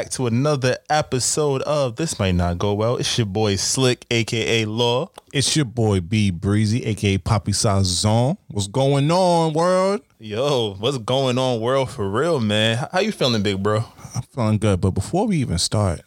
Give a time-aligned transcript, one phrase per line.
[0.00, 2.96] back to another episode of This Might Not Go Well.
[2.96, 5.10] It's your boy Slick, aka Law.
[5.30, 8.38] It's your boy B Brezzy, aka Poppy Sazon.
[8.48, 10.00] What's going on, world?
[10.18, 11.90] Yo, what's going on, world?
[11.90, 12.88] For real, man.
[12.90, 13.84] How you feeling, big bro?
[14.14, 14.80] I'm feeling good.
[14.80, 16.00] But before we even start,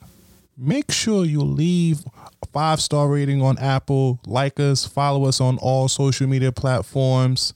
[0.57, 2.03] make sure you leave
[2.41, 7.53] a five star rating on Apple, like us, follow us on all social media platforms,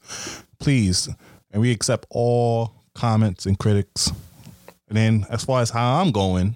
[0.59, 1.09] please.
[1.51, 4.11] And we accept all comments and critics.
[4.87, 6.55] And then as far as how I'm going,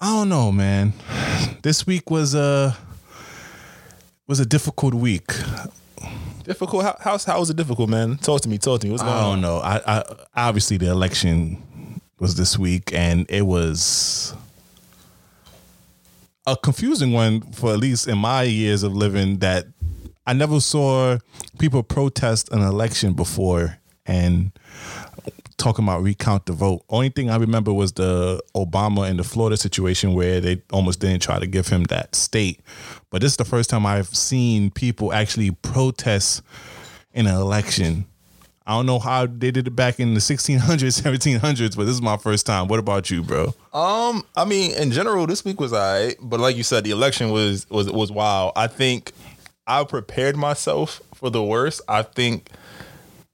[0.00, 0.92] I don't know, man.
[1.62, 2.76] This week was a
[4.26, 5.30] was a difficult week.
[6.44, 6.84] Difficult?
[6.84, 8.16] How, how's how was it difficult, man?
[8.16, 8.58] Talk to me.
[8.58, 8.92] Talk to me.
[8.92, 9.20] What's going on?
[9.20, 9.32] I on?
[9.32, 9.58] don't know.
[9.58, 14.34] I, I obviously the election was this week, and it was
[16.46, 19.38] a confusing one for at least in my years of living.
[19.38, 19.66] That
[20.26, 21.18] I never saw
[21.58, 24.50] people protest an election before and
[25.62, 26.82] talking about recount the vote.
[26.88, 31.22] Only thing I remember was the Obama and the Florida situation where they almost didn't
[31.22, 32.60] try to give him that state.
[33.10, 36.42] But this is the first time I've seen people actually protest
[37.14, 38.06] in an election.
[38.66, 42.02] I don't know how they did it back in the 1600s, 1700s, but this is
[42.02, 42.66] my first time.
[42.66, 43.54] What about you, bro?
[43.72, 47.30] Um, I mean, in general, this week was alright, but like you said, the election
[47.30, 48.52] was was was wild.
[48.56, 49.12] I think
[49.66, 51.82] I prepared myself for the worst.
[51.88, 52.50] I think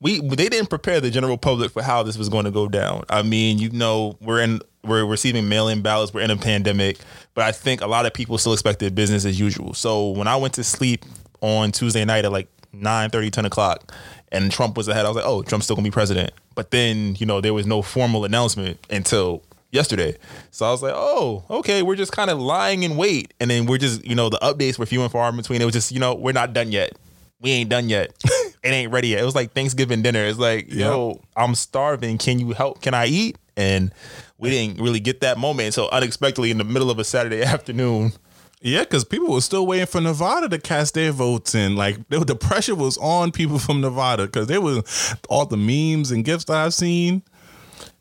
[0.00, 3.04] we they didn't prepare the general public for how this was going to go down.
[3.08, 6.98] I mean, you know, we're in we're receiving mail-in ballots, we're in a pandemic,
[7.34, 9.75] but I think a lot of people still expected business as usual.
[9.75, 11.04] So when I went to sleep
[11.41, 13.92] on Tuesday night at like 9 30, 10 o'clock,
[14.31, 16.32] and Trump was ahead, I was like, oh, Trump's still gonna be president.
[16.54, 19.42] But then, you know, there was no formal announcement until
[19.72, 20.16] yesterday.
[20.50, 23.34] So I was like, oh, okay, we're just kind of lying in wait.
[23.41, 25.60] And then we're just, you know, the updates were few and far in between.
[25.60, 26.92] It was just, you know, we're not done yet.
[27.41, 28.12] We ain't done yet.
[28.62, 29.20] it ain't ready yet.
[29.20, 30.24] It was like Thanksgiving dinner.
[30.24, 32.19] It's like, yo, I'm starving.
[32.19, 32.82] Can you help?
[32.82, 33.36] Can I eat?
[33.56, 33.92] And
[34.38, 38.12] we didn't really get that moment until unexpectedly in the middle of a Saturday afternoon.
[38.60, 41.76] Yeah, because people were still waiting for Nevada to cast their votes in.
[41.76, 46.10] Like they, the pressure was on people from Nevada because there was all the memes
[46.10, 47.22] and gifts that I've seen.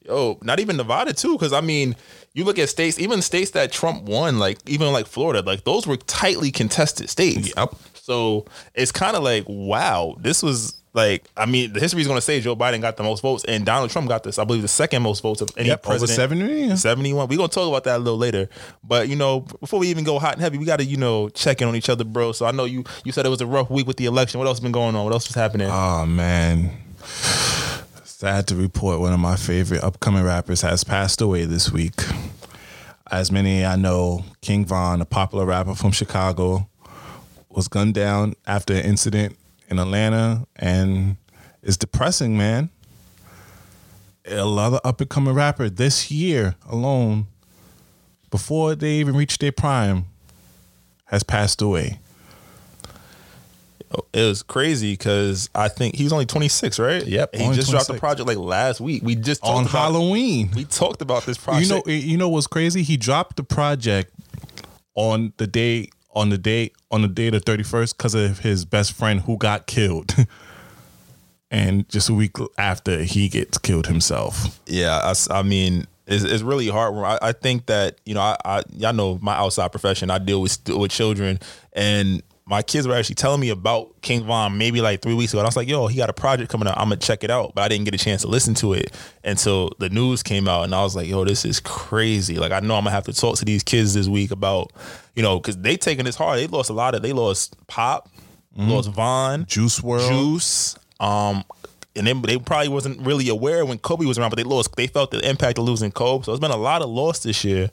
[0.05, 1.95] Yo, not even Nevada too, because I mean,
[2.33, 5.85] you look at states, even states that Trump won, like even like Florida, like those
[5.85, 7.51] were tightly contested states.
[7.55, 7.75] Yep.
[8.07, 12.15] So it's kind of like, wow, this was like, I mean, the history is going
[12.15, 14.61] to say Joe Biden got the most votes, and Donald Trump got this, I believe,
[14.61, 16.15] the second most votes of any Yep, over president.
[16.15, 16.77] 70 million.
[16.77, 17.27] 71.
[17.27, 18.47] We're going to talk about that a little later.
[18.81, 21.27] But, you know, before we even go hot and heavy, we got to, you know,
[21.27, 22.31] check in on each other, bro.
[22.31, 24.39] So I know you you said it was a rough week with the election.
[24.39, 25.03] What else has been going on?
[25.03, 25.67] What else was happening?
[25.69, 26.71] Oh man.
[28.05, 32.01] Sad to report one of my favorite upcoming rappers has passed away this week.
[33.11, 36.69] As many I know, King Von, a popular rapper from Chicago,
[37.57, 39.35] was gunned down after an incident
[39.67, 41.17] in Atlanta and
[41.63, 42.69] it's depressing, man.
[44.27, 47.25] A lot of up and coming rapper this year alone,
[48.29, 50.05] before they even reached their prime,
[51.05, 51.99] has passed away.
[54.13, 57.03] it was crazy because I think he was only 26, right?
[57.07, 59.01] Yep, He just dropped the project like last week.
[59.01, 60.51] We just talked On about- Halloween.
[60.53, 61.69] We talked about this project.
[61.69, 62.83] You know, you know what's crazy?
[62.83, 64.13] He dropped the project
[64.93, 68.39] on the day on the day on the day of the thirty first because of
[68.39, 70.15] his best friend who got killed,
[71.51, 74.59] and just a week after he gets killed himself.
[74.65, 76.95] Yeah, I mean, it's, it's really hard.
[76.95, 80.09] I, I think that you know, I, I y'all know my outside profession.
[80.09, 81.39] I deal with with children,
[81.73, 85.39] and my kids were actually telling me about King Von maybe like three weeks ago.
[85.39, 86.77] And I was like, yo, he got a project coming out.
[86.77, 88.95] I'm gonna check it out, but I didn't get a chance to listen to it
[89.25, 92.37] until the news came out, and I was like, yo, this is crazy.
[92.37, 94.71] Like, I know I'm gonna have to talk to these kids this week about,
[95.13, 96.39] you know, because they taking this hard.
[96.39, 97.01] They lost a lot of.
[97.01, 98.09] They lost Pop,
[98.55, 100.09] lost Von, Juice WRLD.
[100.09, 100.77] Juice.
[101.01, 101.43] Um,
[101.97, 104.73] and then they probably wasn't really aware when Kobe was around, but they lost.
[104.77, 106.23] They felt the impact of losing Kobe.
[106.23, 107.69] So it's been a lot of loss this year.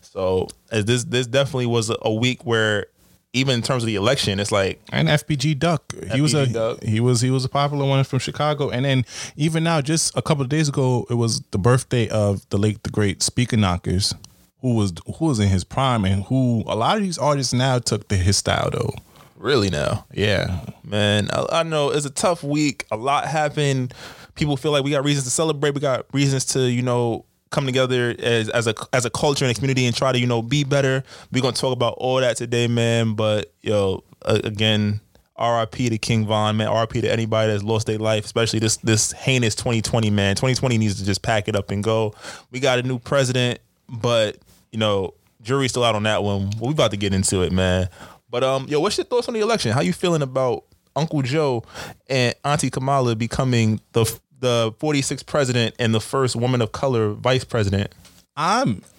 [0.00, 2.86] So as this this definitely was a week where
[3.34, 6.82] even in terms of the election, it's like And FBG Duck, he was a Duck.
[6.82, 8.70] he was he was a popular one from Chicago.
[8.70, 9.04] And then
[9.36, 12.82] even now, just a couple of days ago, it was the birthday of the late
[12.84, 14.14] the great Speaker Knockerz,
[14.60, 17.78] who was who was in his prime and who a lot of these artists now
[17.78, 18.94] took to his style though.
[19.36, 21.28] really now, Yeah, man.
[21.32, 22.86] I, I know it's a tough week.
[22.90, 23.92] A lot happened.
[24.36, 25.74] People feel like we got reasons to celebrate.
[25.74, 29.52] We got reasons to you know come together as as a as a culture and
[29.52, 31.02] a community and try to you know be better.
[31.32, 33.14] We're gonna talk about all that today, man.
[33.14, 35.00] But yo, again,
[35.36, 35.88] R.I.P.
[35.90, 36.68] to King Von, man.
[36.68, 37.00] R.I.P.
[37.02, 40.34] to anybody that's lost their life, especially this this heinous 2020, man.
[40.34, 42.14] 2020 needs to just pack it up and go.
[42.50, 44.36] We got a new president, but
[44.72, 46.50] you know, jury's still out on that one.
[46.58, 47.88] Well, we about to get into it, man.
[48.28, 49.72] But um, yo, what's your thoughts on the election?
[49.72, 50.64] How you feeling about
[50.96, 51.64] Uncle Joe
[52.08, 54.04] and Auntie Kamala becoming the
[54.44, 57.92] the 46th president and the first woman of color vice president.
[58.36, 58.82] I'm.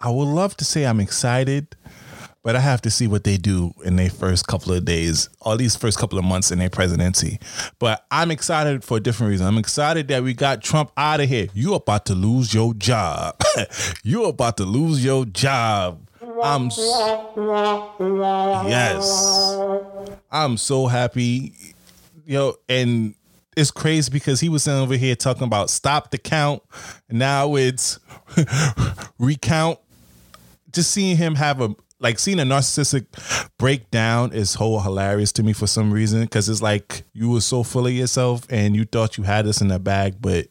[0.00, 1.74] I would love to say I'm excited,
[2.44, 5.54] but I have to see what they do in their first couple of days, or
[5.54, 7.40] at least first couple of months in their presidency.
[7.80, 9.48] But I'm excited for a different reason.
[9.48, 11.48] I'm excited that we got Trump out of here.
[11.52, 13.42] You about to lose your job.
[14.04, 16.08] you about to lose your job.
[16.40, 16.70] I'm
[18.68, 19.58] yes.
[20.30, 21.54] I'm so happy.
[22.24, 23.14] Yo, know, and
[23.58, 26.62] it's crazy because he was sitting over here talking about stop the count.
[27.10, 27.98] Now it's
[29.18, 29.80] recount.
[30.70, 33.06] Just seeing him have a like seeing a narcissistic
[33.58, 37.64] breakdown is whole hilarious to me for some reason because it's like you were so
[37.64, 40.46] full of yourself and you thought you had this in the bag, but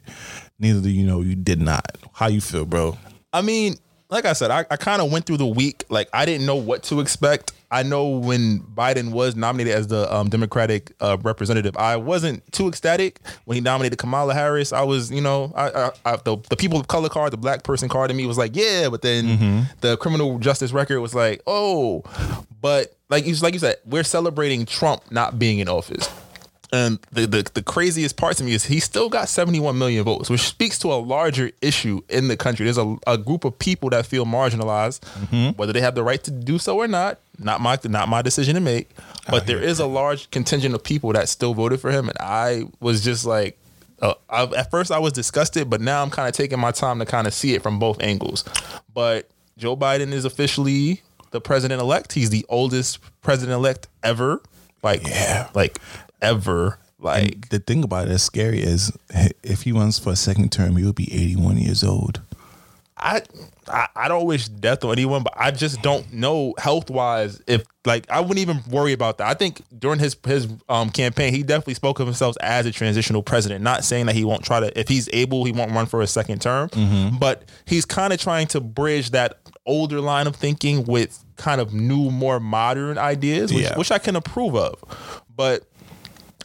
[0.59, 1.97] neither do you know you did not.
[2.11, 2.97] How you feel, bro?
[3.31, 3.75] I mean,
[4.09, 5.83] like I said, I, I kind of went through the week.
[5.89, 7.51] Like I didn't know what to expect.
[7.69, 12.69] I know when Biden was nominated as the um, Democratic uh, representative, I wasn't too
[12.69, 14.71] ecstatic when he nominated Kamala Harris.
[14.71, 17.63] I was, you know, I, I, I the, the people of color card, the black
[17.63, 19.25] person card in me was like, yeah, but then
[19.81, 22.03] the criminal justice record was like, oh,
[22.61, 26.09] but like you like you said, we're celebrating Trump not being in office.
[26.73, 30.29] And the, the the craziest part to me is he still got 71 million votes,
[30.29, 32.65] which speaks to a larger issue in the country.
[32.65, 36.31] There's a, a group of people that feel marginalized, whether they have the right to
[36.31, 37.19] do so or not.
[37.39, 38.89] Not my not my decision to make.
[39.29, 42.63] But there is a large contingent of people that still voted for him, and I
[42.81, 43.57] was just like,
[44.01, 46.99] uh, I, at first I was disgusted, but now I'm kind of taking my time
[46.99, 48.43] to kind of see it from both angles.
[48.93, 52.13] But Joe Biden is officially the president elect.
[52.13, 54.41] He's the oldest president elect ever.
[54.83, 55.49] Like Yeah.
[55.53, 55.79] like
[56.21, 56.79] ever.
[56.99, 58.91] Like And the thing about it that's scary is
[59.43, 62.21] if he runs for a second term, he will be 81 years old.
[62.99, 63.21] I,
[63.67, 67.63] I I don't wish death on anyone, but I just don't know health wise if
[67.85, 69.27] like I wouldn't even worry about that.
[69.27, 73.21] I think during his his um campaign, he definitely spoke of himself as a transitional
[73.21, 73.63] president.
[73.63, 76.07] Not saying that he won't try to if he's able, he won't run for a
[76.07, 76.71] second term,
[77.19, 79.37] but he's kind of trying to bridge that
[79.67, 83.77] older line of thinking with kind of new, more modern ideas, which, Yeah.
[83.77, 85.23] which I can approve of.
[85.35, 85.67] But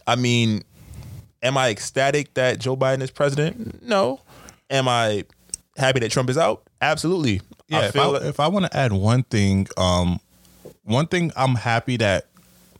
[0.06, 0.62] I mean,
[1.42, 3.82] am I ecstatic that Joe Biden is president?
[3.82, 4.20] No.
[4.70, 5.24] Am I
[5.76, 6.62] happy that Trump is out?
[6.80, 7.40] Absolutely.
[7.68, 10.20] Yeah, I if I, like- if I want to add one thing, um,
[10.84, 12.26] one thing I'm happy that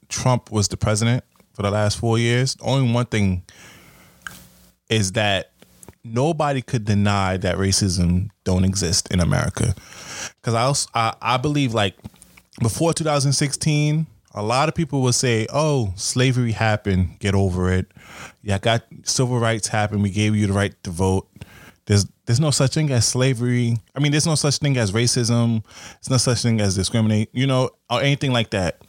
[0.08, 1.24] Trump was the president
[1.54, 2.56] for the last four years.
[2.60, 3.42] Only one thing
[4.88, 5.52] is that
[6.04, 9.74] nobody could deny that racism don't exist in America.
[10.40, 11.94] Because I, also, I I believe like
[12.60, 17.18] before 2016, a lot of people will say, "Oh, slavery happened.
[17.18, 17.92] Get over it.
[18.42, 20.02] Yeah, got civil rights happened.
[20.02, 21.28] We gave you the right to vote."
[21.86, 23.76] There's there's no such thing as slavery.
[23.94, 25.64] I mean, there's no such thing as racism.
[25.94, 27.28] There's no such thing as discriminate.
[27.32, 28.80] You know, or anything like that.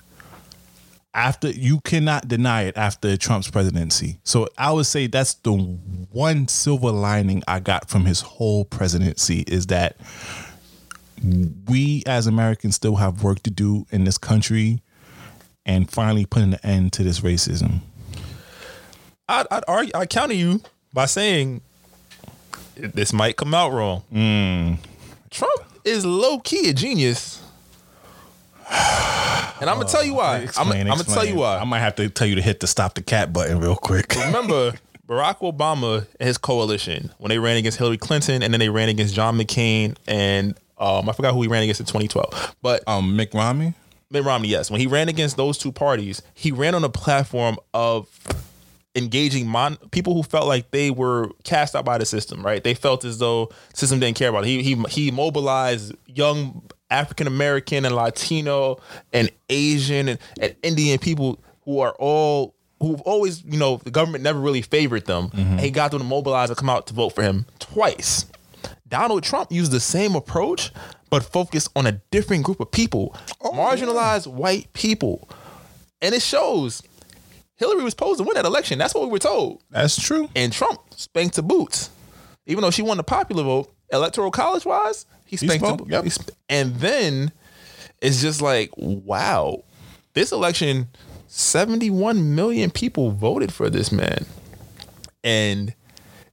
[1.16, 4.20] After you cannot deny it after Trump's presidency.
[4.24, 9.42] So I would say that's the one silver lining I got from his whole presidency
[9.42, 9.98] is that
[11.68, 14.82] we as Americans still have work to do in this country
[15.66, 17.80] and finally putting an end to this racism.
[19.30, 20.62] I'd, I'd argue, I counter you
[20.94, 21.62] by saying
[22.76, 24.02] this might come out wrong.
[24.12, 24.74] Hmm.
[25.30, 27.42] Trump is low key a genius.
[28.70, 30.38] And I'm gonna tell you why.
[30.38, 31.58] I'm, Explain, I'm gonna tell you why.
[31.58, 34.14] I might have to tell you to hit the stop the cat button real quick.
[34.26, 34.74] Remember
[35.08, 38.90] Barack Obama and his coalition when they ran against Hillary Clinton and then they ran
[38.90, 42.56] against John McCain and um, I forgot who he ran against in 2012.
[42.62, 43.74] But Um, Mick Romney.
[44.14, 44.70] Mitt Romney, yes.
[44.72, 48.08] When he ran against those two parties, he ran on a platform of
[48.96, 52.64] engaging mon- people who felt like they were cast out by the system, right?
[52.64, 54.48] They felt as though the system didn't care about it.
[54.48, 58.80] He he he mobilized young African American and Latino
[59.12, 64.24] and Asian and, and Indian people who are all who've always, you know, the government
[64.24, 65.30] never really favored them.
[65.34, 68.26] And he got them to mobilize and come out to vote for him twice.
[68.88, 70.72] Donald Trump used the same approach,
[71.14, 75.30] but focus on a different group of people, oh, marginalized white people.
[76.02, 76.82] And it shows
[77.54, 78.80] Hillary was supposed to win that election.
[78.80, 79.62] That's what we were told.
[79.70, 80.28] That's true.
[80.36, 81.92] And Trump spanked the boots.
[82.48, 85.92] Even though she won the popular vote, electoral college wise, he spanked the boots.
[85.92, 86.10] yep.
[86.10, 87.32] Sp- And then
[88.02, 89.64] it's just like, wow,
[90.14, 90.88] this election,
[91.28, 94.26] 71 million people voted for this man.
[95.24, 95.76] And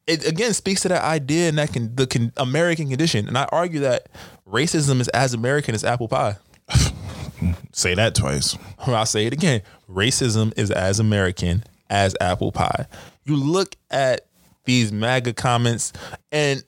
[0.06, 3.28] it again speaks to that idea and that can the can, American condition.
[3.28, 4.08] And I argue that
[4.50, 6.37] racism is as American as apple pie.
[7.73, 8.57] Say that twice.
[8.87, 9.62] I'll say it again.
[9.88, 12.87] Racism is as American as apple pie.
[13.25, 14.26] You look at
[14.64, 15.92] these MAGA comments,
[16.33, 16.62] and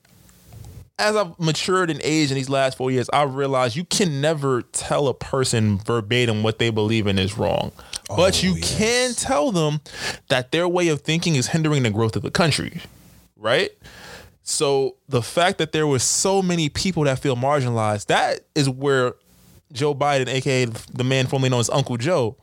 [0.99, 4.62] as I've matured in age in these last four years, I realized you can never
[4.62, 7.73] tell a person verbatim what they believe in is wrong.
[8.09, 8.79] but Oh, you yes.
[8.79, 9.81] can tell them
[10.29, 12.81] that their way of thinking is hindering the growth of the country.
[13.37, 13.71] Right?
[14.43, 19.15] So the fact that there were so many people that feel marginalized, that is where
[19.73, 22.37] Joe Biden, aka the man formerly known as Uncle Joe,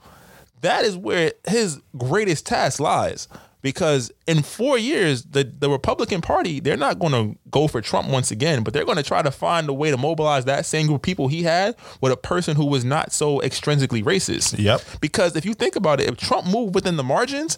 [0.62, 3.28] that is where his greatest task lies.
[3.62, 8.08] Because in four years, the, the Republican Party, they're not going to go for Trump
[8.08, 10.88] once again, but they're going to try to find a way to mobilize that same
[10.88, 14.58] group of people he had with a person who was not so extrinsically racist.
[14.58, 14.82] Yep.
[15.02, 17.58] Because if you think about it, if Trump moved within the margins,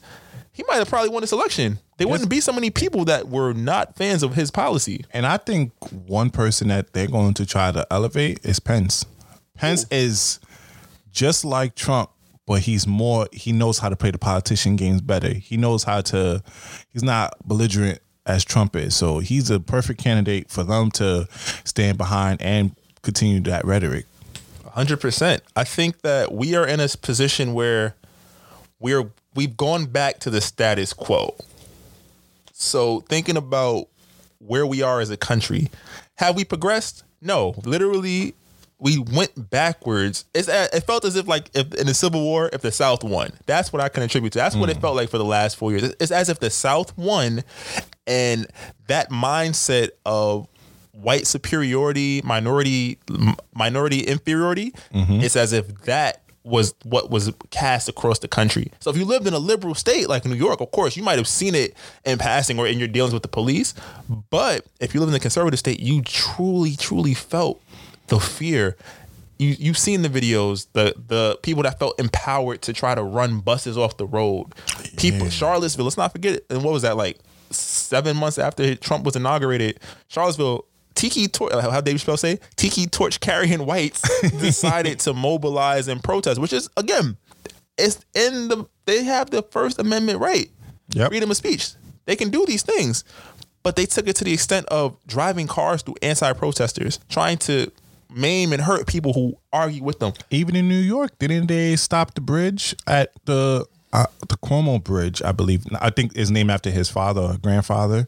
[0.51, 1.77] he might have probably won this election.
[2.01, 5.05] There wouldn't be so many people that were not fans of his policy.
[5.11, 5.71] And I think
[6.07, 9.05] one person that they're going to try to elevate is Pence.
[9.55, 10.39] Pence is
[11.11, 12.09] just like Trump,
[12.47, 15.31] but he's more, he knows how to play the politician games better.
[15.31, 16.41] He knows how to,
[16.89, 18.95] he's not belligerent as Trump is.
[18.95, 21.27] So he's a perfect candidate for them to
[21.65, 24.05] stand behind and continue that rhetoric.
[24.65, 25.43] Hundred percent.
[25.55, 27.95] I think that we are in a position where
[28.79, 31.35] we're we've gone back to the status quo.
[32.61, 33.87] So thinking about
[34.39, 35.69] where we are as a country,
[36.15, 37.03] have we progressed?
[37.21, 38.35] No, literally,
[38.79, 40.25] we went backwards.
[40.33, 43.03] It's uh, it felt as if like if in the Civil War, if the South
[43.03, 44.39] won, that's what I can attribute to.
[44.39, 44.81] That's what it hmm.
[44.81, 45.83] felt like for the last four years.
[45.99, 47.43] It's as if the South won,
[48.07, 48.47] and
[48.87, 50.47] that mindset of
[50.91, 55.21] white superiority, minority m- minority inferiority, mm-hmm.
[55.21, 58.71] it's as if that was what was cast across the country.
[58.79, 61.17] So if you lived in a liberal state like New York, of course, you might
[61.17, 63.73] have seen it in passing or in your dealings with the police.
[64.29, 67.61] But if you live in a conservative state, you truly, truly felt
[68.07, 68.75] the fear.
[69.37, 73.39] You you've seen the videos, the the people that felt empowered to try to run
[73.39, 74.53] buses off the road.
[74.97, 76.45] People Charlottesville, let's not forget it.
[76.49, 77.19] And what was that like
[77.49, 79.79] seven months after Trump was inaugurated?
[80.07, 80.65] Charlottesville
[81.01, 84.01] Tiki torch, how Dave Chappelle say, Tiki torch carrying whites
[84.39, 87.17] decided to mobilize and protest, which is again,
[87.75, 90.49] it's in the they have the First Amendment right,
[90.93, 91.09] Yep.
[91.09, 91.71] freedom of speech.
[92.05, 93.03] They can do these things,
[93.63, 97.71] but they took it to the extent of driving cars through anti-protesters, trying to
[98.13, 100.13] maim and hurt people who argue with them.
[100.29, 105.23] Even in New York, didn't they stop the bridge at the uh, the Cuomo Bridge?
[105.23, 105.65] I believe.
[105.81, 108.07] I think is named after his father or grandfather.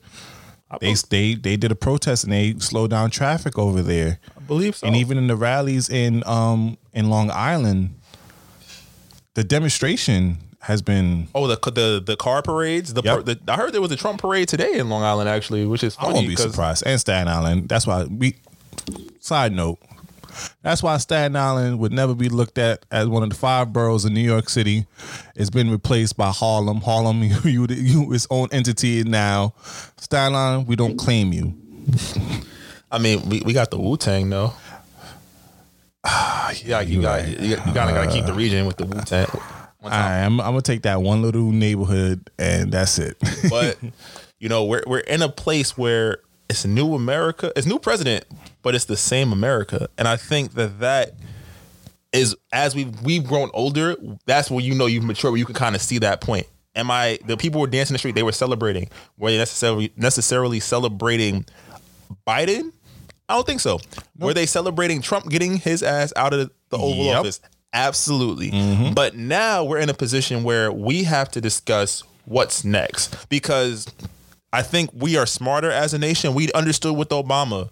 [0.79, 4.19] They they they did a protest and they slowed down traffic over there.
[4.37, 4.87] I believe so.
[4.87, 7.95] And even in the rallies in um in Long Island,
[9.33, 11.27] the demonstration has been.
[11.35, 12.93] Oh, the the the car parades.
[12.93, 13.25] The, Yep.
[13.25, 15.95] the I heard there was a Trump parade today in Long Island, actually, which is
[15.99, 16.83] I funny won't be surprised.
[16.85, 17.69] And Staten Island.
[17.69, 18.35] That's why we.
[19.19, 19.79] Side note.
[20.61, 24.05] That's why Staten Island would never be looked at as one of the five boroughs
[24.05, 24.85] in New York City.
[25.35, 26.81] It's been replaced by Harlem.
[26.81, 29.53] Harlem, you, you, you its own entity now.
[29.97, 31.53] Staten Island, we don't claim you.
[32.91, 34.53] I mean, we, we got the Wu Tang though.
[36.05, 37.39] yeah, you got right.
[37.39, 39.27] you, got- you gotta gotta keep the region with the Wu Tang.
[39.83, 43.17] Right, I'm, I'm gonna take that one little neighborhood and that's it.
[43.49, 43.77] But
[44.39, 48.25] you know, we're we're in a place where it's new America, it's new president,
[48.61, 51.11] but it's the same America, and I think that that
[52.11, 53.95] is as we we've grown older.
[54.25, 55.31] That's where you know you've matured.
[55.31, 56.47] Where you can kind of see that point.
[56.75, 58.15] Am I the people were dancing in the street?
[58.15, 58.89] They were celebrating.
[59.17, 61.45] Were they necessarily necessarily celebrating
[62.27, 62.71] Biden?
[63.29, 63.79] I don't think so.
[64.19, 67.15] Were they celebrating Trump getting his ass out of the Oval Yep.
[67.19, 67.41] Office?
[67.73, 68.51] Absolutely.
[68.51, 68.93] Mm-hmm.
[68.93, 73.87] But now we're in a position where we have to discuss what's next because
[74.53, 76.35] I think we are smarter as a nation.
[76.35, 77.69] We understood with Obama.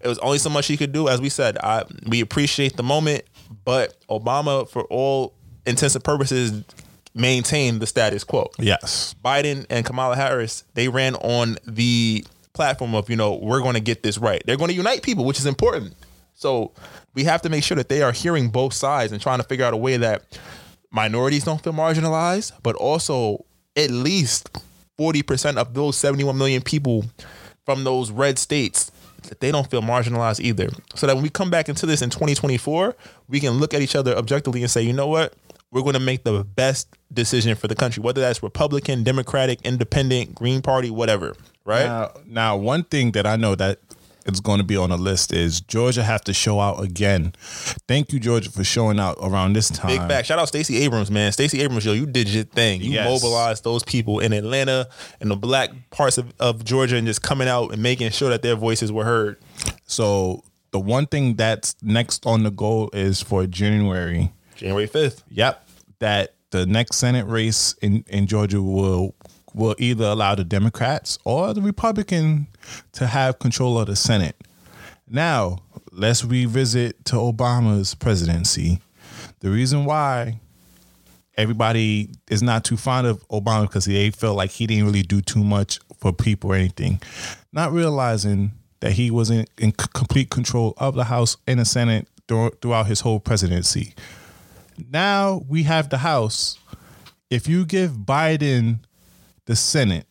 [0.00, 1.08] It was only so much he could do.
[1.08, 3.24] As we said, I, we appreciate the moment,
[3.66, 5.34] but Obama, for all
[5.66, 6.64] intents and purposes,
[7.14, 8.50] maintained the status quo.
[8.58, 9.14] yes.
[9.22, 12.24] Biden and Kamala Harris, they ran on the
[12.54, 14.42] platform of, you know, we're going to get this right.
[14.46, 15.94] They're going to unite people, which is important.
[16.34, 16.72] So
[17.12, 19.66] we have to make sure that they are hearing both sides and trying to figure
[19.66, 20.40] out a way that
[20.90, 23.44] minorities don't feel marginalized, but also
[23.76, 24.48] at least
[24.98, 27.04] 40% of those 71 million people
[27.64, 28.90] from those red states
[29.28, 30.68] that they don't feel marginalized either.
[30.94, 32.96] So that when we come back into this in 2024,
[33.28, 35.34] we can look at each other objectively and say, you know what?
[35.70, 40.34] We're going to make the best decision for the country, whether that's Republican, Democratic, Independent,
[40.34, 41.34] Green Party, whatever.
[41.64, 41.86] Right?
[41.86, 43.78] Now, now, one thing that I know that
[44.26, 47.32] is going to be on the list is Georgia have to show out again.
[47.88, 49.88] Thank you, Georgia, for showing out around this time.
[49.98, 50.26] Big fact.
[50.26, 51.32] Shout out Stacey Abrams, man.
[51.32, 52.80] Stacey Abrams, yo, you did your thing.
[52.80, 53.08] You Yes.
[53.08, 54.88] mobilized those people in Atlanta
[55.20, 58.42] and the black parts of, of Georgia and just coming out and making sure that
[58.42, 59.38] their voices were heard.
[59.86, 64.32] So the one thing that's next on the goal is for January.
[64.56, 65.22] January 5th.
[65.30, 69.14] Yep, that the next Senate race in in Georgia will
[69.54, 72.46] will either allow the Democrats or the Republican
[72.92, 74.36] to have control of the Senate.
[75.08, 75.58] Now,
[75.90, 78.80] let's revisit to Obama's presidency.
[79.40, 80.40] The reason why
[81.36, 85.20] everybody is not too fond of Obama because they felt like he didn't really do
[85.20, 87.00] too much for people or anything,
[87.52, 92.08] not realizing that he was in, in complete control of the House and the Senate
[92.28, 93.94] throughout his whole presidency.
[94.90, 96.58] Now we have the House.
[97.30, 98.80] If you give Biden
[99.46, 100.06] the Senate,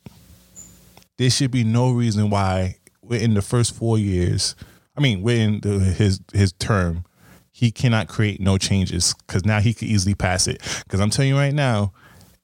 [1.21, 4.55] there should be no reason why within the first four years,
[4.97, 7.05] I mean, within the, his his term,
[7.51, 10.61] he cannot create no changes because now he could easily pass it.
[10.83, 11.93] Because I'm telling you right now,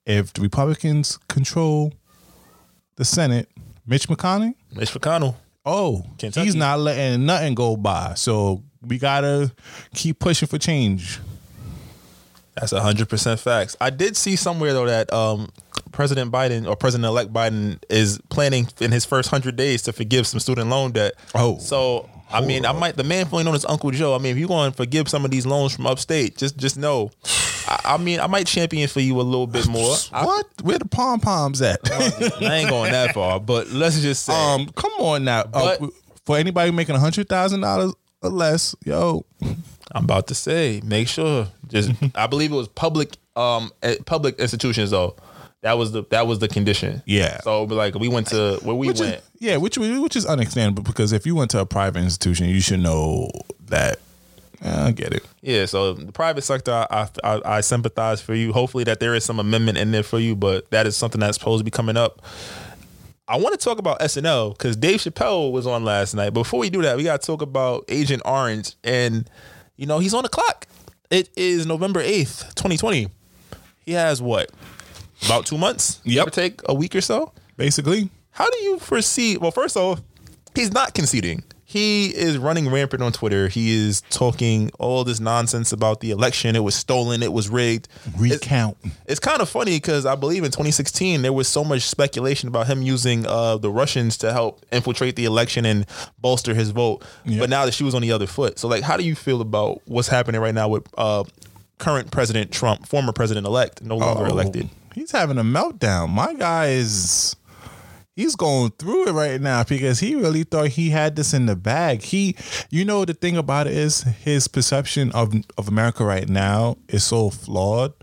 [0.06, 1.92] if the Republicans control
[2.98, 3.50] the Senate,
[3.88, 5.34] Mitch McConnell, Mitch McConnell.
[5.66, 6.46] oh, Kentucky.
[6.46, 8.14] he's not letting nothing go by.
[8.14, 9.52] So we gotta
[9.96, 11.20] keep pushing for change.
[12.54, 13.76] That's hundred percent facts.
[13.82, 15.50] I did see somewhere though that um,
[15.92, 20.28] President Biden or President elect Biden is planning in his first hundred days to forgive
[20.28, 21.14] some student loan debt.
[21.36, 21.58] Oh.
[21.60, 24.14] so I mean, I might the man formerly known as Uncle Joe.
[24.14, 26.78] I mean, if you're going to forgive some of these loans from upstate, just just
[26.78, 27.10] know.
[27.68, 29.96] I, I mean, I might champion for you a little bit more.
[30.12, 30.46] What?
[30.62, 31.80] Where the pom poms at?
[31.90, 35.46] I ain't going that far, but let's just say, um, come on now.
[35.54, 35.88] Uh,
[36.26, 39.26] for anybody making a hundred thousand dollars or less, yo,
[39.92, 41.48] I'm about to say, make sure.
[41.68, 45.16] Just I believe it was public um eh, public institutions though.
[45.68, 47.04] That was the that was the condition.
[47.06, 47.42] Yeah.
[47.42, 49.16] So but like we went to where we which went.
[49.16, 52.62] is yeah, which which is understandable because if you went to a private institution, you
[52.62, 53.30] should know
[53.66, 54.00] that.
[54.62, 55.26] Eh, I get it.
[55.42, 58.54] Yeah, so the private sector, I, I I sympathize for you.
[58.54, 61.38] Hopefully that there is some amendment in there for you, but that is something that's
[61.38, 62.22] supposed to be coming up.
[63.28, 66.30] I want to talk about SNL because Dave Chappelle was on last night.
[66.30, 69.30] Before we do that, we got to talk about Agent Orange, and
[69.76, 70.66] you know he's on the clock.
[71.12, 73.10] It is November eighth, twenty twenty.
[73.86, 74.50] He has what
[75.26, 76.00] about two months?
[76.04, 76.32] Yep.
[76.32, 77.32] Take a week or so.
[77.58, 79.38] Basically, How do you foresee?
[79.38, 80.02] Well, first off,
[80.56, 81.44] he's not conceding.
[81.70, 83.50] He is running rampant on Twitter.
[83.50, 86.56] He is talking all this nonsense about the election.
[86.56, 87.22] It was stolen.
[87.22, 87.90] It was rigged.
[88.06, 88.78] It's, recount.
[89.06, 92.68] it's kind of funny because I believe in 2016 there was so much speculation about
[92.68, 95.86] him using uh, the Russians to help infiltrate the election and
[96.20, 97.04] bolster his vote.
[97.26, 97.40] Yep.
[97.40, 98.60] But now the shoe is on the other foot.
[98.60, 101.26] So, like, how do you feel about what's happening right now with uh,
[101.80, 104.70] current President Trump, former President elect, no longer Oh, elected?
[104.98, 106.10] He's having a meltdown.
[106.10, 107.36] My guy is
[108.16, 111.56] he's going through it right now because he really thought he had this in the
[111.56, 112.02] bag.
[112.02, 112.36] He
[112.72, 117.04] you know the thing about it is his perception of of America right now is
[117.04, 117.94] so flawed.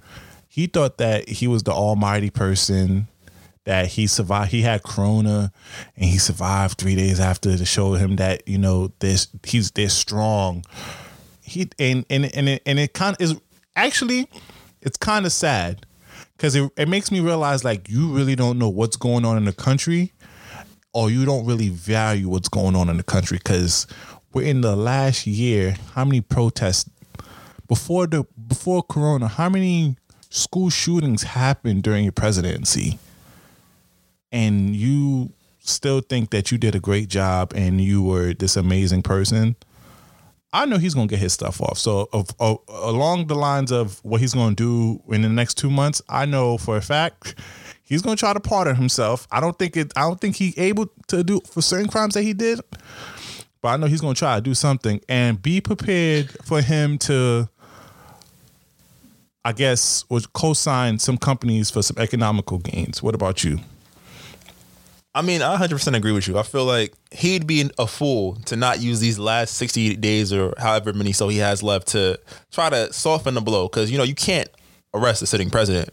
[0.46, 3.08] He thought that he was the almighty person
[3.64, 5.50] that he survived he had corona
[5.96, 9.94] and he survived 3 days after to show him that you know this he's this
[9.94, 10.64] strong
[11.40, 13.34] he and and and it, and it kind of is
[13.74, 14.28] actually
[14.80, 15.84] it's kind of sad
[16.36, 19.44] because it, it makes me realize like you really don't know what's going on in
[19.44, 20.12] the country
[20.92, 23.38] or you don't really value what's going on in the country.
[23.38, 23.86] Because
[24.32, 26.88] we're in the last year how many protests
[27.68, 29.96] before the before corona how many
[30.28, 32.98] school shootings happened during your presidency?
[34.32, 39.02] And you still think that you did a great job and you were this amazing
[39.02, 39.56] person
[40.54, 41.78] I know he's gonna get his stuff off.
[41.78, 45.68] So, of, of, along the lines of what he's gonna do in the next two
[45.68, 47.34] months, I know for a fact
[47.82, 49.26] he's gonna try to pardon himself.
[49.32, 49.92] I don't think it.
[49.96, 52.60] I don't think he able to do for certain crimes that he did,
[53.62, 57.48] but I know he's gonna try to do something and be prepared for him to.
[59.44, 63.02] I guess would co-sign some companies for some economical gains.
[63.02, 63.58] What about you?
[65.16, 66.38] I mean, I 100% agree with you.
[66.38, 70.52] I feel like he'd be a fool to not use these last 60 days or
[70.58, 72.18] however many so he has left to
[72.50, 73.68] try to soften the blow.
[73.68, 74.48] Because, you know, you can't
[74.92, 75.90] arrest a sitting president.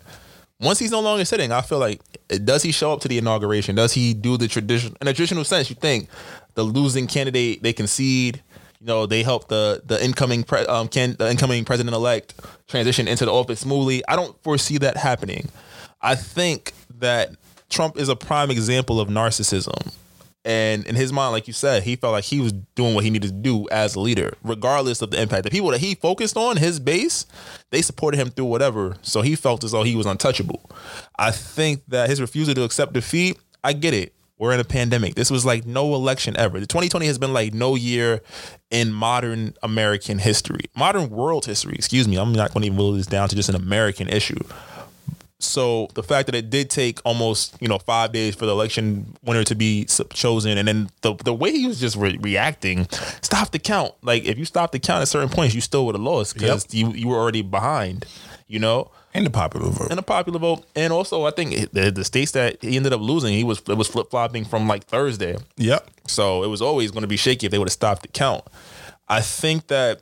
[0.60, 2.02] Once he's no longer sitting, I feel like,
[2.44, 3.76] does he show up to the inauguration?
[3.76, 4.96] Does he do the tradition?
[5.02, 6.10] In a traditional sense, you think
[6.56, 8.42] the losing candidate, they concede.
[8.80, 12.34] You know, they help the the incoming pre, um can the incoming president elect
[12.68, 14.04] transition into the office smoothly.
[14.08, 15.50] I don't foresee that happening.
[16.02, 17.30] I think that
[17.72, 19.94] Trump is a prime example of narcissism.
[20.44, 23.12] And in his mind, like you said, he felt like he was doing what he
[23.12, 25.44] needed to do as a leader, regardless of the impact.
[25.44, 27.28] The people that he focused on, his base,
[27.70, 28.98] they supported him through whatever.
[29.04, 30.70] So he felt as though he was untouchable.
[31.18, 34.16] I think that his refusal to accept defeat, I get it.
[34.40, 35.14] We're in a pandemic.
[35.14, 36.60] This was like no election ever.
[36.60, 38.22] The 2020 has been like no year
[38.72, 41.76] in modern American history, modern world history.
[41.76, 42.18] Excuse me.
[42.18, 44.40] I'm not going to even boil this down to just an American issue.
[45.44, 49.16] So the fact that it did take almost you know five days for the election
[49.24, 52.88] winner to be chosen, and then the the way he was just re- reacting,
[53.22, 53.94] stop the count.
[54.04, 56.68] Like if you stop the count at certain points, you still would have lost because
[56.74, 58.06] you you were already behind.
[58.48, 59.88] You know, And the popular vote.
[59.92, 60.66] and the popular vote.
[60.76, 63.78] And also, I think the, the states that he ended up losing, he was it
[63.78, 65.38] was flip flopping from like Thursday.
[65.56, 65.90] Yep.
[66.08, 68.44] So it was always going to be shaky if they would have stopped the count.
[69.08, 70.02] I think that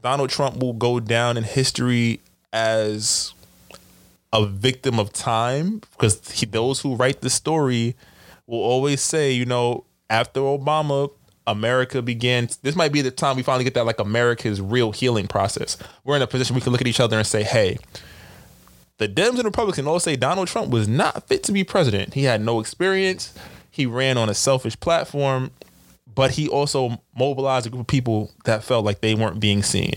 [0.00, 2.20] Donald Trump will go down in history
[2.52, 3.32] as
[4.32, 7.96] a victim of time because he, those who write the story
[8.46, 11.10] will always say, you know, after Obama,
[11.46, 12.48] America began.
[12.62, 15.78] This might be the time we finally get that like America's real healing process.
[16.04, 17.78] We're in a position we can look at each other and say, hey,
[18.98, 22.14] the Dems and Republicans all say Donald Trump was not fit to be president.
[22.14, 23.32] He had no experience.
[23.70, 25.52] He ran on a selfish platform,
[26.12, 29.94] but he also mobilized a group of people that felt like they weren't being seen.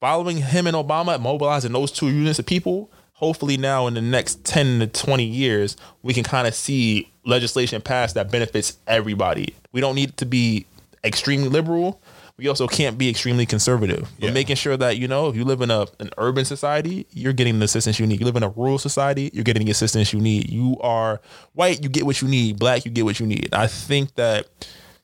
[0.00, 4.44] Following him and Obama, mobilizing those two units of people, hopefully now in the next
[4.44, 9.54] 10 to 20 years, we can kind of see legislation passed that benefits everybody.
[9.72, 10.66] We don't need to be
[11.02, 12.00] extremely liberal.
[12.36, 14.08] We also can't be extremely conservative.
[14.20, 14.32] But Yeah.
[14.32, 17.58] making sure that, you know, if you live in a an urban society, you're getting
[17.58, 18.20] the assistance you need.
[18.20, 20.48] You live in a rural society, you're getting the assistance you need.
[20.48, 21.20] You are
[21.54, 22.60] white, you get what you need.
[22.60, 23.48] Black, you get what you need.
[23.52, 24.46] I think that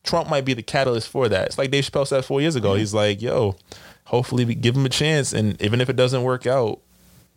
[0.04, 1.46] Trump might be the catalyst for that.
[1.48, 2.70] It's like Dave Chappelle said four years ago.
[2.70, 2.78] Mm-hmm.
[2.78, 3.56] He's like, yo,
[4.04, 5.32] hopefully we give him a chance.
[5.32, 6.78] And even if it doesn't work out,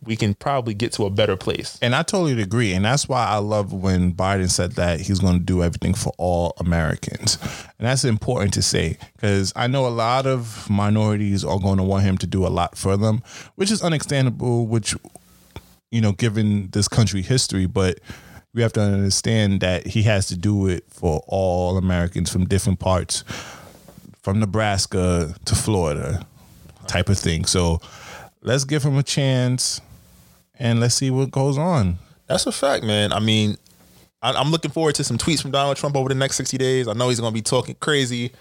[0.04, 1.78] we can probably get to a better place.
[1.82, 2.72] And I totally agree.
[2.72, 6.12] And that's why I love when Biden said that he's going to do everything for
[6.18, 7.36] all Americans.
[7.78, 11.82] And that's important to say because I know a lot of minorities are going to
[11.82, 13.22] want him to do a lot for them,
[13.56, 14.94] which is understandable, which,
[15.90, 17.66] you know, given this country history.
[17.66, 17.98] But
[18.54, 22.78] we have to understand that he has to do it for all Americans from different
[22.78, 23.24] parts,
[24.22, 26.24] from Nebraska to Florida,
[26.86, 27.44] type of thing.
[27.44, 27.80] So
[28.42, 29.80] let's give him a chance
[30.58, 31.98] and let's see what goes on.
[32.26, 33.12] That's a fact, man.
[33.12, 33.56] I mean,
[34.22, 36.88] I, I'm looking forward to some tweets from Donald Trump over the next 60 days.
[36.88, 38.32] I know he's going to be talking crazy,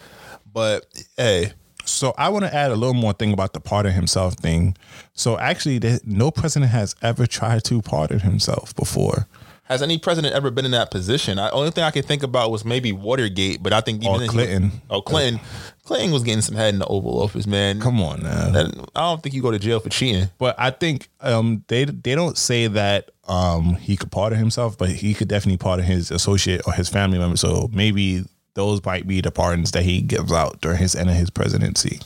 [0.52, 1.54] but hey,
[1.86, 4.76] So I want to add a little more thing about the pardon himself thing.
[5.14, 9.28] So actually, there, no president has ever tried to pardon himself before.
[9.68, 11.38] Has any president ever been in that position?
[11.38, 14.22] The only thing I can think about was maybe Watergate, but I think even then
[14.22, 14.72] he- Clinton.
[14.90, 15.42] oh, Clinton.
[15.84, 17.80] Clinton was getting some head in the Oval Office, man.
[17.80, 18.48] Come on now.
[18.54, 20.30] And I don't think you go to jail for cheating.
[20.38, 24.90] But I think um, they they don't say that um, he could pardon himself, but
[24.90, 27.38] he could definitely pardon his associate or his family member.
[27.38, 31.16] So maybe those might be the pardons that he gives out during his end of
[31.16, 32.00] his presidency.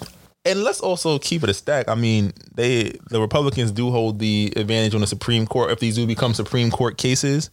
[0.43, 1.87] And let's also keep it a stack.
[1.87, 5.95] I mean, they the Republicans do hold the advantage on the Supreme Court if these
[5.95, 7.51] do become Supreme Court cases.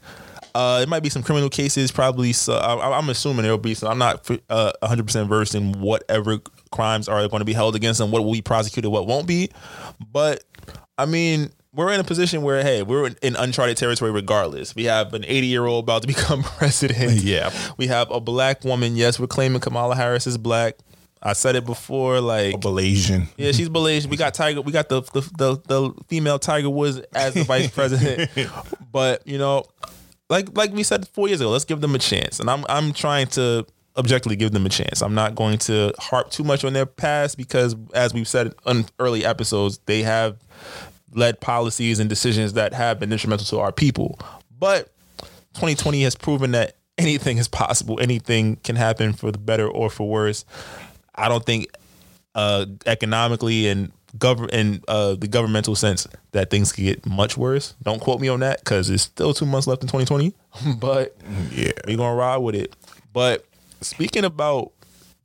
[0.54, 2.32] Uh, it might be some criminal cases, probably.
[2.32, 3.90] So I, I'm assuming there'll be some.
[3.90, 6.38] I'm not uh, 100 percent versed in whatever
[6.72, 9.50] crimes are going to be held against them, what will be prosecuted, what won't be.
[10.10, 10.44] But
[10.96, 14.10] I mean, we're in a position where hey, we're in, in uncharted territory.
[14.10, 17.22] Regardless, we have an 80 year old about to become president.
[17.22, 17.52] Yeah.
[17.76, 18.96] we have a black woman.
[18.96, 20.78] Yes, we're claiming Kamala Harris is black.
[21.22, 23.28] I said it before, like Malaysian.
[23.36, 24.10] yeah, she's Malaysian.
[24.10, 24.60] We got Tiger.
[24.60, 28.30] We got the the, the the female Tiger Woods as the vice president.
[28.92, 29.64] but you know,
[30.30, 32.40] like like we said four years ago, let's give them a chance.
[32.40, 35.02] And I'm I'm trying to objectively give them a chance.
[35.02, 38.86] I'm not going to harp too much on their past because, as we've said on
[38.98, 40.38] early episodes, they have
[41.12, 44.18] led policies and decisions that have been instrumental to our people.
[44.56, 44.92] But
[45.54, 47.98] 2020 has proven that anything is possible.
[48.00, 50.44] Anything can happen for the better or for worse.
[51.18, 51.66] I don't think
[52.34, 57.74] uh, economically and govern in uh, the governmental sense that things could get much worse.
[57.82, 60.34] Don't quote me on that because it's still two months left in 2020.
[60.78, 61.16] but
[61.52, 61.72] Yeah.
[61.86, 62.74] we gonna ride with it.
[63.12, 63.44] But
[63.80, 64.72] speaking about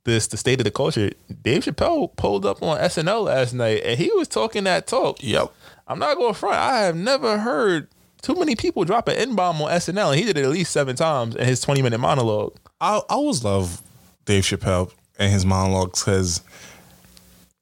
[0.04, 3.98] this, the state of the culture, Dave Chappelle pulled up on SNL last night and
[3.98, 5.16] he was talking that talk.
[5.22, 5.50] Yep.
[5.88, 6.56] I'm not going to front.
[6.56, 7.88] I have never heard
[8.22, 10.72] too many people drop an N bomb on SNL, and he did it at least
[10.72, 12.54] seven times in his 20 minute monologue.
[12.80, 13.82] I, I always love
[14.24, 16.42] Dave Chappelle and his monologues because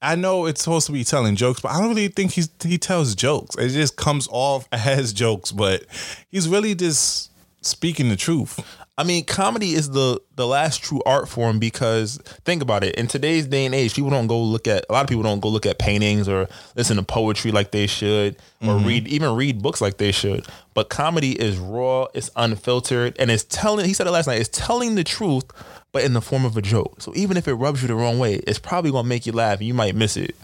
[0.03, 2.77] I know it's supposed to be telling jokes, but I don't really think he's he
[2.77, 3.57] tells jokes.
[3.57, 5.85] It just comes off as jokes, but
[6.29, 8.61] he's really just speaking the truth.
[8.99, 12.97] I mean, comedy is the the last true art form because think about it.
[12.97, 15.41] In today's day and age, people don't go look at a lot of people don't
[15.41, 18.87] go look at paintings or listen to poetry like they should or mm-hmm.
[18.87, 20.47] read even read books like they should.
[20.75, 23.87] But comedy is raw, it's unfiltered, and it's telling.
[23.87, 24.41] He said it last night.
[24.41, 25.45] It's telling the truth,
[25.93, 27.01] but in the form of a joke.
[27.01, 29.59] So even if it rubs you the wrong way, it's probably gonna make you laugh,
[29.59, 30.35] and you might miss it.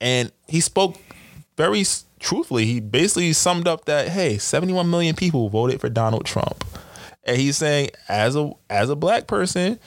[0.00, 0.96] And he spoke
[1.56, 1.84] very
[2.20, 2.66] truthfully.
[2.66, 6.64] He basically summed up that hey, 71 million people voted for Donald Trump.
[7.24, 9.78] And he's saying, as a as a black person,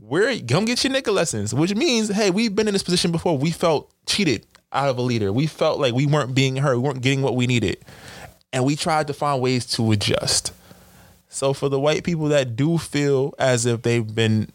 [0.00, 3.36] we're come get your nigga lessons, which means, hey, we've been in this position before.
[3.36, 5.32] We felt cheated out of a leader.
[5.32, 7.78] We felt like we weren't being heard, we weren't getting what we needed.
[8.52, 10.52] And we tried to find ways to adjust.
[11.32, 14.50] So for the white people that do feel as if they've been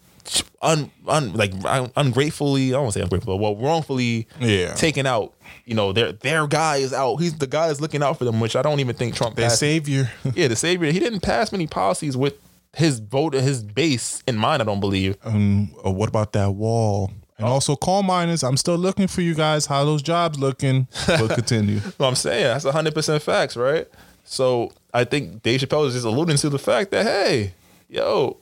[0.61, 4.73] un, un like un- ungratefully, I don't say ungrateful, well, wrongfully Yeah.
[4.75, 5.33] taken out.
[5.65, 7.17] You know, their their guy is out.
[7.17, 9.49] He's the guy is looking out for them, which I don't even think Trump Their
[9.49, 10.11] savior.
[10.35, 10.91] yeah, the savior.
[10.91, 12.35] He didn't pass many policies with
[12.75, 14.61] his vote, his base in mind.
[14.61, 15.17] I don't believe.
[15.23, 17.11] um, what about that wall?
[17.39, 18.43] And also coal miners.
[18.43, 19.65] I'm still looking for you guys.
[19.67, 20.87] How those jobs looking?
[21.07, 21.79] We'll continue.
[21.97, 22.43] what I'm saying.
[22.43, 23.87] That's hundred percent facts, right?
[24.29, 27.53] So I think Dave Chappelle is just alluding to the fact that hey,
[27.89, 28.37] yo,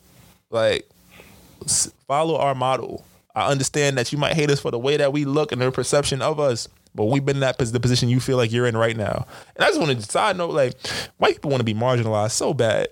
[0.50, 0.90] like
[2.08, 3.06] follow our model.
[3.36, 5.72] I understand that you might hate us for the way that we look and their
[5.72, 8.78] perception of us, but we've been in that the position you feel like you're in
[8.78, 9.28] right now.
[9.56, 10.74] And I just want to side note, like
[11.18, 12.88] white people want to be marginalized so bad.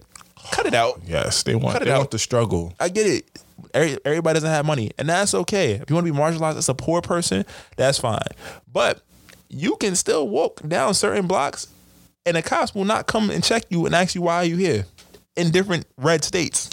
[0.52, 1.00] Cut it out.
[1.06, 1.98] Yes, they want to Cut it they out.
[2.00, 2.74] want the struggle.
[2.80, 3.26] I get it.
[3.74, 5.72] Every- Everybody doesn't have money, and that's okay.
[5.74, 7.46] If you want to be marginalized as a poor person,
[7.78, 8.20] that's fine.
[8.72, 9.02] But
[9.50, 11.68] you can still walk down certain blocks,
[12.26, 14.58] and the cops will not come and check you and ask you why are you
[14.58, 14.86] here
[15.36, 16.70] in different red states.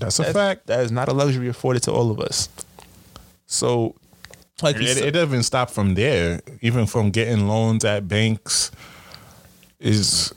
[0.00, 0.66] That's a That's- fact.
[0.66, 2.48] That is not a luxury afforded to all of us.
[3.46, 3.94] So,
[4.62, 6.40] like you It, said, it doesn't stop from there.
[6.62, 8.70] Even from getting loans at banks
[9.78, 10.32] is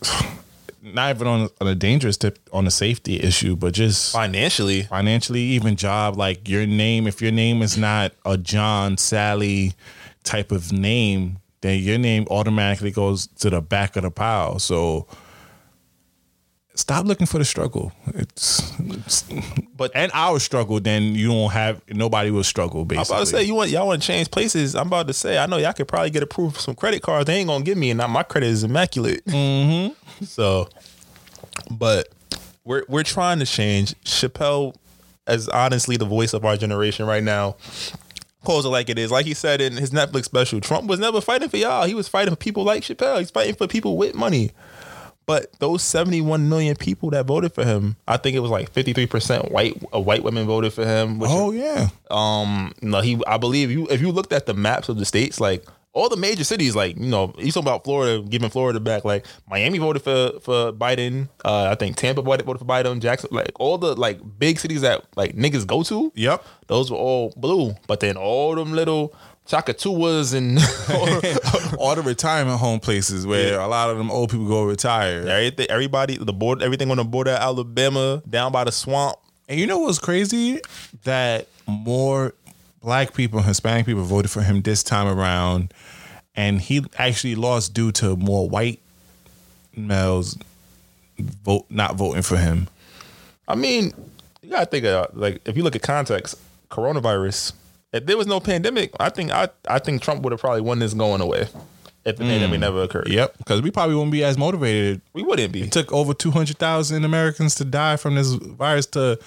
[0.82, 5.41] not even on, on a dangerous tip on a safety issue, but just financially, financially,
[5.41, 7.08] even job like your name.
[7.08, 9.74] If your name is not a John Sally
[10.24, 14.60] type of name, then your name automatically goes to the back of the pile.
[14.60, 15.08] So
[16.75, 17.91] stop looking for the struggle.
[18.08, 19.25] It's, it's
[19.75, 20.80] but and our struggle.
[20.80, 22.86] Then you don't have nobody will struggle.
[22.86, 24.75] Basically, I'm about to say you want y'all want to change places.
[24.75, 27.25] I'm about to say I know y'all could probably get approved for some credit cards.
[27.25, 29.25] They ain't gonna give me, and now my credit is immaculate.
[29.25, 29.93] Mm-hmm.
[30.23, 30.69] So,
[31.69, 32.08] but
[32.63, 33.95] we're we're trying to change.
[34.06, 34.73] Chappelle,
[35.28, 37.58] as honestly the voice of our generation right now,
[38.46, 39.12] calls it like it is.
[39.12, 41.86] Like he said in his Netflix special, Trump was never fighting for y'all.
[41.86, 43.20] He was fighting for people like Chappelle.
[43.20, 44.52] He's fighting for people with money.
[45.26, 49.52] But those 71 million people that voted for him, I think it was like 53%
[49.52, 51.18] white uh, white women voted for him.
[51.20, 54.88] Which oh yeah, um no he i believe you if you looked at the maps
[54.88, 58.22] of the states like all the major cities like you know you talking about florida
[58.30, 62.60] giving florida back like miami voted for for biden uh i think tampa voted, voted
[62.60, 66.46] for biden jackson like all the like big cities that like niggas go to yep.
[66.68, 69.16] those were all blue but then all them little
[69.48, 70.58] chakatuas and
[71.78, 75.28] All the retirement home places where a lot of them old people go retire.
[75.28, 79.60] everything everybody the board everything on the border of alabama down by the swamp And
[79.60, 80.62] you know what's crazy?
[81.04, 82.34] That more
[82.86, 85.74] black people and Hispanic people voted for him this time around,
[86.36, 88.80] and he actually lost due to more white
[89.76, 90.38] males
[91.17, 92.67] vote not voting for him.
[93.48, 93.91] I mean,
[94.41, 96.36] you gotta think of like if you look at context,
[96.69, 97.54] coronavirus.
[97.91, 100.80] If there was no pandemic, I think I I think Trump would have probably won
[100.80, 101.48] this going away.
[102.06, 102.62] If the pandemic mm.
[102.62, 105.02] never occurred, Yep, because we probably wouldn't be as motivated.
[105.13, 105.63] we wouldn't be.
[105.63, 109.17] It took over two hundred thousand Americans to die from this virus to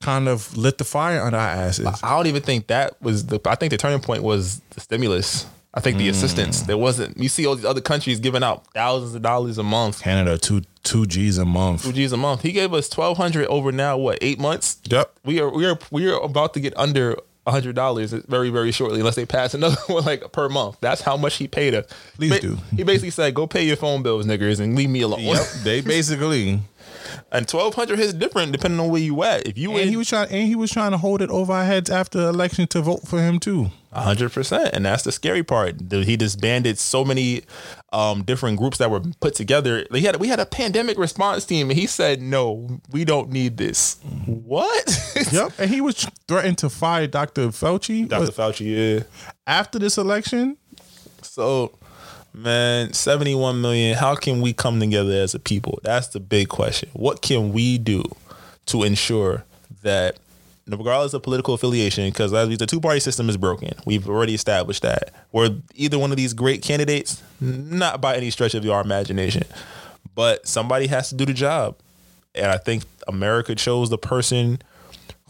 [0.00, 1.86] kind of lit the fire under our asses.
[2.02, 3.40] I don't even think that was the.
[3.46, 5.46] I think the turning point was the stimulus.
[5.72, 6.62] I think the assistance.
[6.62, 6.66] Mm.
[6.66, 7.16] There wasn't.
[7.16, 10.62] You see all these other countries giving out thousands of dollars a month, Canada two
[10.82, 11.84] two G's a month.
[11.84, 12.42] two G's a month.
[12.42, 13.96] He gave us twelve hundred over now.
[13.96, 14.78] What eight months?
[14.84, 15.18] Yep.
[15.24, 19.00] We are we are we are about to get under hundred dollars very very shortly
[19.00, 20.78] unless they pass another one like per month.
[20.80, 21.86] That's how much he paid us.
[22.14, 22.58] Please Ba- do.
[22.76, 25.46] He basically said, "Go pay your phone bills, niggers, and leave me alone." Yep.
[25.62, 26.60] they basically
[27.32, 29.46] and twelve hundred is different depending on where you at.
[29.46, 31.52] If you And in he was trying, and he was trying to hold it over
[31.52, 33.70] our heads after the election to vote for him too.
[33.92, 35.76] hundred percent, and that's the scary part.
[35.90, 37.42] He disbanded so many
[37.92, 39.86] um, different groups that were put together.
[39.92, 43.56] He had we had a pandemic response team, and he said, "No, we don't need
[43.56, 44.98] this." What?
[45.32, 47.48] Yep, and he was threatened to fire Dr.
[47.48, 48.32] Fauci Dr.
[48.32, 49.02] Fauci, yeah.
[49.46, 50.56] after this election.
[51.22, 51.78] So,
[52.32, 53.96] man, 71 million.
[53.96, 55.80] How can we come together as a people?
[55.82, 56.90] That's the big question.
[56.92, 58.04] What can we do
[58.66, 59.44] to ensure
[59.82, 60.18] that,
[60.66, 64.34] regardless of political affiliation, because as we, the two party system is broken, we've already
[64.34, 65.10] established that.
[65.32, 69.44] We're either one of these great candidates, not by any stretch of our imagination,
[70.14, 71.76] but somebody has to do the job.
[72.34, 74.60] And I think America chose the person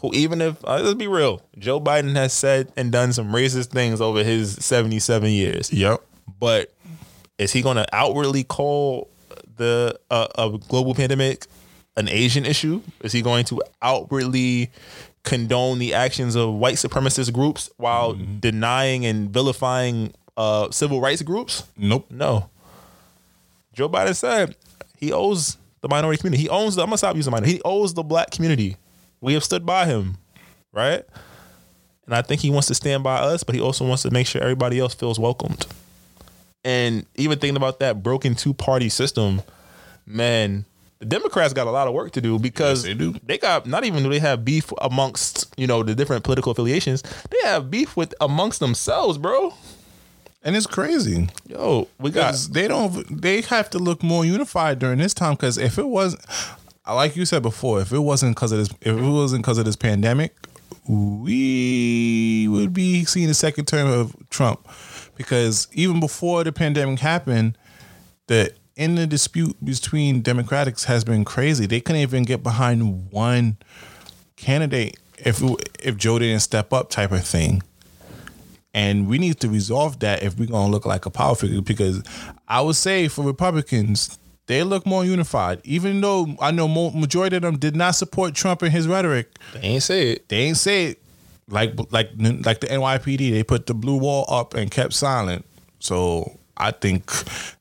[0.01, 3.67] who, even if, uh, let's be real, Joe Biden has said and done some racist
[3.67, 6.01] things over his 77 years Yep.
[6.39, 6.71] but
[7.41, 9.09] is he going to outwardly call
[9.57, 11.47] the uh, a global pandemic
[11.97, 12.81] an Asian issue?
[13.03, 14.69] Is he going to outwardly
[15.23, 21.63] condone the actions of white supremacist groups while denying and vilifying uh, civil rights groups?
[21.75, 22.05] Nope.
[22.11, 22.49] No.
[23.73, 24.55] Joe Biden said
[24.97, 26.43] he owes the minority community.
[26.43, 26.83] He owns the.
[26.83, 27.53] I'm gonna stop using minority.
[27.53, 28.77] He owes the black community.
[29.19, 30.17] We have stood by him,
[30.71, 31.03] right?
[32.05, 34.27] And I think he wants to stand by us, but he also wants to make
[34.27, 35.65] sure everybody else feels welcomed.
[36.63, 39.41] And even thinking about that broken two party system,
[40.05, 40.65] man,
[40.99, 43.15] The Democrats got a lot of work to do because Yes, they do.
[43.25, 47.01] they got not even do they have beef amongst you know the different political affiliations.
[47.31, 49.53] They have beef with amongst themselves, bro.
[50.43, 51.29] And it's crazy.
[51.47, 55.57] Yo, we got they don't they have to look more unified during this time because
[55.57, 56.23] if it wasn't
[56.87, 59.65] like you said before, if it wasn't because of this if it wasn't because of
[59.65, 60.35] this pandemic,
[60.87, 64.67] we would be seeing the second term of Trump.
[65.15, 67.57] Because even before the pandemic happened,
[68.27, 71.65] the in the dispute between Democrats has been crazy.
[71.65, 73.57] They couldn't even get behind one
[74.37, 75.41] candidate if
[75.79, 77.61] if Joe didn't step up, type of thing.
[78.73, 81.61] And we need to resolve that if we're gonna look like a power figure.
[81.61, 82.01] Because
[82.47, 85.61] I would say for Republicans, they look more unified.
[85.63, 89.61] Even though I know majority of them did not support Trump and his rhetoric, they
[89.61, 90.29] ain't say it.
[90.29, 91.00] they ain't say it
[91.51, 93.31] like like like the NYPD.
[93.31, 95.45] They put the blue wall up and kept silent.
[95.79, 97.11] So I think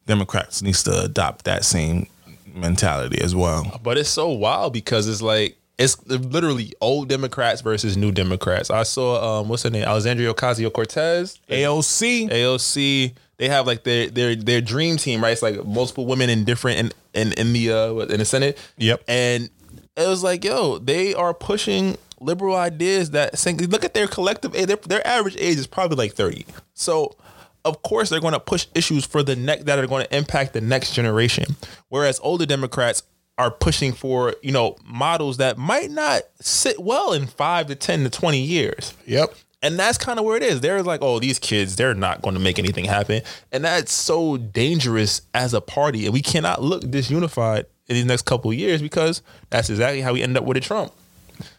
[0.07, 2.07] Democrats needs to adopt that same
[2.55, 3.81] mentality as well.
[3.83, 8.71] But it's so wild because it's like it's literally old Democrats versus new Democrats.
[8.71, 9.85] I saw um what's her name?
[9.85, 11.39] Alexandria Ocasio Cortez.
[11.49, 12.31] AOC.
[12.31, 15.33] AOC, they have like their their their dream team, right?
[15.33, 18.59] It's like multiple women in different in in, in the uh in the Senate.
[18.77, 19.05] Yep.
[19.09, 19.49] And
[19.97, 24.55] it was like, yo, they are pushing liberal ideas that saying look at their collective
[24.55, 24.67] age.
[24.67, 26.47] Their, their average age is probably like 30.
[26.75, 27.17] So
[27.65, 30.53] of course they're going to push issues for the next that are going to impact
[30.53, 31.57] the next generation.
[31.89, 33.03] Whereas older Democrats
[33.39, 38.05] are pushing for, you know, models that might not sit well in five to 10
[38.05, 38.95] to 20 years.
[39.07, 39.35] Yep.
[39.63, 40.61] And that's kind of where it is.
[40.61, 43.23] They're like, oh, these kids, they're not going to make anything happen.
[43.53, 46.07] And that's so dangerous as a party.
[46.07, 50.13] And we cannot look disunified in these next couple of years because that's exactly how
[50.13, 50.93] we end up with a Trump.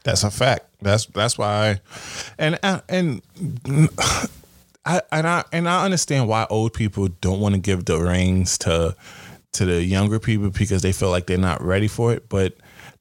[0.03, 0.65] That's a fact.
[0.81, 1.81] That's that's why,
[2.37, 3.21] and uh, and
[4.85, 8.57] I and I and I understand why old people don't want to give the reins
[8.59, 8.95] to
[9.53, 12.29] to the younger people because they feel like they're not ready for it.
[12.29, 12.55] But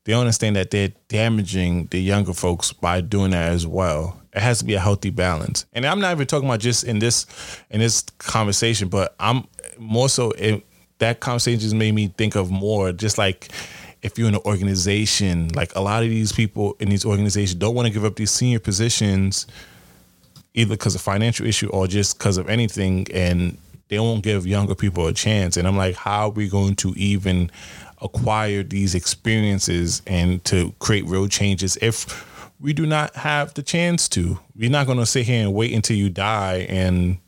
[0.04, 4.20] they understand that they're damaging the younger folks by doing that as well.
[4.34, 5.66] It has to be a healthy balance.
[5.72, 7.26] And I'm not even talking about just in this
[7.70, 9.46] in this conversation, but I'm
[9.78, 10.62] more so in,
[10.98, 13.48] that conversation just made me think of more just like
[14.02, 17.74] if you're in an organization, like a lot of these people in these organizations don't
[17.74, 19.46] want to give up these senior positions
[20.54, 23.56] either because of financial issue or just because of anything and
[23.88, 25.56] they won't give younger people a chance.
[25.56, 27.50] And i'm like how are we going to even
[28.02, 32.26] acquire these experiences and to create real changes if
[32.58, 34.38] we do not have the chance to?
[34.56, 37.18] We're not going to sit here and wait until you die and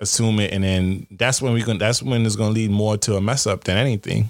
[0.00, 2.96] assume it and then that's when we going that's when it's going to lead more
[2.96, 4.28] to a mess up than anything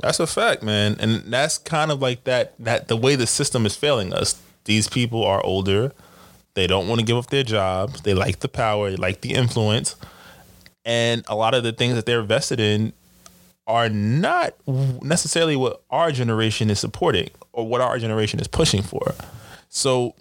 [0.00, 0.96] That's a fact, man.
[0.98, 4.40] And that's kind of like that that the way the system is failing us.
[4.64, 5.92] These people are older.
[6.54, 8.02] They don't want to give up their jobs.
[8.02, 9.96] They like the power, they like the influence.
[10.84, 12.92] And a lot of the things that they're vested in
[13.66, 14.54] are not
[15.02, 19.14] necessarily what our generation is supporting or what our generation is pushing for.
[19.68, 20.14] So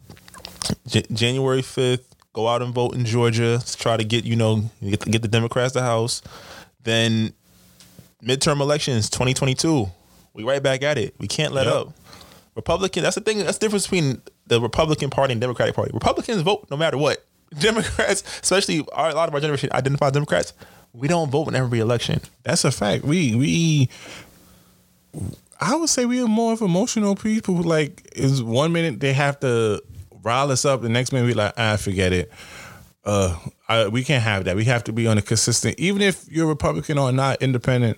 [0.87, 2.03] J- January 5th,
[2.33, 3.59] go out and vote in Georgia.
[3.77, 6.21] Try to get, you know, get, get the Democrats the House.
[6.83, 7.33] Then
[8.23, 9.87] midterm elections 2022
[10.33, 11.75] we right back at it we can't let Yep.
[11.75, 11.93] up
[12.55, 16.41] republican that's the thing that's the difference between the republican party and democratic party republicans
[16.41, 17.25] vote no matter what
[17.59, 20.53] democrats especially our, a lot of our generation identify democrats
[20.93, 23.05] we don't vote in every election That's a fact.
[23.05, 23.89] We we
[25.59, 27.55] I would say we are more of emotional people.
[27.55, 29.81] Like is one minute they have to
[30.23, 32.31] rile us up, the next minute we like, ah, forget it.
[33.03, 33.35] Uh,
[33.67, 34.55] I, we can't have that.
[34.55, 35.79] We have to be on a consistent.
[35.79, 37.97] Even if you're Republican or not independent,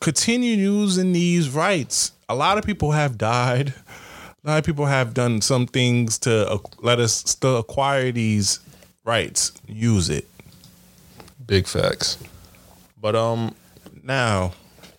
[0.00, 2.12] continue using these rights.
[2.28, 3.72] A lot of people have died.
[4.44, 8.60] A lot of people have done some things to uh, let us still acquire these
[9.04, 9.52] rights.
[9.66, 10.26] Use it.
[11.46, 12.18] big facts
[13.00, 13.54] but um
[14.02, 14.52] Now,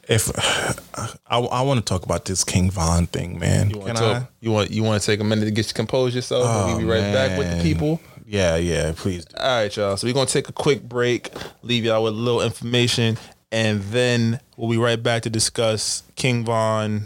[0.08, 0.32] if
[1.28, 4.04] I, I want to talk about this King Von thing, man, you want Can to
[4.04, 4.28] I?
[4.40, 6.78] you want you want to take a minute to get you compose yourself and we'll
[6.80, 9.24] be right back with the people Yeah, yeah, please.
[9.24, 9.38] do.
[9.38, 9.96] All right, y'all.
[9.96, 11.32] So we're gonna take a quick break,
[11.64, 13.18] leave y'all with a little information,
[13.54, 17.06] and then we'll be right back to discuss King Von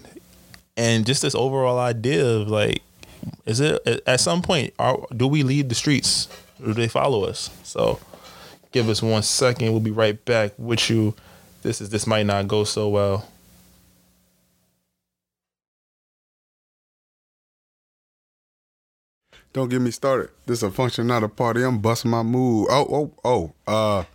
[0.76, 2.82] and just this overall idea of like,
[3.46, 6.28] is it at some point are, do we leave the streets
[6.60, 7.52] or do they follow us?
[7.62, 8.00] So
[8.72, 9.72] give us one second.
[9.72, 11.14] We'll be right back with you.
[11.62, 13.28] This is this might not go so well.
[19.54, 20.30] Don't get me started.
[20.46, 21.62] This is a function, not a party.
[21.62, 22.68] I'm busting my move.
[22.70, 23.54] Oh, oh, oh.
[23.68, 24.06] Uh,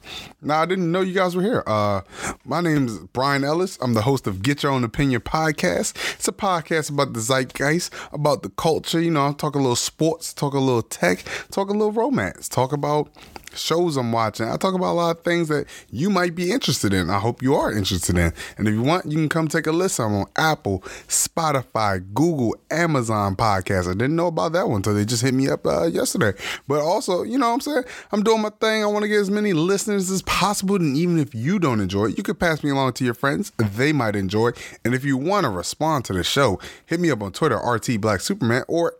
[0.40, 1.62] nah, I didn't know you guys were here.
[1.66, 2.00] Uh,
[2.46, 3.76] my name is Brian Ellis.
[3.82, 5.94] I'm the host of Get Your Own Opinion podcast.
[6.14, 8.98] It's a podcast about the zeitgeist, about the culture.
[8.98, 12.48] You know, I talk a little sports, talk a little tech, talk a little romance,
[12.48, 13.10] talk about
[13.56, 14.48] shows I'm watching.
[14.48, 17.10] I talk about a lot of things that you might be interested in.
[17.10, 18.32] I hope you are interested in.
[18.58, 20.04] And if you want, you can come take a listen.
[20.04, 23.88] I'm on Apple, Spotify, Google, Amazon podcast.
[23.88, 26.32] I didn't know about that one until they just hit me up uh, yesterday.
[26.68, 27.84] But also, you know what I'm saying?
[28.12, 28.82] I'm doing my thing.
[28.82, 30.76] I want to get as many listeners as possible.
[30.76, 33.52] And even if you don't enjoy it, you could pass me along to your friends.
[33.58, 34.78] They might enjoy it.
[34.84, 38.00] And if you want to respond to the show, hit me up on Twitter, RT
[38.00, 38.94] Black Superman, or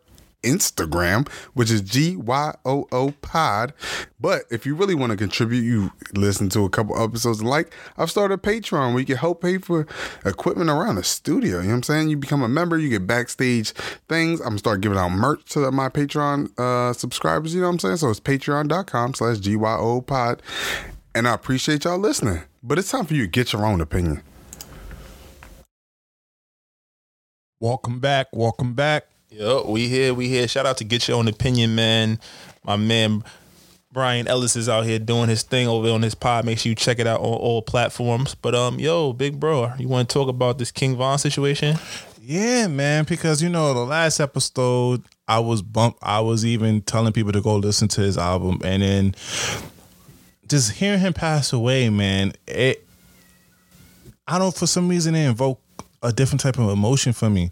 [0.47, 3.75] Instagram, which is G Y O O Pod.
[4.21, 7.75] But if you really want to contribute, you listen to a couple episodes and like
[7.99, 9.87] I've started Patreon where you can help pay for
[10.25, 11.57] equipment around the studio.
[11.59, 12.09] You know what I'm saying?
[12.09, 13.73] You become a member, you get backstage
[14.09, 14.41] things.
[14.41, 17.55] I'm gonna start giving out merch to my Patreon uh, subscribers.
[17.55, 17.97] You know what I'm saying?
[17.99, 20.43] So it's patreon.com slash GYO pod.
[21.15, 22.43] And I appreciate y'all listening.
[22.63, 24.23] But it's time for you to get your own opinion.
[27.59, 28.27] Welcome back.
[28.33, 29.07] Welcome back.
[29.39, 30.49] Yo, we here, we here.
[30.49, 32.19] Shout out to Get Your Own Opinion, man.
[32.65, 33.23] My man
[33.93, 36.47] Brian Ellis is out here doing his thing over on his pod.
[36.47, 38.35] Make sure you check it out on all platforms.
[38.35, 41.77] But um, yo, big bro, you want to talk about this King Von situation?
[42.19, 47.13] Yeah, man, because you know, the last episode I was bump I was even telling
[47.13, 49.15] people to go listen to his album and then
[50.49, 52.89] just hearing him pass away, man, it
[54.27, 55.61] I don't for some reason it invoked
[56.03, 57.51] a different type of emotion for me.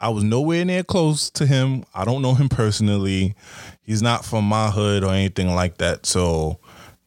[0.00, 1.84] I was nowhere near close to him.
[1.94, 3.34] I don't know him personally.
[3.82, 6.06] He's not from my hood or anything like that.
[6.06, 6.58] So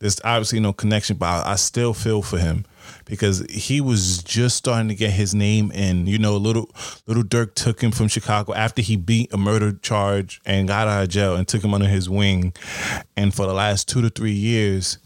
[0.04, 2.66] there's obviously no connection, but I, still feel for him
[3.06, 6.08] because he was just starting to get his name in.
[6.08, 6.70] You know, little
[7.08, 11.04] Lil Durk took him from Chicago after he beat a murder charge and got out
[11.04, 12.54] of jail and took him under his wing.
[13.16, 14.98] And for the last two to three years,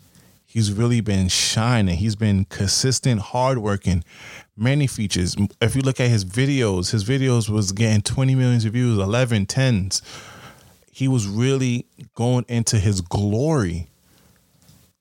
[0.47, 1.97] he's really been shining.
[1.97, 4.03] He's been consistent, hardworking,
[4.55, 5.35] many features.
[5.61, 10.01] If you look at his videos, his videos was getting 20 million views, 11, 10s.
[10.91, 11.85] He was really
[12.15, 13.89] going into his glory.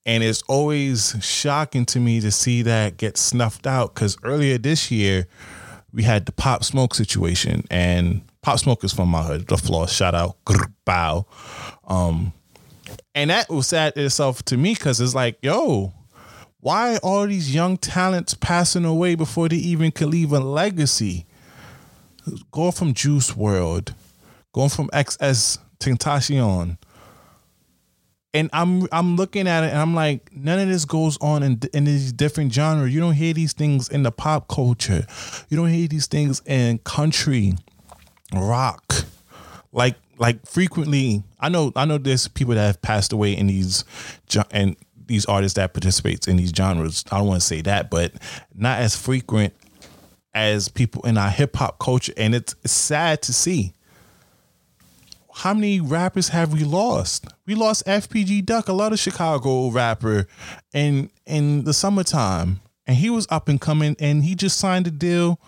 [0.04, 4.90] And it's always shocking to me to see that get snuffed out because earlier this
[4.90, 5.26] year,
[5.92, 7.64] we had the Pop Smoke situation.
[7.70, 10.36] And Pop Smoke is from my hood, the floor, shout out,
[10.84, 11.26] bow.
[11.86, 12.32] Um,
[13.14, 15.92] and that was sad itself to me because it's like, yo,
[16.60, 21.26] why all these young talents passing away before they even can leave a legacy?
[22.50, 23.94] Going from Juice WRLD,
[24.52, 26.78] going from XS Tentacion.
[28.34, 31.60] And I'm I'm looking at it and I'm like, none of this goes on in
[31.72, 32.92] in these different genres.
[32.92, 35.06] You don't hear these things in the pop culture.
[35.48, 37.54] You don't hear these things in country,
[38.34, 38.92] rock.
[39.72, 43.84] Like like frequently, I know I know there's people that have passed away in these
[44.50, 44.76] and
[45.06, 47.04] these artists that participates in these genres.
[47.10, 48.12] I don't want to say that, but
[48.54, 49.54] not as frequent
[50.34, 53.72] as people in our hip hop culture, and it's, it's sad to see.
[55.32, 57.26] How many rappers have we lost?
[57.46, 60.26] We lost FBG Duck, a lot of Chicago rapper,
[60.72, 64.90] in in the summertime, and he was up and coming, and he just signed a
[64.90, 65.38] deal.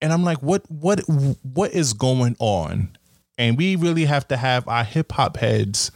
[0.00, 1.00] And I'm like, what what
[1.42, 2.97] what is going on?
[3.38, 5.92] And we really have to have our hip hop heads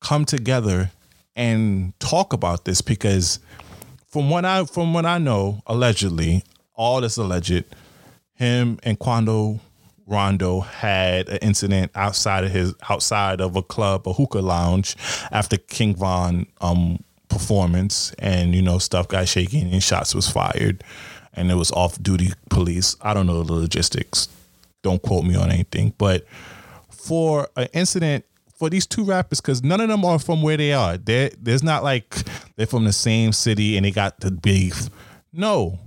[0.00, 0.90] come together
[1.36, 3.38] and talk about this because
[4.08, 6.42] from what I from what I know, allegedly,
[6.74, 7.64] all this alleged,
[8.34, 9.60] him and Quando
[10.06, 14.96] Rondo had an incident outside of his outside of a club, a hookah lounge,
[15.30, 20.82] after King Von um performance, and you know stuff got shaking and shots was fired,
[21.34, 22.96] and it was off duty police.
[23.02, 24.28] I don't know the logistics.
[24.86, 26.24] Don't quote me on anything, but
[26.88, 28.24] for an incident
[28.54, 30.96] for these two rappers because none of them are from where they are.
[30.96, 32.22] There's not like
[32.54, 34.88] they're from the same city and they got the beef.
[35.32, 35.80] No,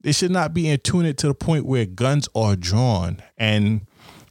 [0.00, 3.22] they should not be in tune it to the point where guns are drawn.
[3.36, 3.82] And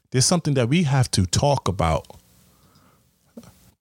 [0.09, 2.07] there's something that we have to talk about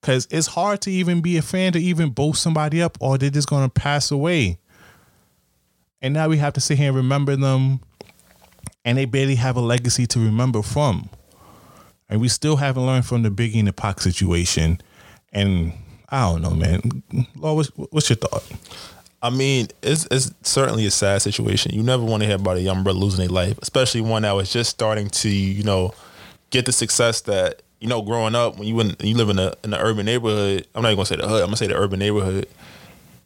[0.02, 3.30] because it's hard to even be a fan to even boast somebody up or they're
[3.30, 4.58] just gonna pass away.
[6.02, 7.80] And now we have to sit here and remember them,
[8.88, 11.10] and they barely have a legacy to remember from
[12.08, 14.80] and we still haven't learned from the Biggie and the Pac situation.
[15.32, 15.72] And
[16.08, 17.02] I don't know, man.
[17.36, 18.44] Law, what's, what's your thought?
[19.20, 21.74] I mean, it's it's certainly a sad situation.
[21.74, 24.32] You never want to hear about a young brother losing their life, especially one that
[24.32, 25.92] was just starting to, you know,
[26.50, 28.00] get the success that you know.
[28.00, 30.90] Growing up, when you in, you live in a in an urban neighborhood, I'm not
[30.90, 31.40] even gonna say the hood.
[31.42, 32.46] I'm gonna say the urban neighborhood.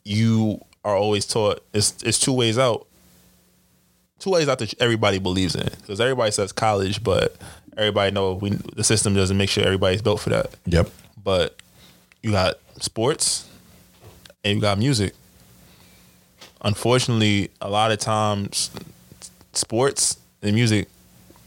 [0.03, 2.87] You are always taught it's it's two ways out.
[4.23, 7.35] Two ways out that everybody believes in because everybody says college, but
[7.77, 10.55] everybody know we the system doesn't make sure everybody's built for that.
[10.67, 10.91] Yep.
[11.25, 11.57] But
[12.23, 13.49] you got sports
[14.45, 15.15] and you got music.
[16.61, 18.71] Unfortunately, a lot of times
[19.55, 20.87] sports and music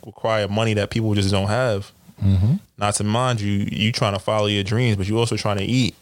[0.05, 1.93] require money that people just don't have.
[2.21, 2.55] Mm-hmm.
[2.77, 5.63] Not to mind you, you trying to follow your dreams, but you also trying to
[5.63, 5.95] eat.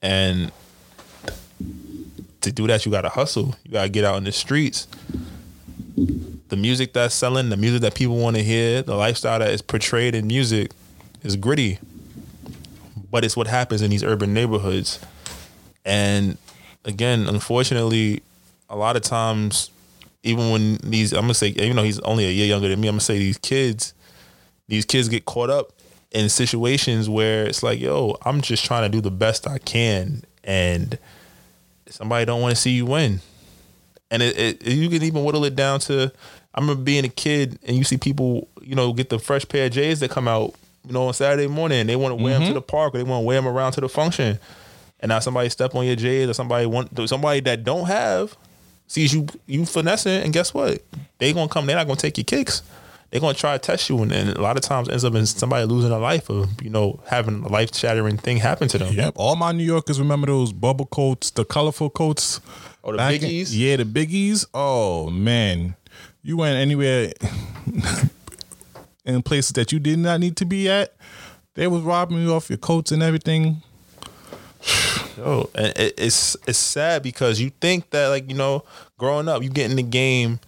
[0.00, 0.52] And
[2.40, 3.54] to do that, you got to hustle.
[3.66, 4.88] You got to get out in the streets.
[6.48, 9.62] The music that's selling, the music that people want to hear, the lifestyle that is
[9.62, 10.72] portrayed in music
[11.22, 11.78] is gritty.
[13.10, 15.00] But it's what happens in these urban neighborhoods.
[15.84, 16.38] And
[16.84, 18.22] again, unfortunately,
[18.70, 19.70] a lot of times,
[20.22, 22.88] even when these, I'm gonna say, even though he's only a year younger than me,
[22.88, 23.94] I'm gonna say these kids,
[24.68, 25.72] these kids get caught up
[26.10, 30.22] in situations where it's like, yo, I'm just trying to do the best I can,
[30.44, 30.98] and
[31.88, 33.20] somebody don't want to see you win,
[34.10, 36.12] and it, it you can even whittle it down to,
[36.54, 39.66] I remember being a kid and you see people, you know, get the fresh pair
[39.66, 40.54] of J's that come out,
[40.86, 42.98] you know, on Saturday morning, and they want to wear them to the park or
[42.98, 44.38] they want to wear them around to the function,
[45.00, 48.36] and now somebody step on your J's or somebody want somebody that don't have
[48.88, 50.82] sees you you finessing, and guess what?
[51.18, 51.66] They gonna come.
[51.66, 52.62] They're not gonna take your kicks.
[53.10, 55.24] They're gonna try to test you, and, and a lot of times ends up in
[55.26, 58.92] somebody losing a life or you know having a life shattering thing happen to them.
[58.92, 59.14] Yep.
[59.16, 62.40] All my New Yorkers remember those bubble coats, the colorful coats.
[62.82, 63.48] Or the back in- biggies.
[63.50, 64.46] yeah, the biggies.
[64.54, 65.74] Oh man,
[66.22, 67.12] you went anywhere
[69.04, 70.94] in places that you did not need to be at.
[71.54, 73.62] They was robbing you off your coats and everything.
[75.20, 78.62] Oh, and it, it's it's sad because you think that like you know,
[78.98, 80.38] growing up, you get in the game,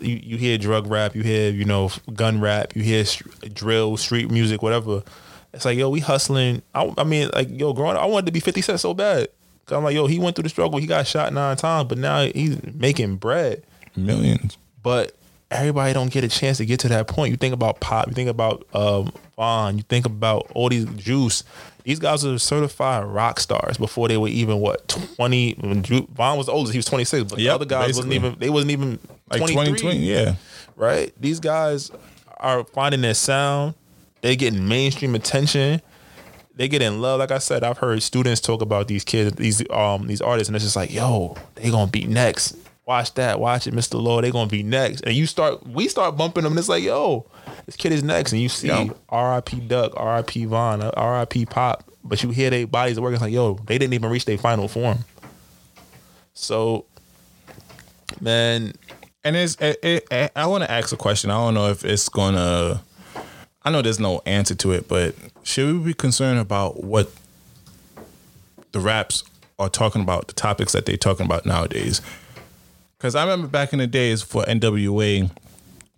[0.00, 3.96] you you hear drug rap, you hear you know gun rap, you hear st- drill,
[3.96, 5.04] street music, whatever.
[5.52, 6.62] It's like yo, we hustling.
[6.74, 9.28] I, I mean, like yo, growing up, I wanted to be Fifty Cent so bad.
[9.70, 12.24] I'm like yo, he went through the struggle, he got shot nine times, but now
[12.24, 13.62] he's making bread.
[13.96, 14.58] Millions.
[14.82, 15.16] But
[15.50, 17.30] everybody don't get a chance to get to that point.
[17.30, 21.44] You think about Pop, you think about um, Von, you think about all these Juice.
[21.84, 25.54] These guys are certified rock stars before they were even what twenty.
[25.54, 27.30] Von was the oldest; he was twenty six.
[27.30, 28.36] But the other guys wasn't even.
[28.38, 28.98] They wasn't even
[29.30, 30.34] Like twenty 2020, yeah.
[30.74, 31.12] right?
[31.20, 31.92] These guys
[32.38, 33.74] are finding their sound.
[34.20, 35.80] They're getting mainstream attention.
[36.56, 37.18] They get in love.
[37.20, 40.56] Like I said, I've heard students talk about these kids, these um these artists, and
[40.56, 42.56] it's just like, yo, they gonna be next.
[42.86, 44.00] Watch that, watch it, Mr.
[44.00, 44.24] Lord.
[44.24, 45.00] They gonna be next.
[45.02, 47.26] And you start, we start bumping them, and it's like, yo,
[47.66, 48.32] this kid is next.
[48.32, 48.88] And you see Yeah.
[49.08, 49.60] R.I.P.
[49.60, 50.44] Duck, R.I.P.
[50.44, 51.46] Von, uh, R.I.P.
[51.46, 53.14] Pop, but you hear their bodies working.
[53.14, 54.98] It's like, yo, they didn't even reach their final form.
[56.32, 56.84] So,
[58.20, 58.72] man,
[59.24, 61.30] And it's, it, it, I want to ask a question.
[61.30, 62.82] I don't know if it's gonna.
[63.66, 67.10] I know there's no answer to it, but should we be concerned about what
[68.70, 69.24] the raps
[69.58, 72.00] are talking about, the topics that they're talking about nowadays?
[72.96, 75.28] Because I remember back in the days for NWA,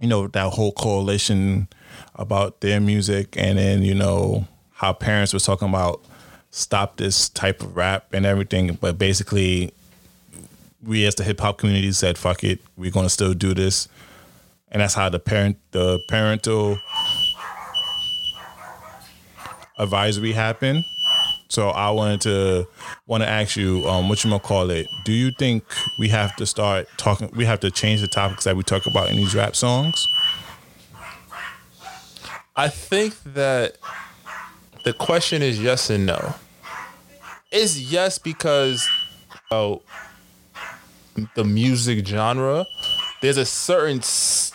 [0.00, 1.68] you know, that whole coalition
[2.14, 6.02] about their music, and then you know how parents was talking about
[6.50, 9.74] stop this type of rap and everything, but basically
[10.82, 13.88] we as the hip hop community said, "Fuck it, we're gonna still do this,"
[14.70, 16.78] and that's how the parent the parental
[19.78, 20.84] advisory happen.
[21.48, 22.68] So I wanted to
[23.06, 24.86] want to ask you, um, what you gonna call it?
[25.04, 25.64] Do you think
[25.98, 27.30] we have to start talking?
[27.34, 30.06] We have to change the topics that we talk about in these rap songs?
[32.54, 33.76] I think that
[34.84, 36.34] the question is yes and no.
[37.50, 38.86] It's yes because
[39.50, 39.82] oh,
[41.34, 42.66] the music genre.
[43.20, 44.00] There's a certain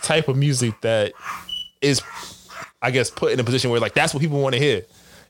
[0.02, 1.12] type of music that
[1.82, 2.00] is,
[2.80, 4.82] I guess, put in a position where like that's what people want to hear.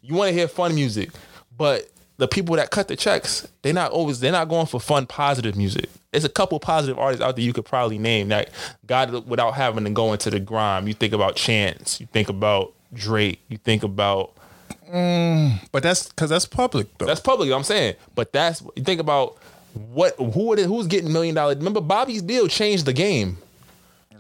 [0.05, 1.11] You want to hear fun music,
[1.57, 1.89] but
[2.19, 5.57] the people that cut the checks, they're not always they're not going for fun, positive
[5.57, 5.89] music.
[6.13, 8.51] There's a couple positive artists out there you could probably name that
[8.87, 10.87] got without having to go into the grime.
[10.87, 14.33] You think about Chance, you think about Drake, you think about
[14.89, 17.07] mm, But that's because that's public though.
[17.07, 17.51] that's public.
[17.51, 19.39] I'm saying, but that's you think about
[19.93, 21.55] what who it is, who's getting million dollar.
[21.55, 23.39] Remember, Bobby's deal changed the game.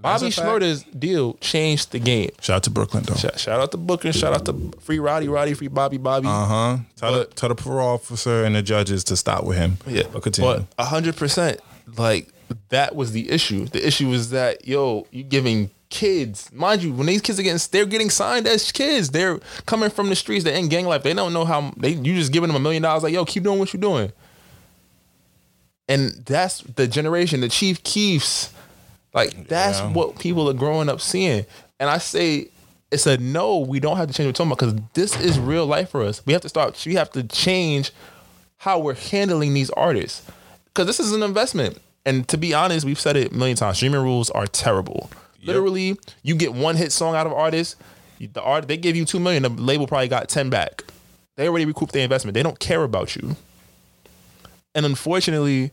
[0.05, 0.31] Bobby a.
[0.31, 2.31] Shmurda's deal changed the game.
[2.41, 3.15] Shout out to Brooklyn though.
[3.15, 4.13] Shout, shout out to Booker.
[4.13, 6.29] Shout out to Free Rowdy, Rowdy, Free Bobby, Bobby.
[6.29, 6.77] Uh huh.
[6.97, 9.79] Tell, the, But- tell the parole officer and the judges to stop with him.
[9.87, 10.65] Yeah, but continue.
[10.77, 11.61] But hundred percent,
[11.97, 12.29] like
[12.69, 13.67] that was the issue.
[13.67, 17.61] The issue was that yo, you giving kids, mind you, when these kids are getting,
[17.71, 19.11] they're getting signed as kids.
[19.11, 20.45] They're coming from the streets.
[20.45, 21.03] They're in gang life.
[21.03, 21.91] They don't know how they.
[21.91, 23.03] You just giving them a million dollars.
[23.05, 24.13] Like yo, keep doing what you're doing.
[25.89, 28.53] And that's the generation, the Chief Keefs.
[29.15, 29.93] Like that's Yeah.
[29.93, 31.47] what people are growing up seeing.
[31.81, 32.49] And I say
[32.91, 33.59] it's a no.
[33.59, 36.03] We don't have to change what we're talking about because this is real life for
[36.03, 36.21] us.
[36.27, 36.83] We have to start.
[36.85, 37.93] We have to change
[38.59, 40.23] how we're handling these artists
[40.67, 41.79] because this is an investment.
[42.07, 43.77] And to be honest, we've said it a million times.
[43.79, 45.11] Streaming rules are terrible.
[45.43, 47.77] Literally, you get one hit song out of artists.
[48.19, 49.43] The art they give you two million.
[49.43, 50.83] The label probably got ten back.
[51.37, 52.35] They already recouped their investment.
[52.35, 53.37] They don't care about you.
[54.75, 55.73] And unfortunately,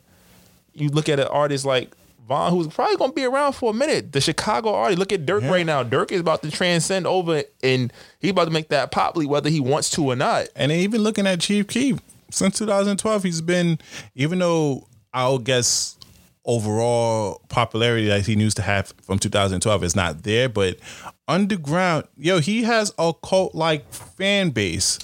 [0.73, 1.91] you look at an artist like
[2.31, 4.13] Von, who's probably gonna be around for a minute.
[4.13, 4.97] The Chicago artist.
[4.99, 5.51] Look at Durk Yeah.
[5.51, 5.83] right now.
[5.83, 9.59] Durk is about to transcend over, and he about to make that pop whether he
[9.59, 10.47] wants to or not.
[10.55, 11.97] And even looking at Chief Keef,
[12.31, 13.79] since 2012, he's been,
[14.15, 15.97] even though I'll guess
[16.45, 20.77] overall popularity that he used to have from 2012 is not there, but
[21.27, 24.99] underground, yo, he has a cult like fan base.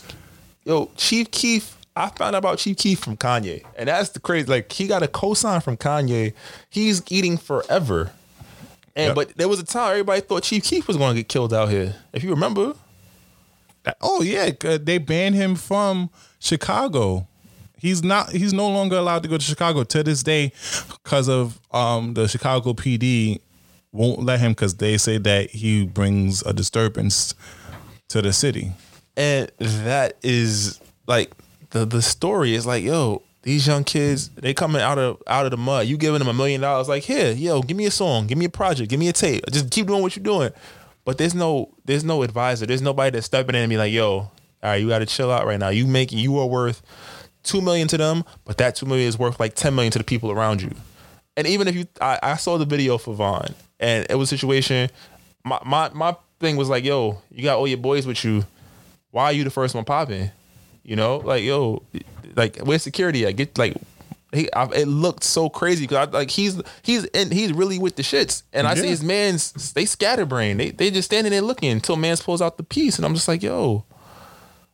[0.63, 1.76] Yo, Chief Keef.
[1.97, 4.47] I found out about Chief Keef from Kanye, and that's the crazy.
[4.47, 6.33] Like he got a cosign from Kanye.
[6.69, 8.11] He's eating forever.
[8.95, 9.15] And Yep.
[9.15, 11.69] but there was a time everybody thought Chief Keef was going to get killed out
[11.69, 11.95] here.
[12.13, 12.73] If you remember,
[14.01, 17.27] Oh yeah, they banned him from Chicago.
[17.79, 18.31] He's not.
[18.31, 20.51] He's no longer allowed to go to Chicago to this day
[20.89, 23.39] because of um the Chicago PD
[23.93, 27.33] won't let him because they say that he brings a disturbance
[28.09, 28.71] to the city.
[29.15, 31.31] and that is like
[31.79, 35.51] the the story is like, yo, these young kids they coming out of out of
[35.51, 35.87] the mud.
[35.87, 38.45] You giving them a million dollars, like here, yo, give me a song, give me
[38.45, 40.51] a project, give me a tape, just keep doing what you're doing.
[41.05, 42.65] But there's no there's no advisor.
[42.65, 44.31] There's nobody that's stepping in and be like, yo, all
[44.63, 45.69] right, you got to chill out right now.
[45.69, 46.81] You making you are worth
[47.43, 50.03] two million to them, but that two million is worth like ten million to the
[50.03, 50.71] people around you.
[51.37, 54.37] And even if you, I, I saw the video for Von, and it was a
[54.37, 54.89] situation.
[55.45, 58.45] My my my thing was like, yo, you got all your boys with you.
[59.11, 60.31] Why are you the first one popping?
[60.87, 61.83] You know, like yo,
[62.37, 63.75] like where's security I Get like.
[64.33, 68.03] He, I, it looked so crazy because like he's he's and he's really with the
[68.03, 70.57] shits, and I see his man's they scatterbrain.
[70.57, 73.27] They they just standing there looking until man's pulls out the piece, and I'm just
[73.29, 73.85] like, yo,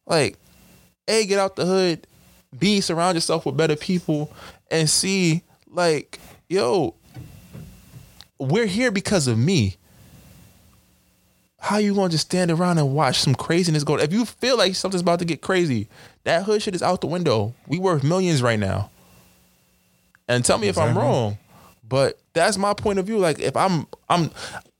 [0.07, 0.37] like,
[1.07, 2.07] a get out the hood,
[2.57, 4.31] b surround yourself with better people,
[4.71, 6.95] and c like, yo,
[8.39, 9.77] we're here because of me.
[11.63, 13.97] How you gonna just stand around and watch some craziness go?
[13.97, 15.87] If you feel like something's about to get crazy,
[16.25, 17.53] that hood shit is out the window.
[17.67, 18.89] We worth millions right now.
[20.27, 21.37] And tell me if I'm wrong,
[21.87, 23.17] but that's my point of view.
[23.17, 24.31] Like if I'm, I'm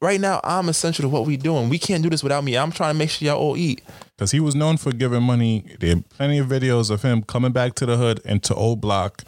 [0.02, 1.70] right now, I'm essential to what we doing.
[1.70, 2.58] We can't do this without me.
[2.58, 3.82] I'm trying to make sure y'all all eat.
[4.18, 5.64] because he was known for giving money.
[5.80, 9.24] There are plenty of videos of him coming back to the hood and to O'Block,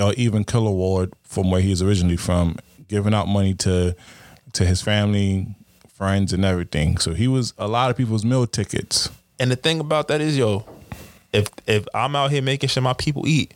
[0.00, 2.56] or even Killer Ward from where he's originally from,
[2.88, 3.94] giving out money to
[4.54, 5.48] to his family,
[5.96, 6.98] friends, and everything.
[6.98, 9.10] So he was a lot of people's meal tickets.
[9.38, 10.64] And the thing about that is, yo,
[11.32, 13.54] if if I'm out here making sure my people eat,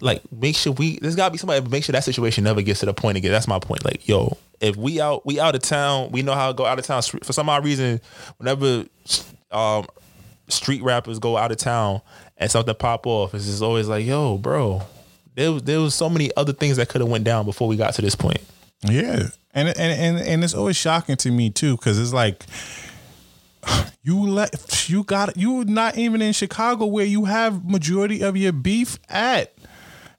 [0.00, 2.86] like make sure we there's gotta be somebody make sure that situation never gets to
[2.86, 3.32] the point again.
[3.32, 3.84] That's my point.
[3.84, 6.78] Like, yo, if we out we out of town, we know how to go out
[6.78, 7.02] of town.
[7.02, 8.00] For some odd reason,
[8.38, 8.84] whenever
[9.50, 9.86] um
[10.48, 12.00] street rappers go out of town
[12.36, 14.82] and something pop off, it's just always like, yo, bro,
[15.34, 17.94] there there was so many other things that could have went down before we got
[17.94, 18.40] to this point.
[18.82, 22.44] Yeah, and and and and it's always shocking to me too because it's like
[24.02, 28.52] you let you got you not even in Chicago where you have majority of your
[28.52, 29.54] beef at,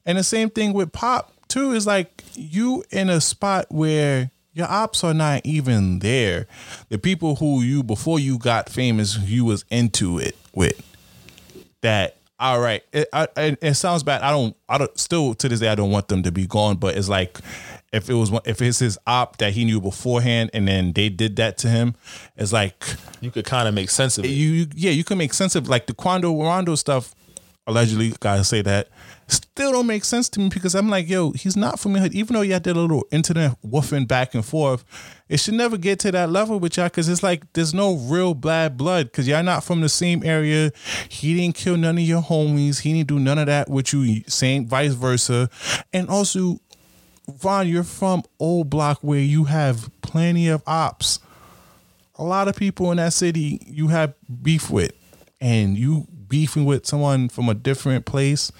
[0.05, 1.73] and the same thing with Pop too.
[1.73, 6.47] Is like you in a spot where your ops are not even there.
[6.89, 10.81] The people who you before you got famous, you was into it with.
[11.81, 14.21] That all right it, I, it, it sounds bad.
[14.21, 16.75] I don't i don't still to this day i don't want them to be gone
[16.75, 17.39] but it's like
[17.95, 21.35] if it was if it's his op that he knew beforehand and then they did
[21.37, 21.95] that to him
[22.35, 22.83] it's like
[23.21, 24.29] You could kind of make sense of it.
[24.29, 27.15] you, you yeah you can make sense of like the quando rondo stuff
[27.67, 28.89] allegedly gotta say that
[29.27, 32.13] still don't make sense to me because i'm like yo he's not from the hood
[32.13, 34.85] even though y'all did a little internet woofing back and forth
[35.27, 38.35] it should never get to that level with y'all because it's like there's no real
[38.35, 40.71] bad blood because y'all not from the same area.
[41.09, 42.81] He didn't kill none of your homies.
[42.81, 44.21] He didn't do none of that with you.
[44.27, 45.49] Same vice versa.
[45.91, 46.59] And also
[47.27, 51.19] Von, you're from O'Block where you have plenty of ops.
[52.15, 54.93] A lot of people in that city you have beef with
[55.41, 58.51] and you beefing with someone from a different place.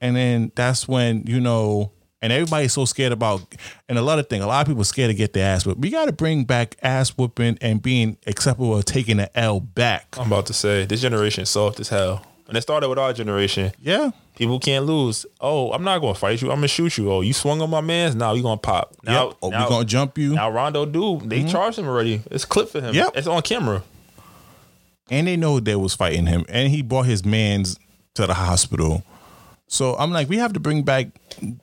[0.00, 3.42] And then that's when you know and everybody's so scared about
[3.88, 5.80] and a lot of thing a lot of people scared to get their ass whipped
[5.80, 10.16] we got to bring back ass whooping and being acceptable of taking the l back.
[10.18, 12.24] I'm about to say this generation soft as hell.
[12.50, 13.72] And it started with our generation.
[13.80, 15.26] yeah People can't lose.
[15.40, 16.50] Oh, I'm not gonna fight you.
[16.50, 17.12] I'm gonna shoot you.
[17.12, 18.14] Oh, you swung on my man's.
[18.14, 18.94] Now you gonna pop.
[19.02, 19.36] Now, yep.
[19.42, 21.48] oh, now, we gonna jump you now Rondo dude, They mm-hmm.
[21.48, 22.22] charged him already.
[22.30, 22.94] It's clip for him.
[22.94, 23.12] Yep.
[23.16, 23.82] It's on camera.
[25.10, 27.78] and they know they was fighting him and he brought his mans
[28.14, 29.02] to the hospital
[29.66, 31.08] so i'm like we have to bring back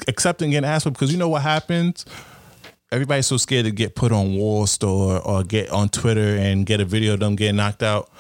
[0.08, 2.06] accepting getting ass because you know what happens
[2.92, 6.86] everybody's so scared to get put on WorldStar or get on twitter and get a
[6.86, 8.12] video of them getting knocked out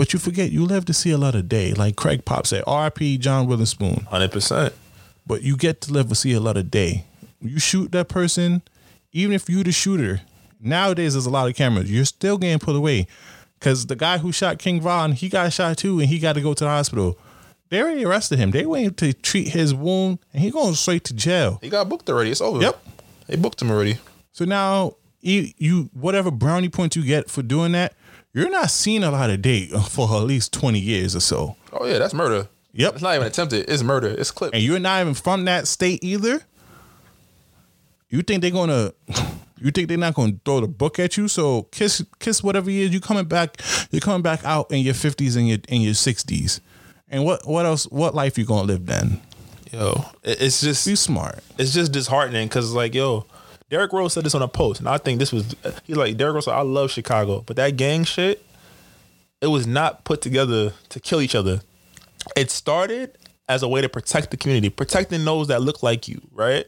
[0.00, 2.64] but you forget you live to see a lot of day like craig pop said
[2.64, 4.72] rp john witherspoon Hundred percent.
[5.26, 7.04] but you get to live to see a lot of day.
[7.42, 8.62] You shoot that person,
[9.12, 10.22] even if you the shooter.
[10.58, 11.90] Nowadays, there's a lot of cameras.
[11.90, 13.06] You're still getting put away
[13.58, 16.40] because the guy who shot King Von, he got shot too, and he got to
[16.40, 17.18] go to the hospital.
[17.68, 18.50] They already arrested him.
[18.52, 21.58] They waiting to treat his wound, and he going straight to jail.
[21.62, 22.30] He got booked already.
[22.30, 22.60] It's over.
[22.60, 22.86] Yep.
[23.26, 23.98] They booked him already.
[24.32, 27.94] So now you, you whatever brownie points you get for doing that,
[28.32, 31.56] you're not seeing a lot of date for at least 20 years or so.
[31.72, 32.48] Oh yeah, that's murder.
[32.72, 32.94] Yep.
[32.94, 33.68] It's not even attempted.
[33.68, 34.08] It's murder.
[34.08, 34.54] It's clip.
[34.54, 36.40] And you're not even from that state either.
[38.08, 38.92] You think they're gonna
[39.60, 41.28] you think they're not gonna throw the book at you?
[41.28, 43.60] So kiss kiss whatever years you coming back,
[43.90, 46.60] you're coming back out in your fifties and your in your sixties.
[47.08, 49.20] And what what else what life you gonna live then?
[49.72, 51.38] Yo, it's just Be smart.
[51.58, 53.26] it's just disheartening because like yo,
[53.70, 55.54] Derrick Rose said this on a post, and I think this was
[55.84, 56.44] he's like Derrick Rose.
[56.46, 58.44] Said, I love Chicago, but that gang shit,
[59.40, 61.60] it was not put together to kill each other.
[62.36, 63.16] It started
[63.48, 66.66] as a way to protect the community, protecting those that look like you, right?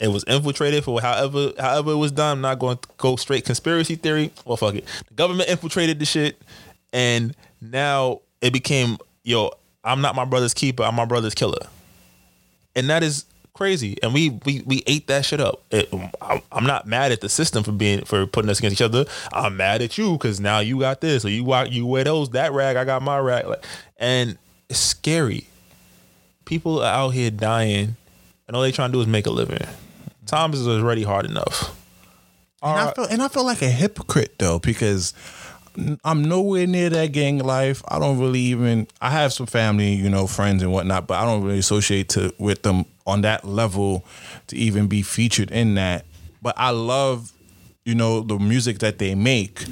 [0.00, 2.38] It was infiltrated for however however it was done.
[2.38, 4.32] I'm not going to go straight conspiracy theory.
[4.44, 4.86] Well, fuck it.
[5.08, 6.40] The government infiltrated the shit,
[6.92, 9.50] and now it became yo.
[9.84, 10.82] I'm not my brother's keeper.
[10.82, 11.68] I'm my brother's killer
[12.74, 13.96] and that is crazy.
[14.02, 15.62] And we we we ate that shit up.
[15.70, 18.74] It, um, I'm, I'm not mad at the system for being for putting us against
[18.74, 19.06] each other.
[19.32, 22.30] I'm mad at you because now you got this, or you wa- you wear those
[22.30, 23.64] that rag, I got my rag, like,
[23.96, 24.36] and
[24.68, 25.46] it's scary.
[26.44, 27.96] People are out here dying,
[28.46, 29.58] and all they trying to do is make a living.
[30.26, 31.80] Times is already hard enough.
[32.62, 35.12] And I feel and I feel like a hypocrite though because
[36.02, 37.82] I'm nowhere near that gang life.
[37.88, 38.86] I don't really even.
[39.00, 42.32] I have some family, you know, friends and whatnot, but I don't really associate to
[42.38, 44.04] with them on that level
[44.48, 46.04] to even be featured in that.
[46.42, 47.32] But I love,
[47.84, 49.64] you know, the music that they make,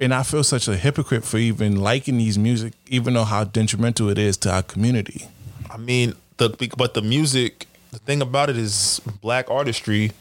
[0.00, 4.08] and I feel such a hypocrite for even liking these music, even though how detrimental
[4.08, 5.26] it is to our community.
[5.70, 10.12] I mean, the but the music, the thing about it is black artistry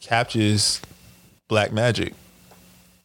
[0.00, 0.80] captures
[1.48, 2.14] black magic.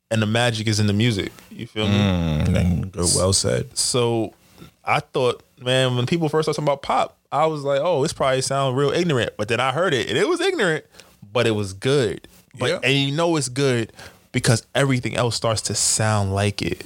[0.09, 1.33] And the magic is in the music.
[1.51, 1.95] You feel me?
[1.97, 3.77] Mm, good, well said.
[3.77, 4.33] So
[4.85, 8.13] I thought, man, when people first started talking about pop, I was like, oh, this
[8.13, 9.32] probably sound real ignorant.
[9.38, 10.86] But then I heard it and it was ignorant,
[11.34, 12.28] but it was good.
[12.57, 12.80] But Yeah.
[12.84, 13.91] and you know it's good
[14.32, 16.86] because everything else starts to sound like it.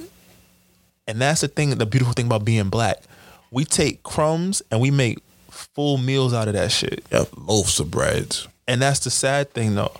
[1.06, 3.02] And that's the thing, the beautiful thing about being black.
[3.50, 5.18] We take crumbs and we make
[5.50, 7.04] full meals out of that shit.
[7.10, 8.36] Yeah, loaves of bread.
[8.66, 9.92] And that's the sad thing though,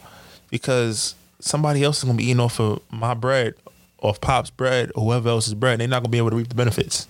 [0.51, 3.55] because somebody else is gonna be eating off of my bread,
[4.01, 5.81] off Pop's bread, or whoever else's bread.
[5.81, 7.07] They're not gonna be able to reap the benefits.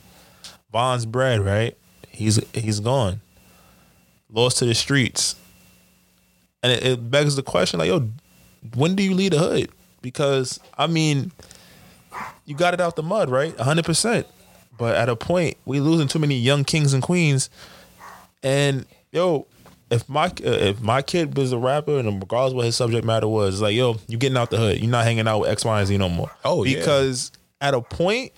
[0.73, 1.77] Von's bread, right?
[2.13, 3.21] He's he's gone,
[4.31, 5.35] lost to the streets,
[6.63, 8.09] and it, it begs the question, like, yo,
[8.75, 9.71] when do you leave the hood?
[10.03, 11.33] Because I mean,
[12.45, 13.57] you got it out the mud, right?
[13.59, 14.27] hundred percent.
[14.79, 17.51] But at a point, we losing too many young kings and queens,
[18.43, 19.47] and yo,
[19.93, 23.29] if my uh, if my kid was a rapper and regardless what his subject matter
[23.29, 24.79] was, like yo, you getting out the hood.
[24.81, 26.31] You're not hanging out with X, Y, and Z no more.
[26.45, 26.79] Oh, yeah.
[26.79, 28.33] because at a point,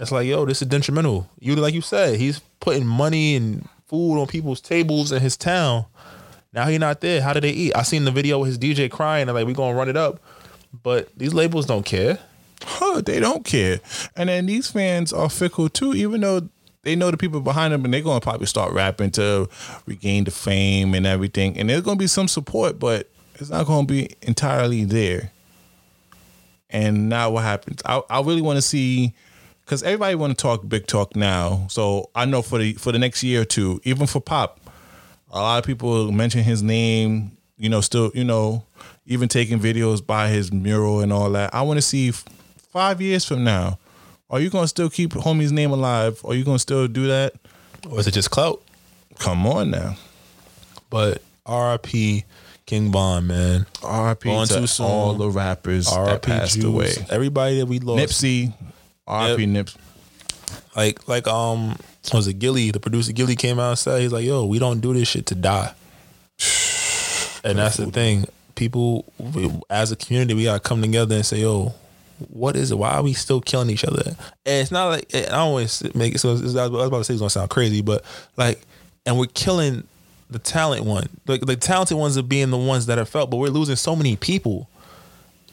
[0.00, 1.28] it's like yo, this is detrimental.
[1.38, 5.84] You like you said, he's putting money and food on people's tables in his town.
[6.52, 7.20] Now he not there.
[7.20, 7.76] How do they eat?
[7.76, 10.20] I seen the video with his DJ crying and like we gonna run it up,
[10.82, 12.18] but these labels don't care.
[12.62, 13.80] Huh, they don't care.
[14.16, 16.48] And then these fans are fickle too, even though
[16.82, 19.50] they know the people behind them and they're gonna probably start rapping to
[19.84, 21.58] regain the fame and everything.
[21.58, 25.30] And there's gonna be some support, but it's not gonna be entirely there.
[26.70, 27.82] And now what happens?
[27.84, 29.12] I, I really want to see
[29.70, 31.64] because everybody want to talk big talk now.
[31.70, 34.58] So I know for the for the next year or two, even for Pop,
[35.30, 37.36] a lot of people mention his name.
[37.56, 38.64] You know, still you know,
[39.06, 41.54] even taking videos by his mural and all that.
[41.54, 43.78] I want to see five years from now.
[44.28, 46.20] Are you gonna still keep homie's name alive?
[46.24, 47.34] Are you gonna still do that?
[47.88, 48.60] Or is it just clout?
[49.20, 49.94] Come on now.
[50.88, 52.24] But RIP
[52.66, 53.66] King Von, man.
[53.84, 54.46] R.I.P.
[54.46, 54.86] To too soon.
[54.86, 56.92] all the rappers that RIP passed Juice, away.
[57.08, 58.02] Everybody that we lost.
[58.02, 58.52] Nipsey,
[59.10, 59.46] R.I.P.
[59.46, 59.76] Nips.
[60.76, 61.76] Like like um
[62.12, 64.80] was it Gilly, the producer Gilly came out and said he's like, yo, we don't
[64.80, 65.74] do this shit to die.
[67.42, 68.26] And that's the thing.
[68.54, 71.72] People we- as a community, we gotta come together and say, yo,
[72.28, 72.76] what is it?
[72.76, 74.02] Why are we still killing each other?
[74.44, 77.14] And it's not like I always make it so it's, I was about to say
[77.14, 78.04] it's gonna sound crazy, but
[78.36, 78.60] like
[79.06, 79.84] and we're killing
[80.28, 81.08] the talent one.
[81.26, 83.96] Like the talented ones are being the ones that are felt, but we're losing so
[83.96, 84.68] many people.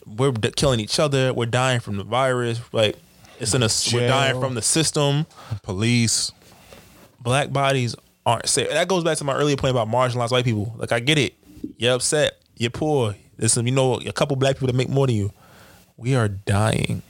[0.06, 1.34] We're killing each other.
[1.34, 2.60] We're dying from the virus.
[2.72, 2.98] Like
[3.40, 5.26] it's in a we're dying from the system.
[5.64, 6.32] Police.
[7.20, 8.70] Black bodies aren't safe.
[8.70, 10.74] That goes back to my earlier point about marginalized white people.
[10.78, 11.34] Like I get it.
[11.78, 12.42] You're upset.
[12.58, 13.16] You're poor.
[13.38, 15.32] There's some, you know, a couple black people that make more than you.
[15.96, 17.02] We are dying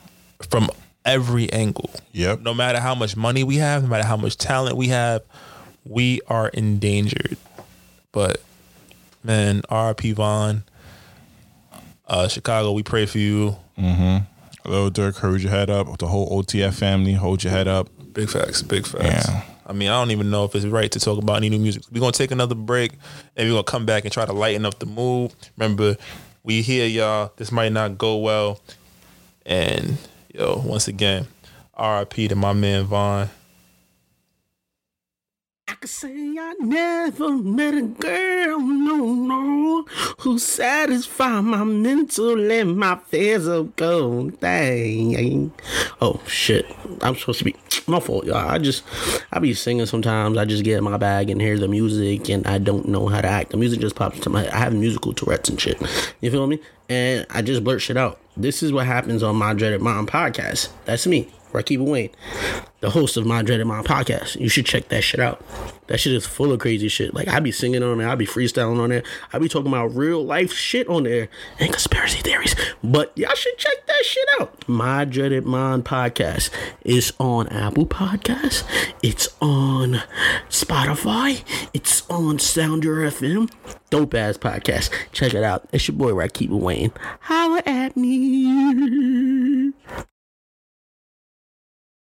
[0.49, 0.69] from
[1.05, 1.89] every angle.
[2.11, 2.41] Yep.
[2.41, 5.23] No matter how much money we have, no matter how much talent we have,
[5.85, 7.37] we are endangered.
[8.11, 8.41] But
[9.23, 10.63] man, RP Von,
[12.07, 13.55] uh, Chicago, we pray for you.
[14.67, 15.97] Lil Durk, hold your head up.
[15.97, 17.89] The whole OTF family, hold your head up.
[18.13, 19.27] Big facts, big facts.
[19.29, 19.43] Yeah.
[19.65, 21.83] I mean, I don't even know if it's right to talk about any new music.
[21.91, 22.93] We're gonna take another break
[23.35, 25.33] and we're gonna come back and try to lighten up the mood.
[25.57, 25.97] Remember,
[26.43, 27.33] we hear y'all.
[27.35, 28.61] This might not go well.
[29.45, 29.97] And
[30.33, 31.27] yo, once again,
[31.73, 32.29] R.I.P.
[32.29, 33.29] to my man Von.
[35.69, 36.07] I could say
[36.39, 39.85] I never met a girl, no, no,
[40.19, 45.51] who satisfied my mental and my physical thing.
[45.99, 46.65] Oh shit,
[47.01, 47.55] I'm supposed to be
[47.85, 48.37] my fault, y'all.
[48.37, 48.83] I just
[49.33, 50.37] I be singing sometimes.
[50.37, 53.19] I just get in my bag and hear the music, and I don't know how
[53.19, 53.51] to act.
[53.51, 54.53] The music just pops into my head.
[54.53, 55.81] I have musical Tourette's and shit.
[56.21, 56.61] You feel me?
[56.87, 58.21] And I just blurt shit out.
[58.37, 60.69] This is what happens on my Dreaded Mind podcast.
[60.85, 61.29] That's me.
[61.51, 62.09] Rakiba Wayne,
[62.81, 64.39] the host of My Dreaded Mind podcast.
[64.39, 65.43] You should check that shit out.
[65.87, 67.13] That shit is full of crazy shit.
[67.13, 69.95] Like I be singing on there, I be freestyling on there, I be talking about
[69.95, 71.29] real life shit on there
[71.59, 72.55] and conspiracy theories.
[72.83, 74.67] But y'all should check that shit out.
[74.67, 76.49] My Dreaded Mind podcast
[76.83, 78.63] is on Apple Podcasts.
[79.01, 80.01] It's on
[80.49, 81.41] Spotify.
[81.73, 83.49] It's on Sounder FM.
[83.89, 84.91] Dope ass podcast.
[85.13, 85.67] Check it out.
[85.71, 86.91] It's your boy Rakiba Wayne.
[87.21, 89.66] Holla at me.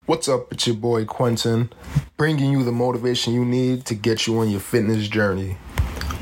[0.08, 0.50] What's up?
[0.50, 1.70] It's your boy Quentin,
[2.16, 5.58] bringing you the motivation you need to get you on your fitness journey.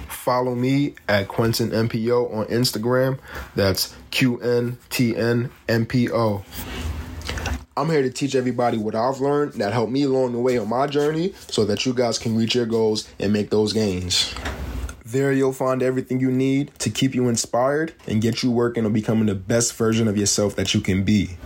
[0.09, 3.21] Follow me at Quentin MPO on Instagram.
[3.55, 6.45] That's Q N T N M P O.
[7.77, 10.69] I'm here to teach everybody what I've learned that helped me along the way on
[10.69, 14.35] my journey so that you guys can reach your goals and make those gains.
[15.05, 18.93] There, you'll find everything you need to keep you inspired and get you working on
[18.93, 21.37] becoming the best version of yourself that you can be.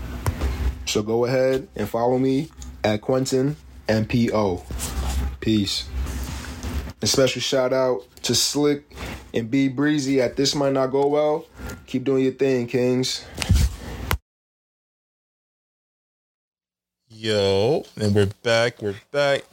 [0.87, 2.51] So go ahead and follow me
[2.85, 3.57] at Quentin
[3.89, 5.41] MPO.
[5.41, 5.89] Peace.
[7.03, 8.95] A special shout out to Slick
[9.33, 11.47] and B Brezzy at This Might Not Go Well.
[11.87, 13.25] Keep doing your thing, Kings.
[17.09, 18.83] Yo, and we're back.
[18.83, 19.45] We're back.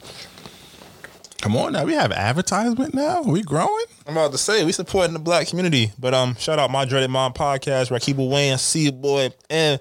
[1.40, 3.22] Come on now, we have advertisement now.
[3.22, 3.84] we growing?
[4.06, 7.10] I'm about to say we supporting the black community, but um, shout out my Dreaded
[7.10, 9.80] Mind podcast, Rakiba Wayne, see you boy, and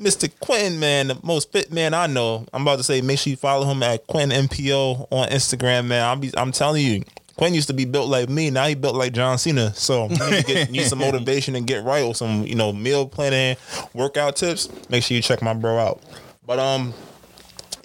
[0.00, 0.30] Mr.
[0.40, 2.46] Quentin, man, the most fit man I know.
[2.52, 6.04] I'm about to say, make sure you follow him at Quentin MPO on Instagram, man.
[6.04, 7.02] I'm be, I'm telling you,
[7.36, 8.50] Quentin used to be built like me.
[8.50, 9.72] Now he built like John Cena.
[9.74, 13.06] So you need, get, need some motivation and get right with some, you know, meal
[13.06, 13.56] planning,
[13.94, 14.68] workout tips.
[14.90, 16.02] Make sure you check my bro out.
[16.46, 16.92] But um,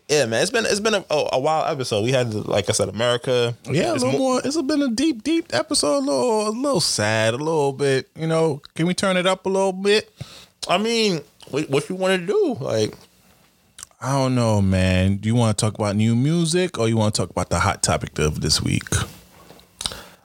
[0.08, 2.04] yeah, man, it's been it's been a, a, a wild episode.
[2.04, 3.56] We had, like I said, America.
[3.66, 4.42] Yeah, a little mo- more.
[4.44, 6.00] It's been a deep, deep episode.
[6.00, 7.34] A little, a little sad.
[7.34, 8.10] A little bit.
[8.18, 10.12] You know, can we turn it up a little bit?
[10.68, 12.58] I mean, what, what you want to do?
[12.60, 12.94] Like,
[14.00, 15.18] I don't know, man.
[15.18, 17.60] Do you want to talk about new music or you want to talk about the
[17.60, 18.88] hot topic of this week?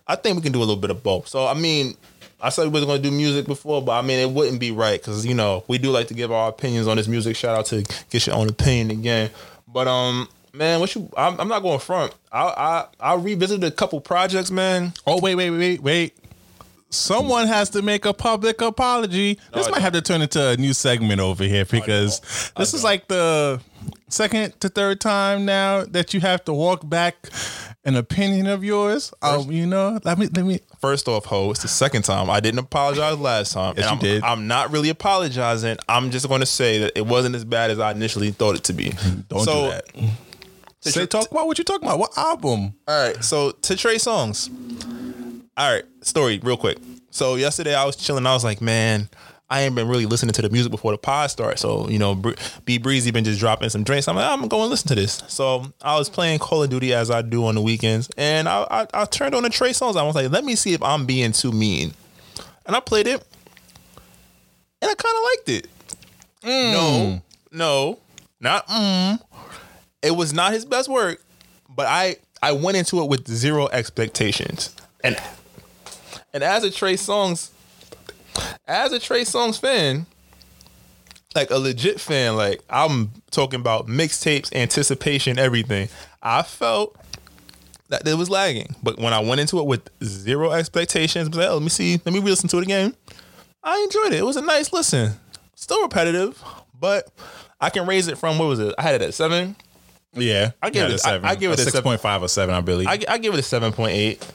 [0.08, 1.28] I think we can do a little bit of both.
[1.28, 1.94] So I mean,
[2.40, 4.70] I said we wasn't going to do music before, but I mean it wouldn't be
[4.70, 7.36] right because you know we do like to give our opinions on this music.
[7.36, 9.30] Shout out to get your own opinion again.
[9.66, 11.10] But um, man, what you?
[11.16, 12.14] I'm, I'm not going front.
[12.32, 14.92] I I I revisited a couple projects, man.
[15.06, 16.16] Oh wait, wait, wait, wait.
[16.91, 19.39] Someone has to make a public apology.
[19.53, 22.20] This I might have to turn into a new segment over here because
[22.57, 23.61] this is like the
[24.09, 27.28] second to third time now that you have to walk back
[27.84, 29.12] an opinion of yours.
[29.20, 30.61] Um, you know, let me let me.
[30.80, 32.30] First off, ho, it's the second time.
[32.30, 33.74] I didn't apologize last time.
[33.76, 34.22] Yes, and you I'm, did.
[34.22, 35.76] I'm not really apologizing.
[35.89, 38.64] I'm just going to say that it wasn't as bad as I initially thought it
[38.64, 38.91] to be.
[39.28, 39.70] Don't So- do
[40.03, 40.11] that.
[40.80, 41.99] Say talk about what you talking about.
[41.99, 42.74] What album?
[42.87, 44.51] All right, so to Trey Songz.
[45.57, 46.78] All right, story real quick.
[47.11, 48.26] So yesterday I was chilling.
[48.26, 49.09] I was like, man,
[49.48, 51.59] I ain't been really listening to the music before the pod started.
[51.59, 52.34] So you know, Br-
[52.64, 54.07] B Brezzy been just dropping some drinks.
[54.07, 55.22] I'm like, I'm gonna go and listen to this.
[55.28, 58.66] So I was playing Call of Duty as I do on the weekends, and I
[58.70, 59.96] I, I turned on the Trey Songz.
[59.96, 61.94] I was like, let me see if I'm being too mean,
[62.66, 63.24] and I played it,
[64.82, 65.68] and I kind of liked it.
[66.44, 67.98] No, no,
[68.40, 69.18] not mm.
[70.02, 71.24] It was not his best work,
[71.68, 74.74] but I I went into it with zero expectations.
[75.02, 75.16] And
[76.37, 77.51] and as a Trey Songz
[78.68, 80.05] as a Trey Songz fan,
[81.34, 85.89] like a legit fan, like I'm talking about mixtapes, anticipation, everything.
[86.22, 86.95] I felt
[87.89, 88.74] that it was lagging.
[88.82, 92.01] But when I went into it with zero expectations, I like, oh, let me see,
[92.05, 92.95] let me re-listen to it again.
[93.62, 94.18] I enjoyed it.
[94.18, 95.12] It was a nice listen.
[95.55, 96.43] Still repetitive,
[96.78, 97.09] but
[97.61, 98.74] I can raise it from what was it?
[98.78, 99.57] I had it at seven.
[100.12, 101.24] Yeah, I give it- a I- seven.
[101.28, 102.87] I give it a six point five or seven, I believe.
[102.89, 104.26] I, I give it a seven point eight.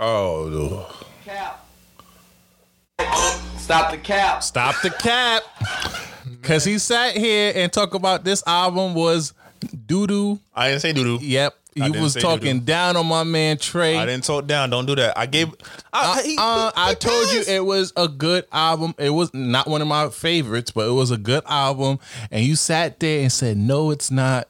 [0.00, 0.86] Oh, no.
[3.56, 4.42] Stop the cap.
[4.42, 5.42] stop the cap,
[6.40, 9.32] because he sat here and talked about this album was
[9.86, 10.40] doo doo.
[10.52, 11.24] I didn't say doo doo.
[11.24, 12.66] Yep, I he was talking doo-doo.
[12.66, 13.96] down on my man Trey.
[13.96, 14.70] I didn't talk down.
[14.70, 15.16] Don't do that.
[15.16, 15.54] I gave.
[15.92, 18.92] I, he- Uh, I he told you it was a good album.
[18.98, 22.00] It was not one of my favorites, but it was a good album.
[22.32, 24.48] And you sat there and said, "No, it's not."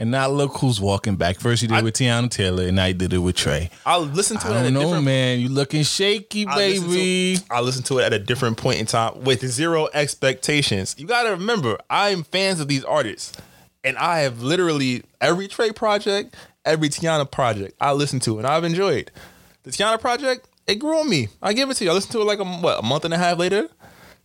[0.00, 1.40] And now look who's walking back.
[1.40, 3.68] First you did it with Teyana Taylor, and now you did it with Trey.
[3.84, 5.40] I listened to I it at a don't know, man.
[5.40, 7.38] You looking shaky, I listened to- baby.
[7.50, 10.94] I listened to it at a different point in time with zero expectations.
[10.98, 13.36] You got to remember, I'm fans of these artists,
[13.82, 18.62] and I have literally every Trey project, every Teyana project I listened to, and I've
[18.62, 19.10] enjoyed.
[19.64, 21.26] The Teyana project, it grew on me.
[21.42, 21.90] I give it to you.
[21.90, 23.68] I listened to it like a what a month and a half later.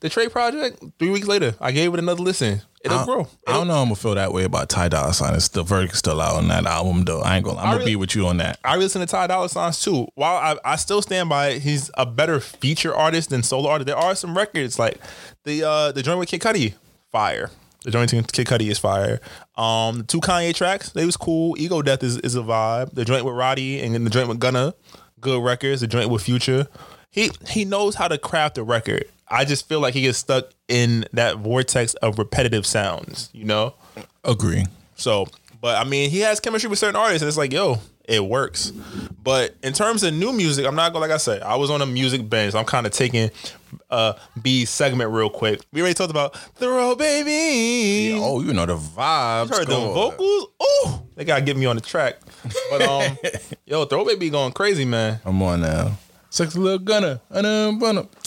[0.01, 2.61] The Trey project, three weeks later, I gave it another listen.
[2.84, 3.28] It'll I, grow.
[3.48, 3.76] I don't know.
[3.82, 5.34] I'm gonna feel that way about Ty Dolla Sign.
[5.36, 7.22] It's the verdict still out on that album, though.
[7.22, 7.58] I ain't gonna.
[7.60, 8.60] I'm gonna really- be with you on that.
[8.64, 10.08] I listen to Ty Dolla Signs too.
[10.16, 13.88] While I, I still stand by it, he's a better feature artist than solo artist.
[13.88, 15.00] There are some records like
[15.46, 16.74] the uh the joint with Kid Cudi,
[17.12, 17.50] fire.
[17.86, 19.20] The joint with Kid Cudi is fire.
[19.58, 21.56] Um, the two Kanye tracks, they was cool.
[21.58, 22.94] Ego Death is, is a vibe.
[22.94, 24.74] The joint with Roddy and then the joint with Gunna,
[25.20, 25.82] good records.
[25.82, 26.68] The joint with Future,
[27.12, 29.06] he he knows how to craft a record.
[29.34, 33.30] I just feel like he gets stuck in that vortex of repetitive sounds.
[33.34, 33.74] You know.
[34.24, 34.66] Agree.
[34.96, 35.28] So,
[35.60, 38.72] but I mean, he has chemistry with certain artists, and it's like, yo, it works.
[39.24, 41.82] But in terms of new music, I'm not gonna like I said, I was on
[41.82, 42.52] a music bench.
[42.52, 43.32] So I'm kind of taking
[43.90, 45.62] uh B segment real quick.
[45.72, 48.16] We already talked about throw baby.
[48.20, 49.50] Oh, you know the vibes.
[49.50, 50.48] You heard the vocals?
[50.60, 52.18] Oh, they gotta get me on the track.
[52.70, 53.18] But um,
[53.66, 55.22] yo, throw baby going crazy, man.
[55.26, 55.98] I'm on now.
[56.30, 57.22] Sexy little gunner.
[57.32, 57.80] Um,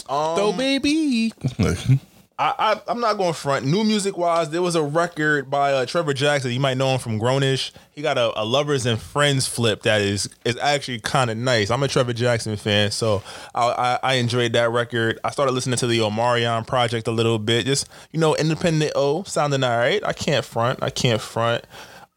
[0.06, 1.32] Throw baby.
[2.38, 3.64] I, I I'm not going to front.
[3.64, 6.50] New music wise, there was a record by uh, Trevor Jackson.
[6.50, 7.72] You might know him from Grownish.
[7.92, 11.70] He got a, a lovers and friends flip that is is actually kind of nice.
[11.70, 13.22] I'm a Trevor Jackson fan, so
[13.54, 15.18] I, I I enjoyed that record.
[15.24, 17.64] I started listening to the Omarion project a little bit.
[17.64, 20.04] Just you know, independent O sounding all right.
[20.04, 20.82] I can't front.
[20.82, 21.64] I can't front.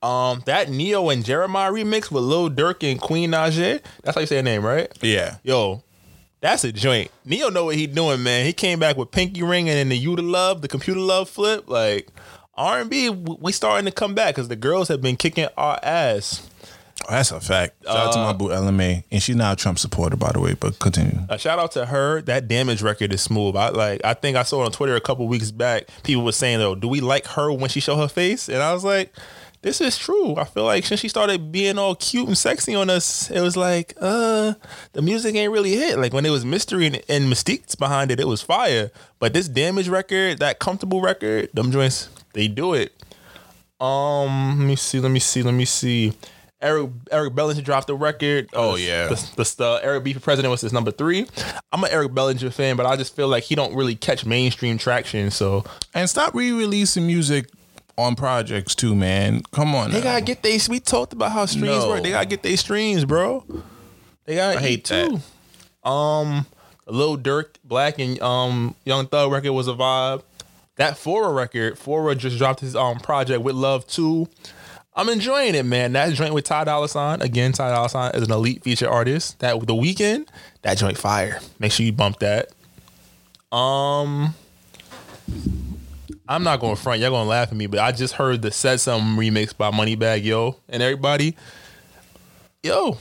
[0.02, 3.82] Um, that Ne-Yo and Jeremih remix with Lil Durk and Queen Naija.
[4.04, 4.90] That's how you say her name, right?
[5.02, 5.38] Yeah.
[5.44, 5.84] Yo,
[6.42, 7.12] that's a joint.
[7.26, 8.46] Ne-Yo know what he doing, man.
[8.46, 11.30] He came back with Pinky Ring and then the You to Love, the Computer Love
[11.30, 11.70] flip.
[11.70, 12.08] Like
[12.56, 15.80] R and B, we starting to come back because the girls have been kicking our
[15.84, 16.48] ass.
[17.08, 17.84] Oh, that's a fact.
[17.86, 20.34] Shout out to my uh, boo Ella Mai, and she's now a Trump supporter, by
[20.34, 20.54] the way.
[20.54, 21.18] But continue.
[21.30, 22.22] A shout out to her.
[22.24, 23.56] That Damage record is smooth.
[23.56, 24.02] I like.
[24.04, 25.88] I think I saw on Twitter a couple weeks back.
[26.04, 28.50] People were saying though, do we like her when she show her face?
[28.50, 29.14] And I was like.
[29.62, 30.36] This is true.
[30.38, 33.58] I feel like since she started being all cute and sexy on us, it was
[33.58, 34.54] like, uh,
[34.94, 36.00] the music ain't really hit.
[36.00, 38.90] Like when it was mystery and, and mystiques behind it, it was fire.
[39.20, 42.94] But this damage record, that comfortable record, them joints, they do it.
[43.82, 46.14] Um, let me see, let me see, let me see.
[46.62, 48.50] Eric Eric Bellinger dropped the record.
[48.54, 49.08] Oh, Uh, yeah.
[49.08, 51.26] the, the, the Eric B for president was his number three.
[51.72, 54.78] I'm an Eric Bellinger fan, but I just feel like he don't really catch mainstream
[54.78, 55.32] traction.
[55.32, 57.50] So And stop re-releasing music
[58.00, 59.42] on projects too, man.
[59.52, 59.92] Come on.
[59.92, 60.04] they now.
[60.06, 60.60] gotta get they.
[60.70, 61.90] We talked about how streams No.
[61.90, 62.04] work.
[62.04, 63.44] They gotta get their streams, bro.
[64.26, 65.20] They gotta I hate too.
[65.84, 66.46] Um,
[66.88, 70.24] Lil Durk, Black and um Young Thug record was a vibe.
[70.78, 74.28] That Fora record, Fora just dropped his um project with Love too.
[74.96, 75.94] I'm enjoying it, man.
[75.94, 77.54] That joint with Ty Dolla Sign again.
[77.54, 79.40] Ty Dolla Sign is an elite feature artist.
[79.40, 80.28] That the Weeknd,
[80.64, 81.40] that joint fire.
[81.58, 82.50] Make sure you bump that.
[83.56, 84.36] Um,
[86.30, 87.02] I'm not going front.
[87.02, 90.24] Y'all gonna laugh at me, but I just heard the Said Something remix by Moneybagg
[90.24, 91.36] Yo and everybody.
[92.62, 93.00] Yo,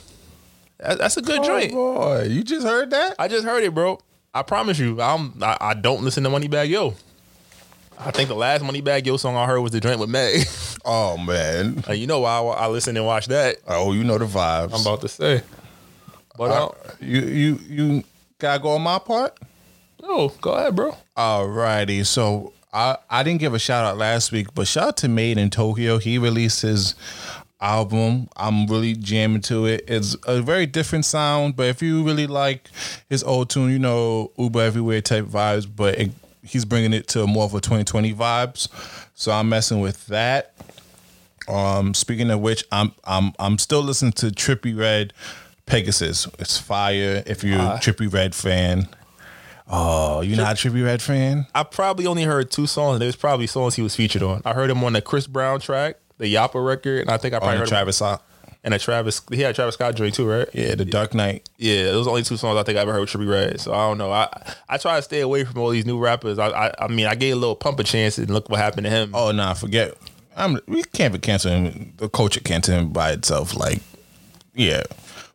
[0.79, 1.71] that's a good joint.
[1.75, 3.15] Oh, boy, you just heard that?
[3.19, 3.99] I just heard it, bro.
[4.33, 6.95] I promise you, I'm I, I don't listen to Moneybagg Yo.
[7.99, 10.45] I think the last Moneybagg Yo song I heard was the joint with Meg.
[10.85, 11.83] Oh man.
[11.87, 13.57] Uh, you know why I, I listen and watch that.
[13.67, 14.73] Oh, you know the vibes.
[14.73, 15.43] I'm about to say.
[16.37, 16.69] But uh,
[17.01, 18.03] you you you
[18.39, 19.37] gotta go on my part.
[20.01, 20.95] no, go ahead, bro.
[21.17, 25.07] Alrighty, so I I didn't give a shout out last week, but shout out to
[25.07, 26.01] MadeinTYO.
[26.01, 26.95] He released his
[27.61, 28.29] album.
[28.35, 29.83] I'm really jamming to it.
[29.87, 32.69] It's a very different sound, but if you really like
[33.09, 36.11] his old tune, you know Uber Everywhere type vibes, but it,
[36.43, 38.69] he's bringing it to more of a 2020 vibes.
[39.15, 40.53] So I'm messing with that.
[41.47, 45.13] Um, speaking of which, I'm I'm I'm still listening to Trippie Redd
[45.65, 46.27] Pegasus.
[46.37, 47.23] It's fire.
[47.25, 48.87] If you're a Trippie Redd fan.
[49.69, 51.45] Oh, you're not a Trippie Redd fan?
[51.53, 52.93] I probably only heard two songs.
[52.95, 54.41] and There was probably songs he was featured on.
[54.45, 57.37] I heard him on the Chris Brown track, the Yappa record, and I think I
[57.39, 58.23] probably On heard the Travis Scott.
[58.63, 59.21] and a Travis.
[59.31, 60.47] He had a Travis Scott joint too, right?
[60.53, 61.47] Yeah, the Dark Knight.
[61.57, 63.61] Yeah, those are only two songs I think I ever heard with Trippie Redd.
[63.61, 64.11] So I don't know.
[64.11, 64.27] I
[64.67, 66.39] I try to stay away from all these new rappers.
[66.39, 68.85] I I, I mean, I gave a Lil Pump a chance and look what happened
[68.85, 69.11] to him.
[69.13, 69.93] Oh nah, forget.
[70.35, 71.93] I'm we can't be cancel him.
[71.97, 73.55] The culture cancel him by itself.
[73.55, 73.81] Like,
[74.55, 74.81] yeah.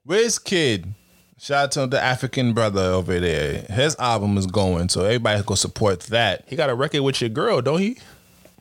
[0.09, 0.87] Wizkid?
[1.45, 3.67] Shout out to the African brother over there.
[3.69, 6.43] His album is going, so everybody go support that.
[6.49, 7.99] He got a record with your girl, don't he?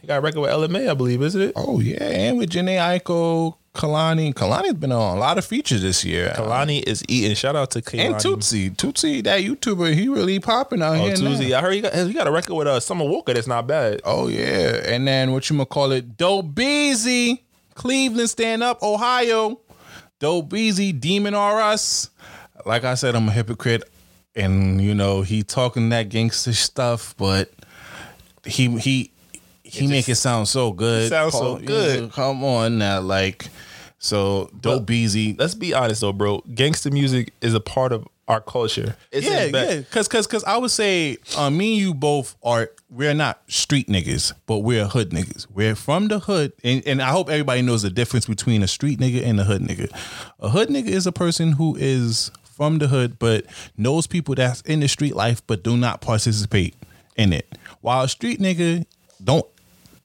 [0.01, 1.53] He got a record with Ella Mai, I believe, isn't it?
[1.55, 4.34] Oh yeah, and with Jhené Aiko, Kehlani.
[4.34, 6.34] Kehlani's been on a lot of features this year.
[6.36, 7.36] Kehlani is eating.
[7.36, 8.05] Shout out to Kehlani.
[8.11, 8.71] and Tootsie.
[8.71, 11.15] Tootsie, that YouTuber, he really popping out Oh, here.
[11.15, 11.29] now.
[11.29, 11.53] Tuesday.
[11.53, 14.01] I heard he got he got a record with uh, Summer Walker that's not bad.
[14.03, 16.17] Oh yeah, and then what you gonna call it?
[16.17, 18.84] Dope Beezy Cleveland, stand up.
[18.84, 19.61] Ohio,
[20.19, 22.09] Dope Beezy, Demon R Us.
[22.66, 23.84] Like I said, I'm a hypocrite,
[24.36, 27.51] and you know he talking that gangster stuff, but
[28.45, 29.12] he he
[29.64, 31.10] he make it sound so good.
[31.10, 32.12] sounds so good.
[32.12, 33.47] Come on now, like
[33.97, 34.49] so.
[34.60, 35.36] Dope Beezy.
[35.38, 36.43] Let's be honest though, bro.
[36.54, 38.95] Gangster music is a part of our culture.
[39.12, 39.82] It's yeah, yeah.
[39.91, 42.72] Cause, cause, cause I would say, uh, me and you both are.
[42.89, 45.47] We're not street niggas, but we're hood niggas.
[45.51, 48.99] We're from the hood, and, and I hope everybody knows the difference between a street
[48.99, 49.89] nigga and a hood nigga.
[50.39, 53.45] A hood nigga is a person who is from the hood, but
[53.78, 56.76] knows people that's in the street life, but do not participate
[57.16, 57.58] in it.
[57.82, 58.86] While a street nigga
[59.24, 59.45] don't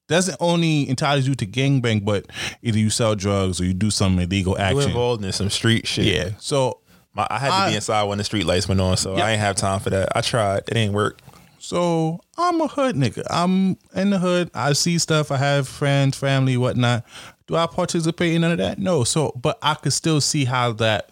[0.09, 2.27] doesn't only entitles you to gangbang, but
[2.63, 4.83] either you sell drugs or you do some illegal You action.
[4.91, 6.07] involved in some street shit.
[6.07, 6.31] Yeah.
[6.39, 6.79] So
[7.13, 9.33] My, I had to I- be inside when the street lights went on, so I
[9.33, 10.09] ain't have time for that.
[10.17, 10.59] I tried.
[10.69, 11.21] It didn't work.
[11.59, 13.25] So I'm a hood nigga.
[13.29, 14.51] I'm in the hood.
[14.55, 15.31] I see stuff.
[15.31, 17.05] I have friends, family, whatnot.
[17.47, 18.79] Do I participate in none of that?
[18.79, 19.05] No.
[19.05, 21.11] So, but I could still see how that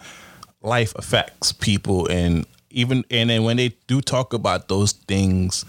[0.63, 5.65] life affects people, and even and then when they do talk about those things,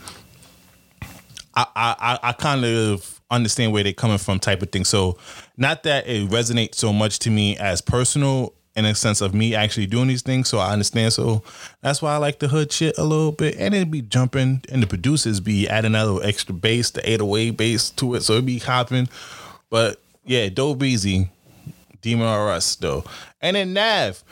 [1.56, 4.86] I I I, kind of understand where they're coming from, type of thing.
[4.86, 5.18] So,
[5.58, 9.56] not that it resonates so much to me as personal in a sense of me
[9.56, 10.48] actually doing these things.
[10.48, 11.12] So I understand.
[11.12, 11.44] So
[11.82, 14.82] that's why I like the hood shit a little bit, and it'd be jumping, and
[14.82, 18.46] the producers be adding a little extra bass, the 808 bass to it, so it'd
[18.46, 19.10] be hopping.
[19.70, 21.30] But yeah, Dope Easy,
[22.02, 23.04] Demon R Us though,
[23.42, 24.24] and then Nav.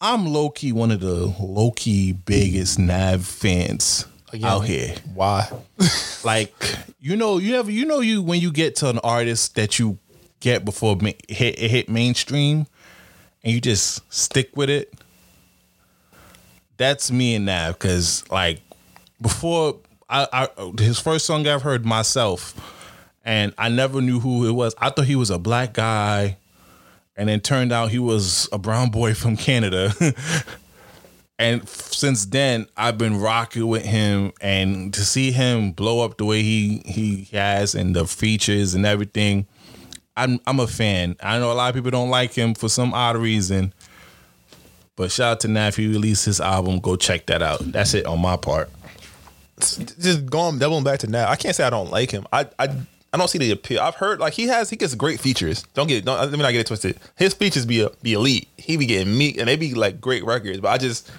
[0.00, 4.06] I'm low key one of the low key biggest Nav fans
[4.44, 5.48] out here Why?
[6.24, 6.52] like
[7.00, 9.98] you know you ever you know you when you get to an artist that you
[10.40, 12.66] get before ma- hit it hit mainstream
[13.42, 14.92] and you just stick with it
[16.76, 18.60] that's me and Nav because like
[19.22, 19.78] before
[20.10, 22.54] I, I his first song I've heard myself
[23.24, 26.36] and I never knew who it was I thought he was a black guy
[27.16, 29.92] and then turned out he was a brown boy from Canada
[31.38, 36.24] and since then I've been rocking with him and to see him blow up the
[36.24, 39.46] way he he has and the features and everything
[40.16, 41.16] I'm I'm a fan.
[41.20, 43.74] I know a lot of people don't like him for some odd reason.
[44.96, 46.78] But shout out to Nav, he released his album.
[46.80, 47.60] Go check that out.
[47.60, 48.70] That's it on my part.
[49.58, 51.28] Just going doubling back to now.
[51.28, 52.26] I can't say I don't like him.
[52.32, 52.68] I I
[53.16, 53.80] I don't see the appeal.
[53.80, 55.62] I've heard like he has he gets great features.
[55.74, 56.98] Don't get don't let me not get it twisted.
[57.16, 58.48] His features be be elite.
[58.56, 60.60] He be getting meat and they be like great records.
[60.60, 61.10] But I just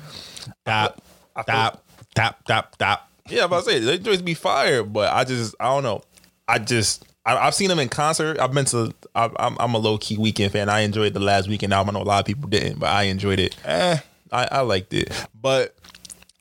[0.66, 1.02] Tap,
[1.36, 1.84] I tap,
[2.16, 3.10] tap, tap, tap.
[3.30, 6.04] Yeah, I'm about to say they joints be fire, but I just I don't know.
[6.48, 8.40] I just I, I've seen him in concert.
[8.40, 8.94] I've been to.
[9.16, 10.70] I, I'm I'm a low key Weeknd fan.
[10.70, 11.96] I enjoyed the last Weeknd album.
[11.96, 13.56] I know a lot of people didn't, but I enjoyed it.
[13.66, 13.98] Eh,
[14.32, 15.12] I, I liked it.
[15.40, 15.76] But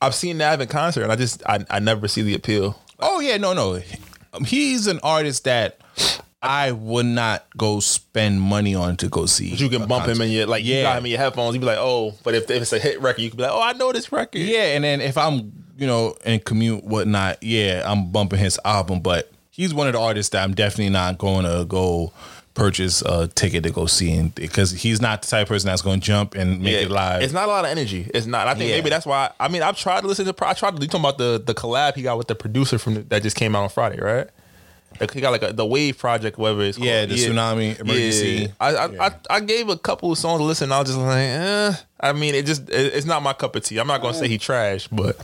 [0.01, 2.79] I've seen Nav in concert, and I just I, I never see the appeal.
[2.99, 3.81] Oh yeah, no, no.
[4.37, 5.79] Um, He's an artist that
[6.41, 9.49] I would not go spend money on to go see.
[9.55, 10.83] You can bump him in your like you Yeah.
[10.83, 11.55] got him in your headphones.
[11.55, 13.51] You be like, oh, but if, if it's a hit record, you can be like,
[13.51, 14.39] oh, I know this record.
[14.41, 18.99] Yeah, and then if I'm, you know, in commute, whatnot, yeah, I'm bumping his album.
[19.01, 22.13] But he's one of the artists that I'm definitely not going to go
[22.57, 25.83] purchase a ticket to go see him because he's not the type of person that's
[25.83, 27.21] going to jump and make Yeah, it live.
[27.21, 28.09] It's not a lot of energy.
[28.13, 28.47] It's not.
[28.47, 28.77] I think Yeah.
[28.77, 29.29] maybe that's why.
[29.39, 30.33] I mean, I've tried to listen to.
[30.45, 30.81] I tried to.
[30.81, 33.35] You talking about the the collab he got with the producer from the, that just
[33.35, 34.27] came out on Friday, right?
[34.99, 36.87] Like, he got like a, the Wave Project, whatever it's called.
[36.87, 38.27] Yeah, the tsunami emergency.
[38.27, 38.47] Yeah.
[38.59, 39.03] I I, Yeah.
[39.29, 40.71] I I gave a couple of songs to listen.
[40.71, 41.73] I was just like, eh.
[41.99, 43.77] I mean, it just it, it's not my cup of tea.
[43.77, 45.15] I'm not gonna say he trash, but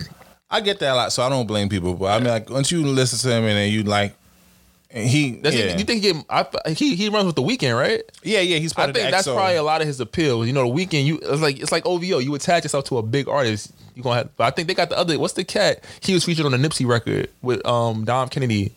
[0.51, 1.95] I get that a lot, so I don't blame people.
[1.95, 4.14] But I mean, like once you listen to him and then you like,
[4.94, 5.49] he, yeah.
[5.49, 8.03] he, you think he, get, I, he he runs with the Weeknd, right?
[8.22, 10.45] yeah, yeah, he's part I think that's probably a lot of his appeal.
[10.45, 12.20] You know, the Weeknd you it's like it's like OVO.
[12.20, 14.38] You attach yourself to a big artist, you gonna have.
[14.38, 15.18] But I think they got the other.
[15.18, 15.84] What's the cat?
[16.02, 18.74] He was featured on the Nipsey record with um Dom Kennedy.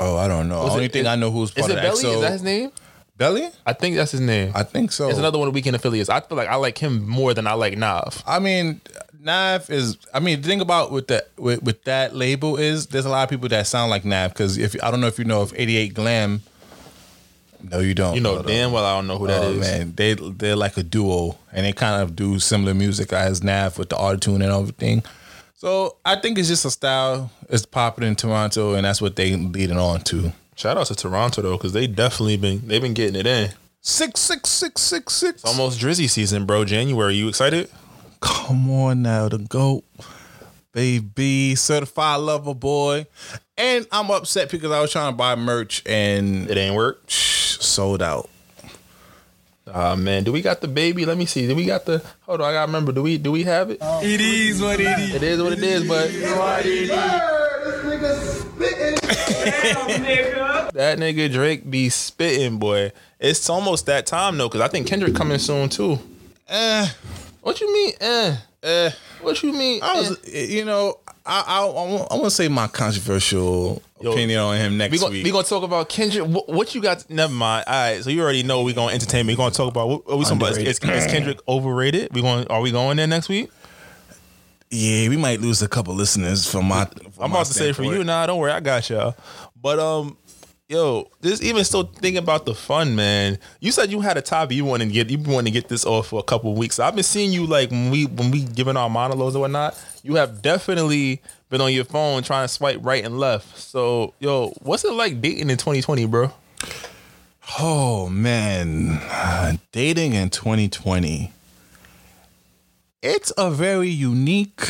[0.00, 0.64] Oh, I don't know.
[0.64, 2.14] Was Only it- thing is- I know who's Is part it of Belly?
[2.14, 2.70] Is that his name?
[3.16, 3.48] Belly?
[3.64, 4.52] I think that's his name.
[4.54, 5.08] I think so.
[5.08, 6.08] it's another one of Weeknd affiliates.
[6.08, 8.22] I feel like I like him more than I like Nav.
[8.26, 8.80] I mean,
[9.20, 9.96] Nav is.
[10.12, 13.22] I mean, the thing about with that with, with that label is there's a lot
[13.22, 15.52] of people that sound like Nav because if I don't know if you know if
[15.54, 16.42] 88 Glam.
[17.62, 18.14] No, you don't.
[18.14, 19.60] You know damn well I don't know who that oh is.
[19.60, 23.78] man, they they're like a duo, and they kind of do similar music as Nav
[23.78, 25.02] with the auto tune and everything.
[25.54, 27.30] So I think it's just a style.
[27.48, 30.32] It's popular in Toronto, and that's what they leading on to.
[30.56, 33.50] Shout out to Toronto though, because they definitely been they've been getting it in.
[33.80, 35.44] Six six six six six.
[35.44, 36.64] Almost Drizzy season, bro.
[36.64, 37.14] January.
[37.14, 37.68] You excited?
[38.20, 39.84] Come on now, the goat,
[40.72, 43.06] baby, certified lover boy,
[43.58, 47.02] and I'm upset because I was trying to buy merch and It ain't work.
[47.08, 48.30] shh, sold out.
[49.66, 51.04] Ah man, do we got the baby?
[51.04, 51.46] Let me see.
[51.46, 52.02] Do we got the?
[52.22, 52.92] Hold on, I gotta remember.
[52.92, 53.18] Do we?
[53.18, 53.78] Do we have it?
[53.82, 55.14] It is what it is.
[55.16, 56.10] It is what it is, but
[60.74, 62.92] That nigga Drake be spitting, boy.
[63.20, 65.98] It's almost that time though, because I think Kendrick coming soon too.
[66.48, 66.86] Eh,
[67.40, 67.92] What you mean?
[68.00, 68.90] Eh, eh.
[69.22, 69.80] what you mean?
[69.82, 70.44] I was, eh?
[70.46, 74.92] you know, I I, I want to say my controversial Yo, opinion on him next
[74.92, 75.24] We gonna, week.
[75.24, 76.26] we gonna talk about Kendrick.
[76.26, 77.08] What, what you got?
[77.08, 77.64] Never mind.
[77.66, 79.26] All right, so you already know we gonna entertain.
[79.26, 80.52] We gonna talk about what, what we talking about.
[80.52, 82.12] Is, is, is Kendrick overrated?
[82.14, 82.46] We going?
[82.48, 83.50] Are we going there next week?
[84.74, 86.84] Yeah, we might lose a couple listeners from my.
[86.86, 89.14] from I'm my about to say for you, nah, don't worry, I got y'all.
[89.60, 90.16] But um,
[90.68, 93.38] yo, this even still thinking about the fun, man.
[93.60, 95.86] You said you had a topic you wanted to get, you wanted to get this
[95.86, 96.78] off for a couple of weeks.
[96.78, 99.78] I've been seeing you like when we when we giving our monologues and whatnot.
[100.02, 103.56] You have definitely been on your phone trying to swipe right and left.
[103.58, 106.32] So, yo, what's it like dating in 2020, bro?
[107.58, 111.30] Oh man, Uh, dating in 2020.
[113.06, 114.62] It's a very unique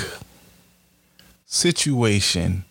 [1.46, 2.64] situation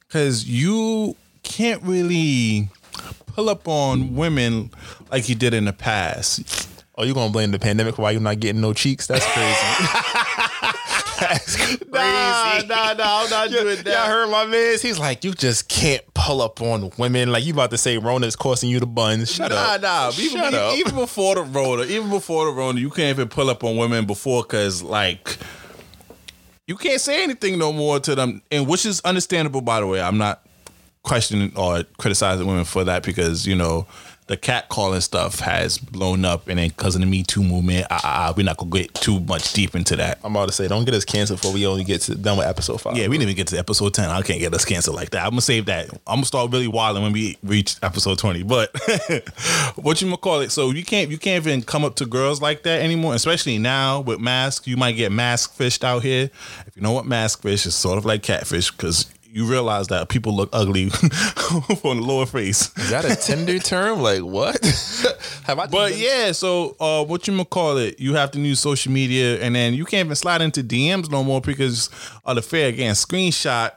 [0.00, 2.68] because you can't really
[3.24, 4.70] pull up on women
[5.10, 6.68] like you did in the past.
[6.94, 9.06] Oh, you gonna blame the pandemic for why you're not getting no cheeks?
[9.06, 10.42] That's crazy.
[11.20, 11.84] That's crazy.
[11.90, 13.86] Nah, nah, nah, I'm not doing that.
[13.86, 14.78] Y'all heard my man?
[14.80, 17.32] He's like, you just can't pull up on women.
[17.32, 19.32] Like you about to say Rona's costing you the buns.
[19.32, 19.82] Shut nah, up.
[19.82, 20.10] nah.
[20.18, 20.76] Even, Shut up.
[20.76, 24.06] even before the Rona, even before the Rona, you can't even pull up on women
[24.06, 25.38] before because like
[26.66, 29.60] you can't say anything no more to them, and which is understandable.
[29.60, 30.42] By the way, I'm not
[31.02, 33.86] questioning or criticizing women for that because you know
[34.28, 37.86] the cat calling stuff has blown up, and then because of the Me Too movement,
[37.90, 40.18] ah, ah, ah, we're not gonna get too much deep into that.
[40.24, 42.46] I'm about to say, don't get us canceled before we only get to, done with
[42.46, 42.96] episode five.
[42.96, 44.10] Yeah, we didn't even get to episode 10.
[44.10, 45.24] I can't get us canceled like that.
[45.24, 45.90] I'm gonna save that.
[46.06, 48.42] I'm gonna start really wilding when we reach episode 20.
[48.42, 48.70] But
[49.76, 50.50] what you gonna call it?
[50.50, 54.00] So you can't you can't even come up to girls like that anymore, especially now
[54.00, 54.66] with masks.
[54.66, 56.30] You might get mask fished out here.
[56.66, 60.08] If you know what mask fish is, sort of like catfish because you realize that
[60.08, 60.84] people look ugly
[61.84, 62.74] on the lower face.
[62.78, 64.00] Is that a Tinder term?
[64.00, 64.64] Like what?
[65.44, 65.66] Have I?
[65.66, 68.00] But yeah, so uh, what you gonna call it?
[68.00, 71.22] You have to use social media, and then you can't even slide into DMs no
[71.22, 71.90] more because
[72.24, 73.72] of the fair again screenshot.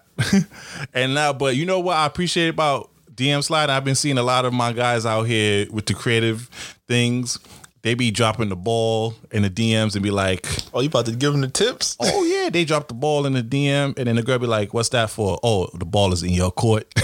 [0.94, 3.70] and now, but you know what I appreciate about DM slide?
[3.70, 6.50] I've been seeing a lot of my guys out here with the creative
[6.88, 7.38] things.
[7.82, 11.14] They be dropping the ball in the DMs and be like, Oh, you about to
[11.14, 11.96] give them the tips?
[12.00, 14.74] "Oh yeah," they drop the ball in the DM, and then the girl be like,
[14.74, 16.92] "What's that for?" Oh, the ball is in your court.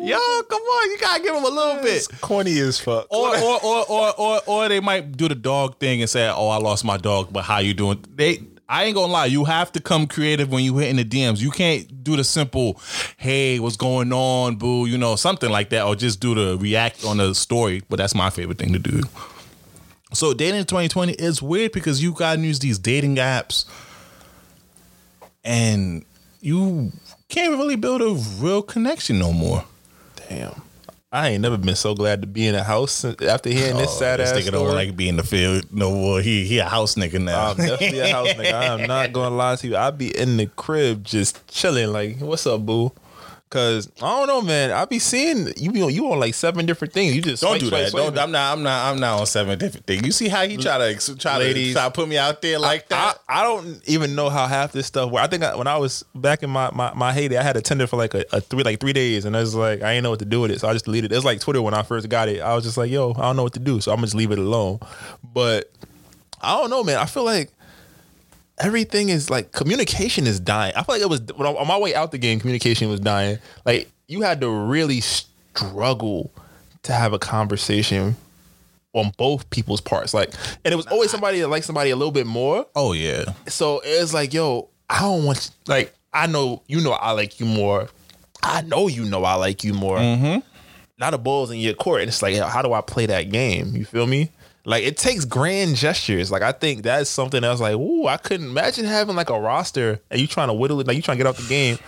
[0.00, 1.94] Yo, come on, you gotta give them a little bit.
[1.96, 3.06] It's corny as fuck.
[3.10, 6.48] Or, or, or, or, or, or they might do the dog thing and say, "Oh,
[6.48, 9.72] I lost my dog, but how you doing?" They, I ain't gonna lie, you have
[9.72, 11.40] to come creative when you hit in the DMs.
[11.40, 12.80] You can't do the simple,
[13.16, 17.04] "Hey, what's going on, boo?" You know, something like that, or just do the react
[17.04, 17.82] on the story.
[17.88, 19.02] But that's my favorite thing to do.
[20.14, 23.64] So dating in 2020 is weird because you gotta use these dating apps,
[25.44, 26.04] and
[26.40, 26.92] you
[27.28, 29.64] can't really build a real connection no more.
[30.28, 30.62] Damn.
[31.14, 33.98] I ain't never been so glad to be in a house after hearing this oh,
[34.00, 34.64] sad this ass nigga story.
[34.64, 36.20] don't like be in the field no more.
[36.20, 37.50] He he a house nigga now.
[37.50, 38.52] I'm definitely a house nigga.
[38.52, 39.76] I am not gonna lie to you.
[39.76, 41.92] I be in the crib just chilling.
[41.92, 42.90] Like, what's up, boo?
[43.54, 44.72] Cause I don't know, man.
[44.72, 47.14] I be seeing you be on you on like seven different things.
[47.14, 47.90] You just don't swipe, do that.
[47.90, 48.06] swipe.
[48.06, 48.52] Don't, I'm not.
[48.52, 48.90] I'm not.
[48.92, 50.04] I'm not on seven different things.
[50.04, 51.68] You see how he try to try Ladies.
[51.68, 53.18] to try to put me out there like I, that.
[53.28, 55.12] I don't even know how half this stuff.
[55.12, 57.56] Where I think I, when I was back in my, my, my heyday, I had
[57.56, 59.92] a Tinder for like a, a three like three days, and I was like, I
[59.92, 61.12] didn't know what to do with it, so I just deleted.
[61.12, 61.14] it.
[61.14, 62.40] It's like Twitter when I first got it.
[62.40, 64.16] I was just like, yo, I don't know what to do, so I'm gonna just
[64.16, 64.80] leave it alone.
[65.32, 65.70] But
[66.42, 66.98] I don't know, man.
[66.98, 67.52] I feel like
[68.58, 70.72] everything is like communication is dying.
[70.76, 73.38] I feel like it was when on my way out the game, communication was dying.
[73.64, 76.32] Like you had to really struggle
[76.82, 78.16] to have a conversation
[78.92, 80.14] on both people's parts.
[80.14, 80.32] Like,
[80.64, 82.66] and it was always somebody that liked somebody a little bit more.
[82.74, 83.24] oh yeah.
[83.46, 87.46] So it's like, yo, I don't want like I know you know I like you
[87.46, 87.88] more.
[88.42, 89.98] I know you know I like you more.
[89.98, 90.40] Mm-hmm.
[90.98, 93.74] Now the ball's in your court, and it's like, how do I play that game?
[93.74, 94.30] You feel me?
[94.66, 96.30] Like it takes grand gestures.
[96.30, 97.60] Like I think that's something else.
[97.60, 100.86] Like, ooh, I couldn't imagine having like a roster and you trying to whittle it,
[100.86, 101.78] like you trying to get out the game,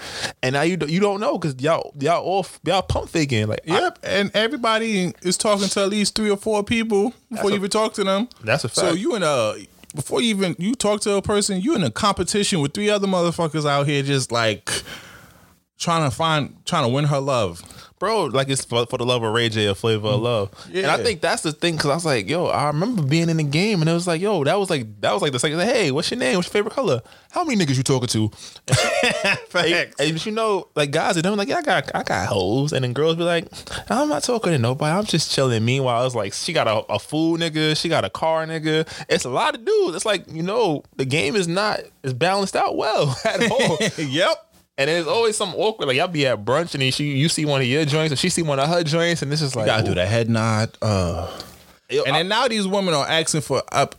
[0.42, 3.46] and now you do, you don't know because y'all y'all all y'all pump faking.
[3.46, 7.48] Like, I- Yep, and everybody is talking to at least three or four people before
[7.48, 8.28] a- you even talk to them.
[8.44, 9.54] That's a So you in a
[9.94, 13.06] before you even you talk to a person, you in a competition with three other
[13.06, 14.70] motherfuckers out here, just like
[15.78, 17.62] trying to find trying to win her love.
[17.98, 20.22] Bro, like it's for, for the love of Ray J, a flavor of mm.
[20.22, 20.70] love.
[20.72, 23.36] And I think that's the thing because I was like, yo, I remember being in
[23.36, 25.60] the game and it was like, yo, that was like that was like the second.
[25.60, 26.36] Hey, what's your name?
[26.36, 27.02] What's your favorite color?
[27.30, 28.30] How many niggas you talking to?
[29.54, 32.72] and, and you know, like guys are them like, yeah, I got I got hoes,
[32.72, 33.46] and then girls be like,
[33.90, 34.96] I'm not talking to nobody.
[34.96, 35.64] I'm just chilling.
[35.64, 38.88] Meanwhile, it's like she got a, a food nigga, she got a car nigga.
[39.08, 39.96] It's a lot of dudes.
[39.96, 43.78] It's like you know, the game is not is balanced out well at all.
[43.98, 44.45] yep.
[44.78, 47.46] And there's always some awkward, like y'all be at brunch and then she you see
[47.46, 49.64] one of your joints and she see one of her joints and this is like
[49.64, 49.86] You gotta ooh.
[49.88, 50.76] do the head nod.
[50.82, 51.30] Uh.
[51.90, 53.94] And then now these women are asking for up.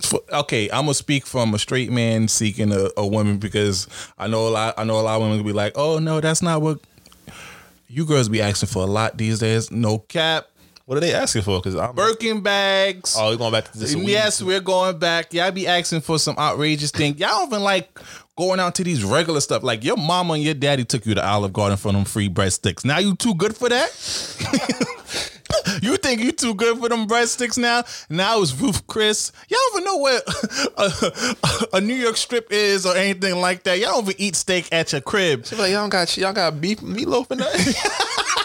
[0.00, 3.86] For, okay, I'm gonna speak from a straight man seeking a, a woman because
[4.16, 4.74] I know a lot.
[4.78, 6.80] I know a lot of women will be like, "Oh no, that's not what
[7.86, 10.46] you girls be asking for a lot these days." No cap,
[10.90, 11.58] what are they asking for?
[11.60, 13.14] Because I'm Birkin bags.
[13.16, 13.94] Oh, we're going back to this.
[13.94, 15.32] yes, we're going back.
[15.32, 17.16] Y'all be asking for some outrageous thing.
[17.18, 17.96] Y'all even like
[18.40, 19.62] going out to these regular stuff.
[19.62, 22.86] Like your mama and your daddy took you to Olive Garden for them free breadsticks.
[22.86, 23.90] Now you too good for that?
[25.82, 27.82] you think you too good for them breadsticks now?
[28.08, 29.30] Now it's Ruth Chris.
[29.50, 30.20] Y'all don't even know where
[30.78, 31.36] a,
[31.74, 33.78] a New York strip is or anything like that.
[33.78, 35.44] Y'all don't even eat steak at your crib.
[35.44, 37.56] She be like, y'all got y'all got beef meatloaf in that.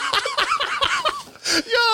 [1.56, 1.85] Yo,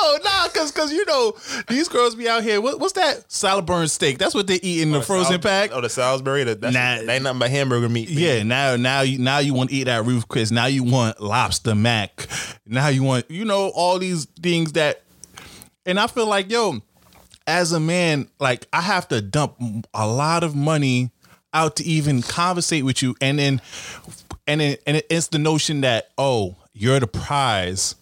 [0.52, 1.36] cause cause you know
[1.68, 2.61] these girls be out here.
[2.61, 4.18] What, what's that salad burn steak?
[4.18, 5.72] That's what they eat in the oh, frozen pack.
[5.73, 6.44] Oh, the Salisbury.
[6.44, 7.06] That, that's Nah.
[7.06, 8.10] that ain't nothing but hamburger meat.
[8.10, 10.52] Yeah, now now you now you want to eat that Ruth Chris.
[10.52, 12.28] Now you want lobster mac.
[12.65, 15.02] Now you want you know all these things that,
[15.86, 16.82] and I feel like yo,
[17.48, 19.56] as a man, like I have to dump
[19.94, 21.11] a lot of money
[21.53, 23.61] out to even conversate with you, and then
[24.48, 27.95] and then and it's the notion that oh you're the prize.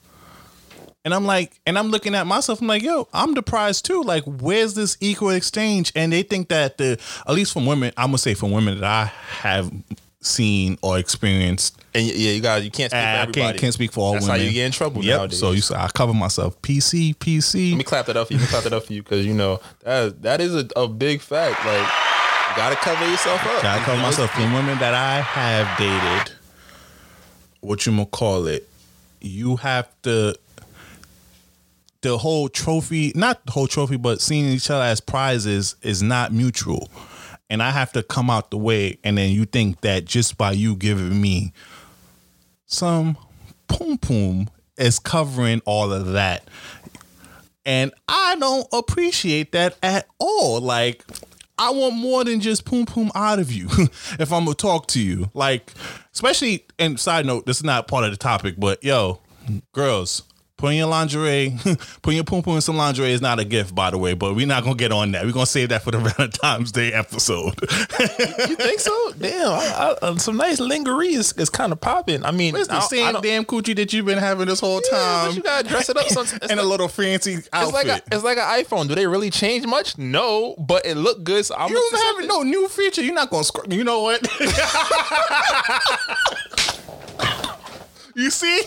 [1.06, 2.60] And I'm like, and I'm looking at myself.
[2.62, 4.02] I'm like, yo, I'm the prize too.
[4.04, 5.92] Like, where's this equal exchange?
[5.96, 8.84] And they think that the, at least from women, I'm gonna say from women that
[8.84, 9.06] I
[9.42, 9.72] have
[10.22, 11.82] seen or experienced.
[11.94, 14.26] And yeah, you guys, you can't speak for I can't can't speak for all That's
[14.26, 14.40] women.
[14.42, 15.18] how you get in trouble Yep.
[15.18, 15.40] nowadays.
[15.40, 16.62] So you say I cover myself.
[16.62, 17.72] PC, PC.
[17.72, 18.40] Let me clap that up for you.
[18.40, 20.88] Let me clap that up for you because you know that that is a, a
[20.90, 21.66] big fact.
[21.66, 21.88] Like,
[22.50, 23.64] you gotta cover yourself up.
[23.64, 26.34] I cover myself from women that I have dated.
[27.62, 28.68] What you gonna call it?
[29.22, 30.36] You have to.
[32.02, 36.32] The whole trophy, not the whole trophy, but seeing each other as prizes is not
[36.32, 36.90] mutual.
[37.50, 40.52] And I have to come out the way, and then you think that just by
[40.52, 41.52] you giving me
[42.66, 43.18] some
[43.68, 46.48] poom poom is covering all of that.
[47.66, 50.62] And I don't appreciate that at all.
[50.62, 51.04] Like,
[51.58, 53.68] I want more than just poom poom out of you
[54.20, 55.30] if I'm gonna talk to you.
[55.34, 55.74] Like,
[56.14, 59.20] especially, and side note, this is not part of the topic, but yo,
[59.74, 60.24] girls,
[60.60, 61.56] putting your lingerie,
[62.02, 64.36] putting your poom poom in some lingerie is not a gift, by the way, but
[64.36, 65.26] we're not gonna get on that.
[65.26, 67.56] We're gonna save that for the Valentine's Day episode.
[67.62, 69.14] You think so?
[69.18, 69.66] Damn, I,
[70.02, 72.24] I, uh, some nice lingerie is, is kind of popping.
[72.26, 75.36] I mean, it's the same damn coochie that you've been having this whole Yeah, time.
[75.36, 76.06] you gotta dress it up.
[76.08, 77.74] Some, it's in a little fancy It's outfit.
[77.74, 78.88] like a, it's like an iPhone.
[78.88, 79.98] Do they really change much?
[79.98, 81.46] No, but it looked good.
[81.46, 83.02] So I'm you don't have no new feature.
[83.02, 83.44] You're not gonna.
[83.46, 84.28] Sc- you know what?
[88.16, 88.62] you see?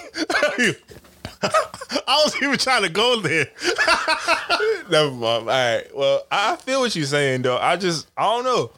[2.07, 3.47] I was even trying to go there.
[4.91, 5.23] Never mind.
[5.23, 5.85] All right.
[5.95, 7.59] Well, I feel what you're saying, though.
[7.59, 8.71] I just, I don't know.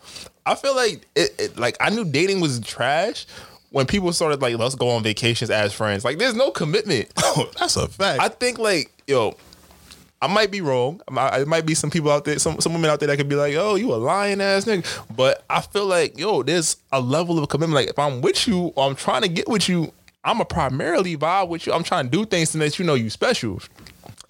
[0.46, 3.26] I feel like it, it like I knew dating was trash
[3.70, 6.04] when people started like let's go on vacations as friends.
[6.04, 7.12] Like, there's no commitment.
[7.36, 8.20] Oh, that's a fact.
[8.20, 9.36] I think like yo,
[10.22, 11.00] I might be wrong.
[11.08, 13.16] I might, it might be some people out there, some some women out there that
[13.16, 14.86] could be like, oh, you a lying ass nigga.
[15.16, 17.74] But I feel like yo, there's a level of commitment.
[17.74, 19.92] Like if I'm with you, or I'm trying to get with you.
[20.24, 21.72] I'm a primarily vibe with you.
[21.72, 23.60] I'm trying to do things to let you know you special.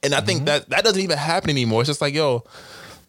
[0.02, 0.26] And I Mm-hmm.
[0.26, 1.80] think that that doesn't even happen anymore.
[1.82, 2.44] It's just like yo,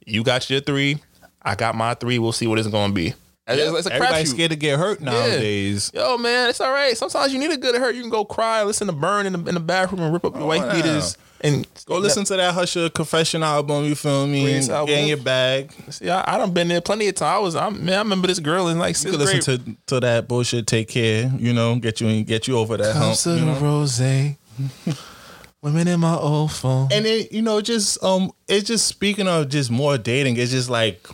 [0.05, 0.99] you got your three,
[1.41, 2.19] I got my three.
[2.19, 3.13] We'll see what it's gonna be.
[3.47, 5.91] And It's, it's a Everybody's scared to get hurt nowadays.
[5.93, 6.97] Yo, man, it's all right.
[6.97, 7.93] Sometimes you need a good hurt.
[7.93, 10.35] You can go cry, listen to Burn in the, in the bathroom, and rip up
[10.35, 10.73] your wife yeah.
[10.73, 11.17] beaters.
[11.45, 13.85] And Go listen to that Usher confession album.
[13.85, 14.43] You feel me?
[14.43, 14.95] Prince Get album.
[14.95, 15.71] in your bag.
[15.89, 17.35] See, I, I done been there plenty of times.
[17.35, 19.77] I was, I'm, man, I remember this girl in like You sixth could listen to
[19.87, 20.65] to that bullshit.
[20.67, 21.31] Take care.
[21.37, 23.17] You know, get you get you over that hump.
[23.25, 23.59] you know?
[23.59, 24.01] rose.
[25.61, 26.89] Women in my old phone.
[26.91, 30.69] and then you know just um it's just speaking of just more dating it's just
[30.69, 31.07] like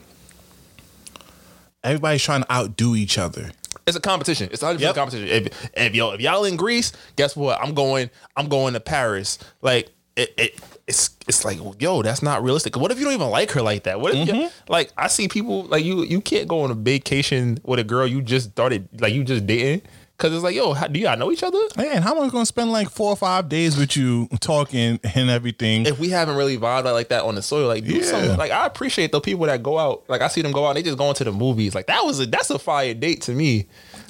[1.83, 3.51] everybody's trying to outdo each other
[3.87, 4.49] It's a competition.
[4.51, 4.95] It's a hundred Yep.
[4.95, 5.47] percent competition.
[5.47, 7.59] If, if y'all if y'all in Greece, guess what?
[7.61, 8.09] I'm going.
[8.37, 9.39] I'm going to Paris.
[9.61, 10.33] Like it.
[10.37, 12.75] it it's it's like yo, that's not realistic.
[12.75, 14.01] What if you don't even like her like that?
[14.01, 14.71] What if you, mm-hmm.
[14.71, 18.05] like I see people like you you can't go on a vacation with a girl
[18.05, 19.83] you just started like you just dating
[20.17, 21.57] because it's like yo, how, do y'all know each other?
[21.77, 25.29] man how am i gonna spend like four or five days with you talking and
[25.29, 28.03] everything If we haven't really vibed like that on the soil, like do Yeah.
[28.03, 28.37] something.
[28.37, 30.03] Like I appreciate the people that go out.
[30.09, 31.73] Like I see them go out, they just go into the movies.
[31.73, 33.67] Like that was a that's a fire date to me.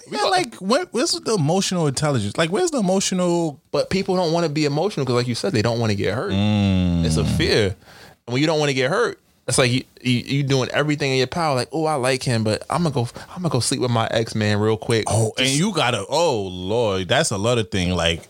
[0.10, 4.46] Yeah, like where, where's the emotional intelligence like where's the emotional But people don't want
[4.46, 6.32] to be emotional because, like you said, they don't want to get hurt.
[6.32, 7.06] Mm.
[7.06, 7.76] It's a fear,
[8.28, 11.12] and when you don't want to get hurt, it's like you, you, you doing everything
[11.12, 11.56] in your power.
[11.56, 13.08] Like, oh, I like him, but I'm gonna go.
[13.30, 15.06] I'm gonna go sleep with my ex man real quick.
[15.08, 16.06] Oh, and you gotta.
[16.10, 17.92] Oh Lord, that's a lot of thing.
[17.92, 18.28] Like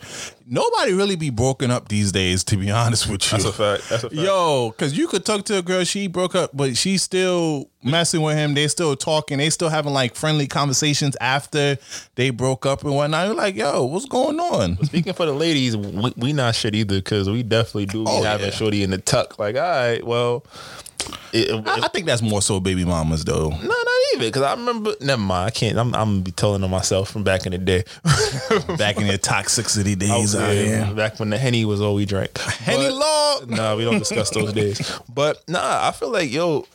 [0.52, 2.44] nobody really be broken up these days.
[2.44, 3.90] To be honest with you, That's a fact.
[3.90, 4.14] That's a fact.
[4.22, 8.22] Yo, because you could talk to a girl, she broke up, but she's still messing
[8.22, 8.54] with him.
[8.54, 9.40] They still talking.
[9.40, 11.78] They still having like friendly conversations after
[12.16, 13.26] they broke up and whatnot.
[13.28, 14.78] You're like, yo, what's going on?
[14.86, 18.22] Speaking for the ladies, we, we not shit either because we definitely do be Oh,
[18.22, 18.54] having yeah.
[18.54, 19.40] shorty in the tuck.
[19.40, 20.46] Like, all right, well,
[21.34, 23.50] it, it- I, I think that's more so baby mamas though.
[23.50, 24.94] no, not even because I remember.
[25.02, 25.48] Never mind.
[25.48, 25.78] I can't.
[25.78, 27.84] I'm, I'm gonna be telling on myself from back in the day.
[28.78, 30.94] Back in your toxicity days out here.
[30.94, 32.38] Back when the henny was all we drank.
[32.38, 33.40] Henny Law.
[33.48, 35.00] Nah, we don't discuss those days.
[35.12, 36.68] But nah, I feel like yo,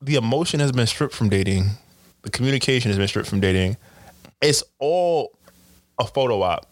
[0.00, 1.66] the emotion has been stripped from dating.
[2.22, 3.76] The communication has been stripped from dating.
[4.40, 5.32] It's all
[5.98, 6.66] a photo op.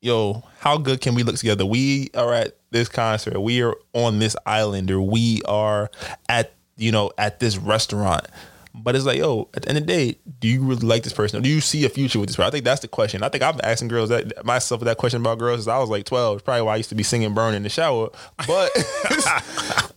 [0.00, 1.64] Yo, how good can we look together?
[1.64, 3.38] We are at this concert.
[3.40, 5.90] We are on this island, or we are
[6.28, 8.26] at you know at this restaurant.
[8.76, 11.12] But it's like, yo, at the end of the day, do you really like this
[11.12, 11.38] person?
[11.38, 12.48] Or do you see a future with this person?
[12.48, 13.22] I think that's the question.
[13.22, 15.90] I think I've been asking girls that myself that question about girls since I was
[15.90, 16.38] like 12.
[16.38, 18.10] It's probably why I used to be singing Burn in the shower.
[18.48, 18.72] But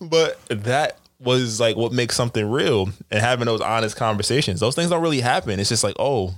[0.00, 4.60] but that was like what makes something real and having those honest conversations.
[4.60, 5.58] Those things don't really happen.
[5.58, 6.34] It's just like, oh,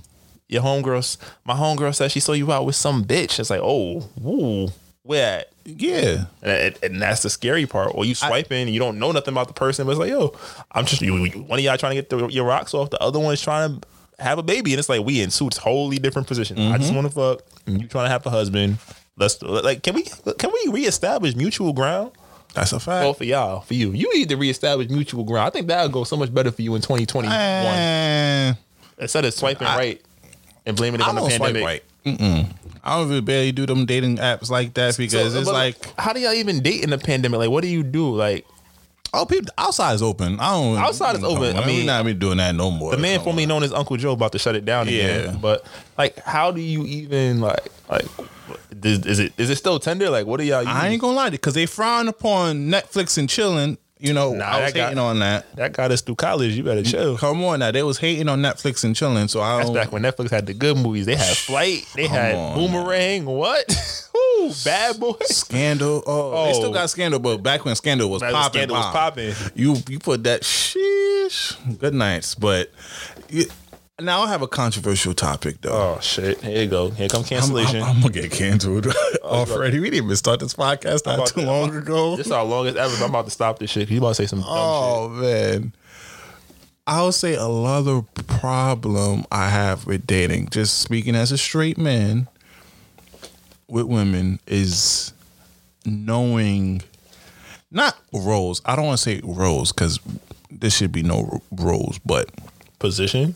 [0.47, 3.39] your homegirl, my homegirl said she saw you out with some bitch.
[3.39, 4.69] It's like, oh, woo,
[5.03, 5.50] where at?
[5.65, 6.25] Yeah.
[6.41, 7.91] And, and that's the scary part.
[7.93, 10.35] Or you swiping, and you don't know nothing about the person, but it's like, yo,
[10.71, 13.19] I'm just you, one of y'all trying to get the, your rocks off, the other
[13.19, 13.87] one is trying to
[14.21, 16.59] have a baby, and it's like we in suits, wholly different positions.
[16.59, 16.95] I just mm-hmm.
[16.95, 18.77] want to fuck, and you trying to have a husband.
[19.17, 22.11] Let's like, can we can we reestablish mutual ground?
[22.53, 23.03] That's a fact.
[23.03, 25.47] Well, for y'all, for you, you need to reestablish mutual ground.
[25.47, 28.57] I think that'll go so much better for you in 2021 Man,
[28.97, 30.01] instead of swiping I- right
[30.65, 31.63] and blaming it I on the pandemic.
[31.63, 31.83] right.
[32.05, 32.51] Mm-mm.
[32.83, 36.13] I don't even barely do them dating apps like that because So, it's like, how
[36.13, 37.37] do y'all even date in the pandemic?
[37.37, 38.15] Like, what do you do?
[38.15, 38.45] Like,
[39.13, 40.39] oh, people, outside is open.
[40.39, 40.77] I don't.
[40.77, 41.55] Outside is open.
[41.57, 42.91] on, I we mean, not be doing that no more.
[42.91, 43.49] the man Come formerly on.
[43.49, 45.25] known as Uncle Joe about to shut it down again.
[45.33, 45.37] Yeah.
[45.39, 45.65] But
[45.97, 48.05] like, how do you even like like?
[48.83, 50.09] Is, is it is it still Tinder?
[50.09, 50.61] Like, what do y'all?
[50.63, 50.71] Use?
[50.71, 53.77] I ain't gonna lie to because they frown upon Netflix and chilling.
[54.01, 55.55] You know, Nah, I was that got- hating on that.
[55.55, 56.53] that got us through college.
[56.57, 57.17] You better chill.
[57.19, 59.27] Come on now, they was hating on Netflix and chilling.
[59.27, 59.75] So I That's don't.
[59.75, 61.05] back when Netflix had the good movies.
[61.05, 61.85] They had Flight.
[61.95, 63.25] They Come had on, Boomerang.
[63.25, 64.09] What?
[64.17, 65.13] Ooh, Bad Boy.
[65.25, 66.01] Scandal.
[66.07, 66.53] Oh, they Oh.
[66.53, 69.33] still got Scandal, but back when Scandal was Back popping, Scandal was popping.
[69.53, 71.55] You you put that sheesh.
[71.79, 72.71] Good nights, but
[73.29, 73.45] you,
[74.01, 75.95] now I have a controversial topic though.
[75.97, 76.41] Oh shit!
[76.41, 76.89] Here you go.
[76.91, 77.81] Here come I'm, cancellation.
[77.81, 78.87] I'm- I'm gonna get canceled
[79.23, 79.79] oh, already.
[79.79, 82.15] We didn't even start this podcast not too to- long ago.
[82.15, 83.03] this is our longest ever.
[83.03, 83.89] I'm about to stop this shit.
[83.89, 85.73] You about to say some dumb Oh man.
[86.87, 92.27] I'll say another problem I have with dating, just speaking as a straight man
[93.67, 95.13] with women, is
[95.85, 96.81] knowing
[97.69, 98.61] not roles.
[98.65, 99.99] I don't want to say roles because
[100.49, 102.29] there should be no roles, but.
[102.79, 103.35] Position.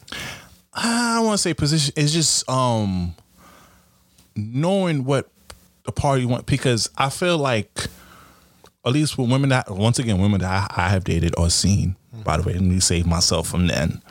[0.76, 1.93] I want to say position.
[1.95, 3.15] It's just um
[4.35, 5.30] knowing what
[5.85, 7.88] the party want because I feel like
[8.85, 11.95] at least with women that once again women that I, I have dated or seen.
[12.23, 14.02] By the way, let me save myself from then.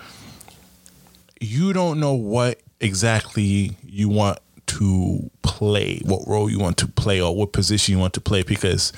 [1.41, 7.21] You don't know what exactly you want to play, what role you want to play,
[7.21, 8.43] or what position you want to play.
[8.43, 8.93] Because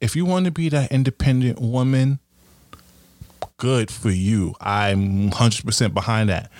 [0.00, 2.18] if you want to be that independent woman,
[3.56, 4.54] good for you.
[4.60, 6.50] I'm 100% behind that.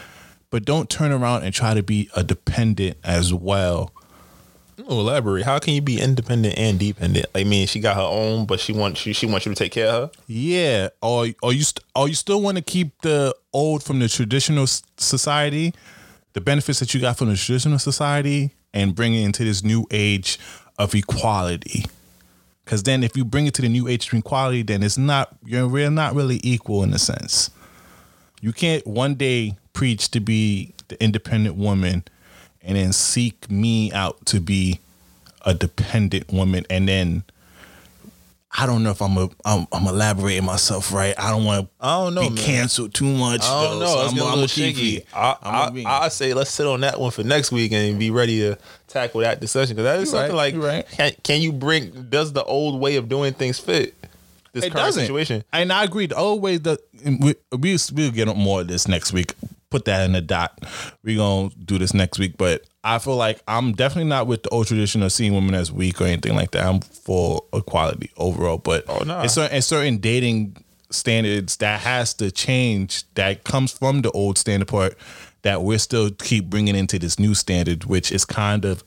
[0.50, 3.92] But don't turn around and try to be a dependent as well.
[4.88, 5.44] Oh, elaborate.
[5.44, 7.26] How can you be independent and dependent?
[7.34, 9.12] I mean, she got her own, but she wants you.
[9.12, 10.10] She wants you to take care of her.
[10.26, 14.08] Yeah, or or you st- or you still want to keep the old from the
[14.08, 15.74] traditional s- society,
[16.32, 19.86] the benefits that you got from the traditional society, and bring it into this new
[19.92, 20.38] age
[20.78, 21.84] of equality.
[22.64, 25.36] Because then, if you bring it to the new age of equality, then it's not
[25.44, 27.50] you're not really equal in a sense.
[28.40, 32.04] You can't one day preach to be the independent woman,
[32.60, 34.78] and then seek me out to be
[35.46, 37.22] a dependent woman, and then
[38.52, 41.14] I don't know if I'm a I'm, I'm elaborating myself right.
[41.18, 42.44] I don't want to I don't know, be man.
[42.44, 43.40] canceled too much.
[43.42, 43.92] I don't though, know.
[43.94, 45.06] so It's I'm, a I'm little gonna shaky.
[45.14, 47.98] I, I'm be- I, I say let's sit on that one for next week and
[47.98, 50.88] be ready to tackle that discussion because that is You're something right, like right.
[50.88, 53.94] can, can you bring does the old way of doing things fit
[54.52, 55.02] this it current doesn't.
[55.04, 55.42] situation?
[55.54, 56.04] And I agree.
[56.06, 59.32] The old way that we we we'll get more of this next week.
[59.70, 60.58] Put that in the dot.
[61.04, 62.36] We're gonna do this next week.
[62.36, 65.70] But I feel like I'm definitely not with the old tradition of seeing women as
[65.70, 66.66] weak or anything like that.
[66.66, 68.58] I'm for equality overall.
[68.58, 69.22] But Oh, nah.
[69.22, 70.56] it's certain, it's certain dating
[70.90, 73.04] standards that has to change.
[73.14, 74.98] That comes from the old standard part
[75.42, 78.82] that we're still keep bringing into this new standard, which is kind of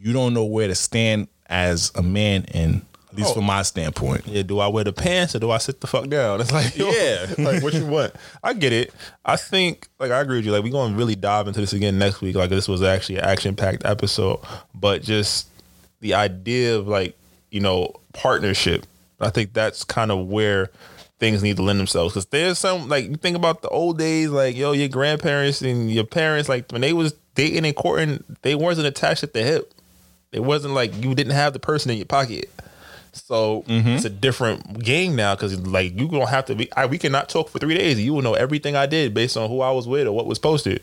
[0.00, 2.82] you don't know where to stand as a man in
[3.18, 3.34] at least oh.
[3.34, 4.26] from my standpoint.
[4.26, 6.40] Yeah, do I wear the pants or do I sit the fuck down?
[6.40, 7.26] It's like, yo, Yeah.
[7.38, 8.14] like what you want.
[8.44, 8.94] I get it.
[9.24, 10.52] I think, like, I agree with you.
[10.52, 12.36] Like, we're going to really dive into this again next week.
[12.36, 14.40] Like, this was actually an action packed episode,
[14.72, 15.48] but just
[16.00, 17.18] the idea of like,
[17.50, 18.86] you know, partnership.
[19.20, 20.70] I think that's kind of where
[21.18, 24.30] things need to lend themselves because there's some like you think about the old days,
[24.30, 28.54] like yo, your grandparents and your parents, like when they was dating and courting, they
[28.54, 29.74] wasn't attached at the hip.
[30.30, 32.48] It wasn't like you didn't have the person in your pocket.
[33.18, 33.88] So mm-hmm.
[33.88, 36.72] it's a different game now because like you don't have to be.
[36.72, 38.00] I, we cannot talk for three days.
[38.00, 40.38] You will know everything I did based on who I was with or what was
[40.38, 40.82] posted.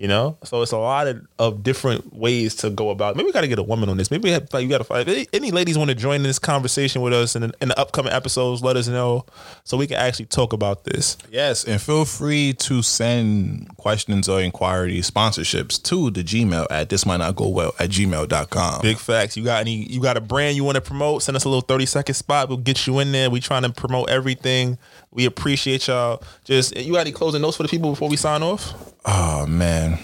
[0.00, 3.16] You know, so it's a lot of, of different ways to go about.
[3.16, 4.10] Maybe we got to get a woman on this.
[4.10, 6.22] Maybe we have, like, you got to find any, any ladies want to join in
[6.22, 8.62] this conversation with us in, the- in the upcoming episodes.
[8.62, 9.26] Let us know
[9.64, 11.18] so we can actually talk about this.
[11.30, 17.04] Yes, and feel free to send questions or inquiries, sponsorships to the Gmail at this
[17.04, 18.80] might not go well at gmail.com.
[18.80, 19.36] Big facts.
[19.36, 19.74] You got any?
[19.74, 21.22] You got a brand you want to promote?
[21.24, 22.48] Send us a little thirty second spot.
[22.48, 23.28] We'll get you in there.
[23.28, 24.78] We trying to promote everything.
[25.10, 26.22] We appreciate y'all.
[26.44, 28.72] Just you got any closing notes for the people before we sign off?
[29.04, 29.98] Oh man.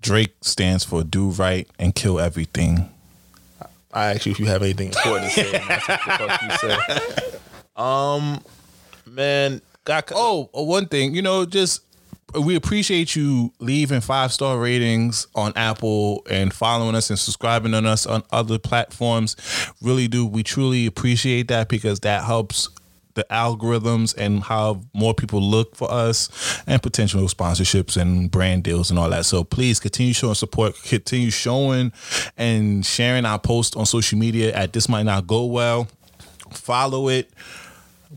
[0.00, 2.88] Drake stands for do right and kill everything.
[3.92, 5.54] I ask you if you have anything important to say.
[5.54, 7.40] and that's what the fuck you said.
[7.82, 8.40] Um,
[9.06, 11.80] man, got Oh, uh, one thing, you know, just
[12.40, 17.86] we appreciate you leaving five star ratings on Apple and following us and subscribing on
[17.86, 19.36] us on other platforms.
[19.80, 20.26] Really do.
[20.26, 22.68] We truly appreciate that because that helps
[23.16, 28.90] the algorithms and how more people look for us and potential sponsorships and brand deals
[28.90, 29.26] and all that.
[29.26, 31.92] So please continue showing support, continue showing
[32.36, 35.88] and sharing our post on social media at this might not go well.
[36.52, 37.30] Follow it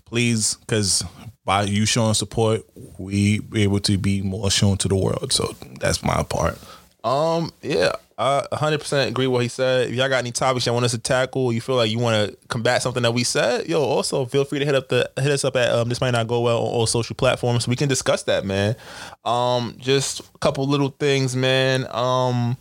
[0.05, 1.03] please, because
[1.45, 2.61] by you showing support,
[2.97, 5.31] we able to be more shown to the world.
[5.31, 6.57] So that's my part.
[7.03, 9.87] Um, yeah, I 100% agree with what he said.
[9.87, 12.29] If y'all got any topics y'all want us to tackle, you feel like you want
[12.29, 15.31] to combat something that we said, yo, also feel free to hit up the hit
[15.31, 17.87] us up at um, this might not go well on all social platforms we can
[17.87, 18.75] discuss that, man.
[19.23, 21.87] Um, just a couple little things, man.
[21.91, 22.57] Um,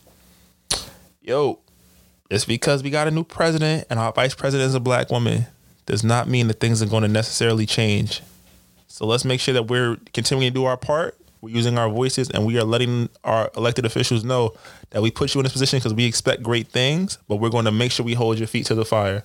[1.20, 1.58] yo,
[2.30, 5.46] it's because we got a new president and our vice president is a black woman
[5.86, 8.22] does not mean that things are going to necessarily change.
[8.86, 11.18] So let's make sure that we're continuing to do our part.
[11.40, 14.54] We're using our voices and we are letting our elected officials know
[14.90, 17.64] that we put you in this position because we expect great things, but we're going
[17.66, 19.22] to make sure we hold your feet to the fire.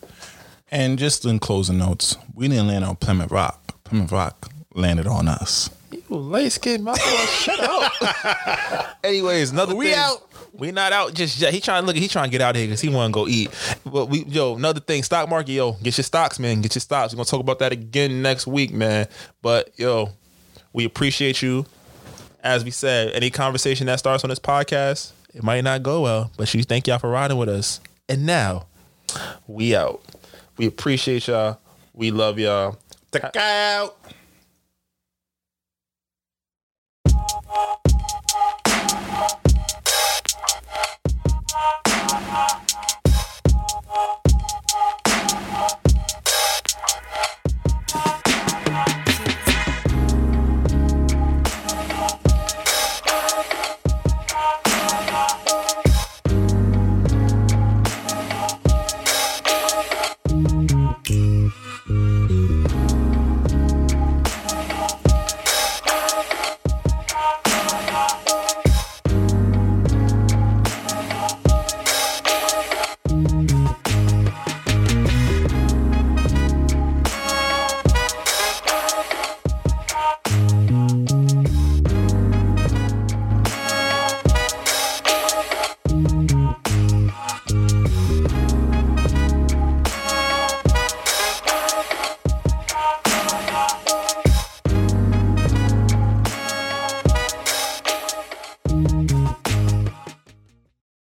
[0.72, 3.84] And just in closing notes, we didn't land on Plymouth Rock.
[3.84, 5.70] Plymouth Rock landed on us.
[5.92, 8.98] You light skinned motherfucker, shut up.
[9.04, 9.96] Anyways, another We thing.
[9.96, 10.30] out.
[10.54, 11.54] We not out just yet.
[11.54, 11.96] He trying to look.
[11.96, 13.50] He trying to get out of here because he want to go eat.
[13.86, 16.62] But we, yo, another thing, stock market, yo, get your stocks, man.
[16.62, 17.12] Get your stocks.
[17.14, 19.08] We're gonna talk about that again next week, man.
[19.42, 20.10] But yo,
[20.72, 21.66] we appreciate you
[22.44, 26.30] as we said, any conversation that starts on this podcast, it might not go well,
[26.38, 27.80] but you thank y'all for riding with us.
[28.10, 28.66] And now,
[29.48, 30.02] we out.
[30.58, 31.60] We appreciate y'all.
[31.94, 32.78] We love y'all.
[33.12, 33.98] Take out.